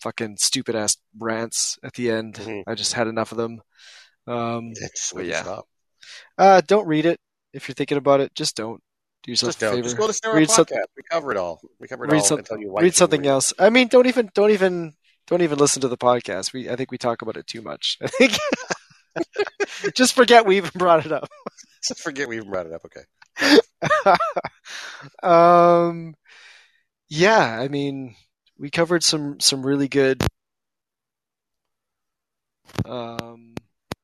fucking 0.00 0.36
stupid 0.38 0.74
ass 0.76 0.96
rants 1.18 1.78
at 1.82 1.94
the 1.94 2.10
end. 2.10 2.34
Mhm. 2.36 2.62
I 2.66 2.74
just 2.74 2.92
had 2.94 3.08
enough 3.08 3.32
of 3.32 3.38
them. 3.38 3.60
Um, 4.26 4.72
It's 4.76 5.12
But 5.12 5.24
yeah. 5.26 5.42
stop. 5.42 5.68
uh, 6.38 6.60
don't 6.66 6.86
read 6.86 7.06
it 7.06 7.18
if 7.52 7.68
you're 7.68 7.74
thinking 7.74 7.98
about 7.98 8.20
it. 8.20 8.34
Just 8.34 8.56
don't. 8.56 8.80
Do 9.24 9.32
yourself 9.32 9.48
Just 9.50 9.62
a 9.62 9.66
don't. 9.66 9.74
favor. 9.74 9.84
Just 9.84 9.96
go 9.96 10.06
to 10.06 10.28
our 10.28 10.36
Read 10.36 10.48
podcast. 10.48 10.52
some- 10.52 10.66
we 10.96 11.02
cover 11.10 11.32
it 11.32 11.36
all. 11.36 11.60
We 11.80 11.88
cover 11.88 12.04
it 12.04 12.12
read 12.12 12.18
all 12.20 12.24
some- 12.24 12.38
until 12.38 12.58
you 12.58 12.72
like 12.72 12.82
read 12.82 12.88
it. 12.92 12.96
something 12.96 13.26
else. 13.26 13.52
I 13.58 13.70
mean, 13.70 13.88
don't 13.88 14.06
even 14.06 14.30
don't 14.34 14.50
even 14.52 14.94
don't 15.26 15.42
even 15.42 15.58
listen 15.58 15.82
to 15.82 15.88
the 15.88 15.98
podcast. 15.98 16.52
We 16.52 16.70
I 16.70 16.76
think 16.76 16.90
we 16.92 16.98
talk 16.98 17.22
about 17.22 17.36
it 17.36 17.46
too 17.48 17.60
much. 17.62 17.98
I 18.02 18.06
think 18.06 18.32
just 19.94 20.14
forget 20.14 20.46
we 20.46 20.56
even 20.58 20.70
brought 20.74 21.04
it 21.04 21.12
up. 21.12 21.28
Just 21.86 22.00
forget 22.00 22.28
we 22.28 22.36
even 22.36 22.50
brought 22.50 22.66
it 22.66 22.72
up. 22.72 22.84
Okay. 22.84 23.00
um, 25.22 26.14
yeah, 27.08 27.58
I 27.60 27.68
mean, 27.68 28.14
we 28.58 28.70
covered 28.70 29.02
some 29.02 29.40
some 29.40 29.64
really 29.64 29.88
good. 29.88 30.22
Um, 32.84 33.54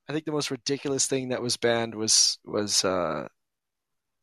I 0.09 0.13
think 0.13 0.25
the 0.25 0.33
most 0.33 0.51
ridiculous 0.51 1.07
thing 1.07 1.29
that 1.31 1.43
was 1.43 1.57
banned 1.57 1.95
was 1.95 2.39
was 2.45 2.85
uh, 2.85 3.29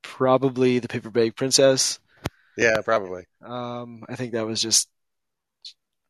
probably 0.03 0.79
the 0.79 0.87
Paper 0.87 1.09
Bag 1.09 1.35
Princess. 1.35 1.99
Yeah, 2.57 2.81
probably. 2.83 3.23
Um, 3.43 4.03
I 4.09 4.15
think 4.15 4.33
that 4.33 4.45
was 4.45 4.61
just 4.61 4.89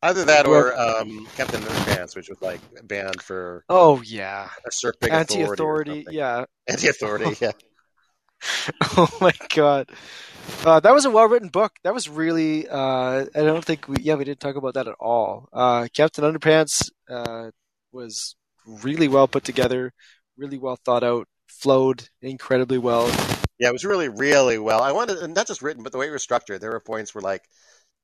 Either 0.04 0.26
that 0.26 0.48
or 0.48 0.76
um, 0.80 1.28
Captain 1.36 1.62
Underpants, 1.62 2.16
which 2.16 2.28
was 2.28 2.42
like 2.42 2.60
banned 2.88 3.22
for 3.22 3.64
oh 3.70 4.02
yeah, 4.02 4.50
usurping 4.66 5.12
anti-authority. 5.12 6.02
authority. 6.02 6.06
Yeah, 6.10 6.46
Anti-authority. 6.68 7.36
Yeah. 7.42 7.52
oh 8.98 9.10
my 9.20 9.34
god. 9.50 9.90
Uh, 10.66 10.80
that 10.80 10.94
was 10.94 11.06
a 11.06 11.12
well-written 11.12 11.50
book. 11.50 11.74
That 11.84 11.94
was 11.94 12.10
really. 12.10 12.68
Uh, 12.68 13.26
I 13.36 13.42
don't 13.42 13.64
think 13.64 13.88
we. 13.88 13.98
Yeah, 14.02 14.16
we 14.16 14.26
didn't 14.26 14.40
talk 14.40 14.56
about 14.56 14.74
that 14.76 14.88
at 14.88 14.96
all. 15.00 15.50
Uh, 15.54 15.88
Captain 15.94 16.24
Underpants 16.24 16.90
uh, 17.10 17.52
was 17.92 18.36
really 18.66 19.08
well 19.08 19.28
put 19.28 19.44
together, 19.44 19.94
really 20.38 20.58
well 20.58 20.78
thought 20.84 21.04
out, 21.04 21.28
flowed 21.48 22.08
incredibly 22.22 22.78
well. 22.78 23.08
Yeah, 23.60 23.70
it 23.70 23.74
was 23.74 23.86
really, 23.86 24.10
really 24.10 24.58
well. 24.58 24.82
I 24.82 24.92
wanted, 24.92 25.20
and 25.20 25.36
not 25.36 25.48
just 25.48 25.62
written, 25.62 25.84
but 25.84 25.92
the 25.92 25.98
way 25.98 26.08
it 26.08 26.12
was 26.12 26.24
structured. 26.24 26.62
There 26.62 26.72
were 26.72 26.80
points 26.80 27.14
where, 27.14 27.22
like, 27.22 27.44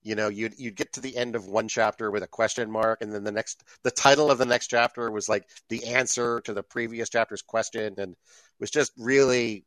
you 0.03 0.15
know, 0.15 0.29
you'd 0.29 0.53
you'd 0.57 0.75
get 0.75 0.93
to 0.93 1.01
the 1.01 1.17
end 1.17 1.35
of 1.35 1.47
one 1.47 1.67
chapter 1.67 2.11
with 2.11 2.23
a 2.23 2.27
question 2.27 2.69
mark, 2.71 3.01
and 3.01 3.11
then 3.11 3.23
the 3.23 3.31
next, 3.31 3.63
the 3.83 3.91
title 3.91 4.29
of 4.29 4.37
the 4.37 4.45
next 4.45 4.67
chapter 4.67 5.11
was 5.11 5.27
like 5.27 5.49
the 5.69 5.85
answer 5.87 6.41
to 6.41 6.53
the 6.53 6.63
previous 6.63 7.09
chapter's 7.09 7.41
question, 7.41 7.95
and 7.97 8.15
was 8.59 8.71
just 8.71 8.91
really 8.97 9.65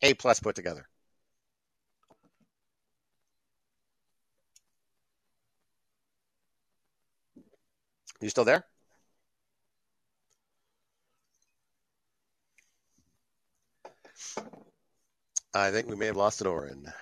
a 0.00 0.14
plus 0.14 0.40
put 0.40 0.54
together. 0.56 0.88
You 8.20 8.28
still 8.28 8.44
there? 8.44 8.64
I 15.52 15.72
think 15.72 15.88
we 15.88 15.96
may 15.96 16.06
have 16.06 16.16
lost 16.16 16.40
it, 16.40 16.46
Oren. 16.46 16.92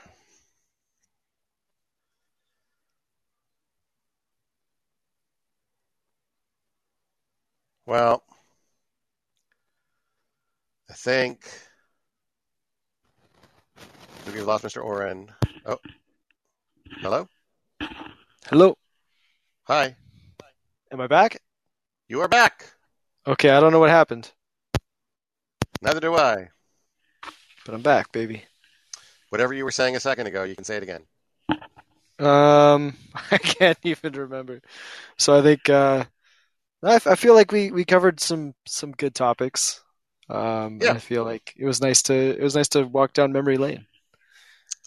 Well, 7.87 8.23
I 10.89 10.95
think 10.95 11.47
we've 14.33 14.47
lost 14.47 14.65
Mr. 14.65 14.83
Oren. 14.83 15.31
Oh, 15.67 15.79
hello. 17.01 17.29
Hello, 18.47 18.77
Hi, 19.65 19.97
am 20.93 21.01
I 21.01 21.07
back? 21.07 21.39
you 22.09 22.21
are 22.21 22.29
back. 22.29 22.73
Okay, 23.27 23.49
I 23.51 23.59
don't 23.61 23.73
know 23.73 23.79
what 23.81 23.91
happened, 23.91 24.31
Neither 25.81 26.01
do 26.01 26.15
I. 26.15 26.49
but 27.65 27.75
I'm 27.75 27.83
back, 27.83 28.13
baby. 28.13 28.45
Whatever 29.31 29.55
you 29.55 29.65
were 29.65 29.71
saying 29.71 29.97
a 29.97 30.01
second 30.01 30.27
ago, 30.27 30.45
you 30.45 30.55
can 30.55 30.65
say 30.65 30.77
it 30.77 30.83
again. 30.83 31.03
Um, 32.19 32.95
I 33.31 33.39
can't 33.39 33.79
even 33.83 34.13
remember. 34.13 34.61
So 35.19 35.39
I 35.39 35.43
think 35.43 35.69
uh, 35.71 36.05
I, 36.83 36.95
I 36.97 37.15
feel 37.17 37.35
like 37.35 37.51
we, 37.51 37.71
we 37.71 37.85
covered 37.85 38.21
some 38.21 38.55
some 38.67 38.93
good 38.93 39.15
topics. 39.15 39.83
Um, 40.29 40.79
Yeah. 40.81 40.93
I 40.93 40.99
feel 40.99 41.25
like 41.25 41.55
it 41.57 41.65
was 41.67 41.81
nice 41.81 42.03
to 42.05 42.15
it 42.15 42.43
was 42.43 42.55
nice 42.55 42.69
to 42.71 42.85
walk 42.85 43.13
down 43.15 43.33
memory 43.33 43.57
lane. 43.57 43.87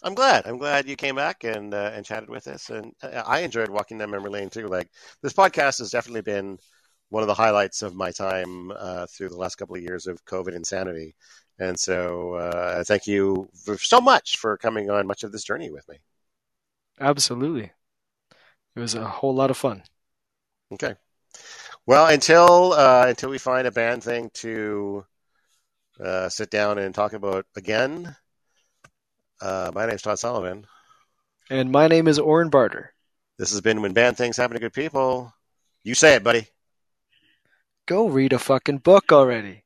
I'm 0.02 0.14
glad. 0.14 0.46
I'm 0.46 0.58
glad 0.58 0.88
you 0.88 0.96
came 0.96 1.16
back 1.16 1.44
and 1.44 1.74
uh, 1.74 1.90
and 1.92 2.04
chatted 2.04 2.28
with 2.28 2.46
us, 2.46 2.70
and 2.70 2.92
uh, 3.02 3.22
I 3.26 3.40
enjoyed 3.40 3.68
walking 3.68 3.98
down 3.98 4.10
memory 4.10 4.30
lane 4.30 4.50
too. 4.50 4.68
Like 4.68 4.88
this 5.22 5.32
podcast 5.32 5.78
has 5.80 5.90
definitely 5.90 6.22
been 6.22 6.58
one 7.08 7.22
of 7.22 7.26
the 7.26 7.34
highlights 7.34 7.82
of 7.82 7.94
my 7.94 8.12
time 8.12 8.70
uh, 8.70 9.06
through 9.06 9.30
the 9.30 9.36
last 9.36 9.56
couple 9.56 9.74
of 9.74 9.82
years 9.82 10.06
of 10.06 10.24
COVID 10.24 10.54
insanity, 10.54 11.16
and 11.58 11.78
so 11.78 12.34
uh, 12.34 12.84
thank 12.84 13.06
you 13.06 13.48
so 13.78 14.00
much 14.00 14.36
for 14.36 14.56
coming 14.56 14.88
on 14.88 15.06
much 15.06 15.24
of 15.24 15.32
this 15.32 15.44
journey 15.44 15.70
with 15.70 15.88
me. 15.88 15.96
Absolutely, 17.00 17.72
it 18.76 18.80
was 18.80 18.94
a 18.94 19.04
whole 19.04 19.34
lot 19.34 19.50
of 19.50 19.56
fun. 19.56 19.82
Okay. 20.72 20.94
Well, 21.86 22.06
until 22.06 22.72
uh, 22.72 23.06
until 23.08 23.30
we 23.30 23.38
find 23.38 23.66
a 23.66 23.72
banned 23.72 24.04
thing 24.04 24.30
to 24.34 25.04
uh, 25.98 26.28
sit 26.28 26.50
down 26.50 26.78
and 26.78 26.94
talk 26.94 27.14
about 27.14 27.46
again. 27.56 28.14
Uh, 29.40 29.70
my 29.74 29.86
name's 29.86 30.02
Todd 30.02 30.18
Sullivan. 30.18 30.66
And 31.50 31.70
my 31.70 31.88
name 31.88 32.08
is 32.08 32.18
Oren 32.18 32.50
Barter. 32.50 32.92
This 33.38 33.52
has 33.52 33.60
been 33.60 33.82
When 33.82 33.92
Bad 33.92 34.16
Things 34.16 34.36
Happen 34.36 34.54
to 34.54 34.60
Good 34.60 34.72
People. 34.72 35.32
You 35.84 35.94
say 35.94 36.16
it, 36.16 36.24
buddy. 36.24 36.48
Go 37.86 38.08
read 38.08 38.32
a 38.32 38.38
fucking 38.38 38.78
book 38.78 39.12
already. 39.12 39.64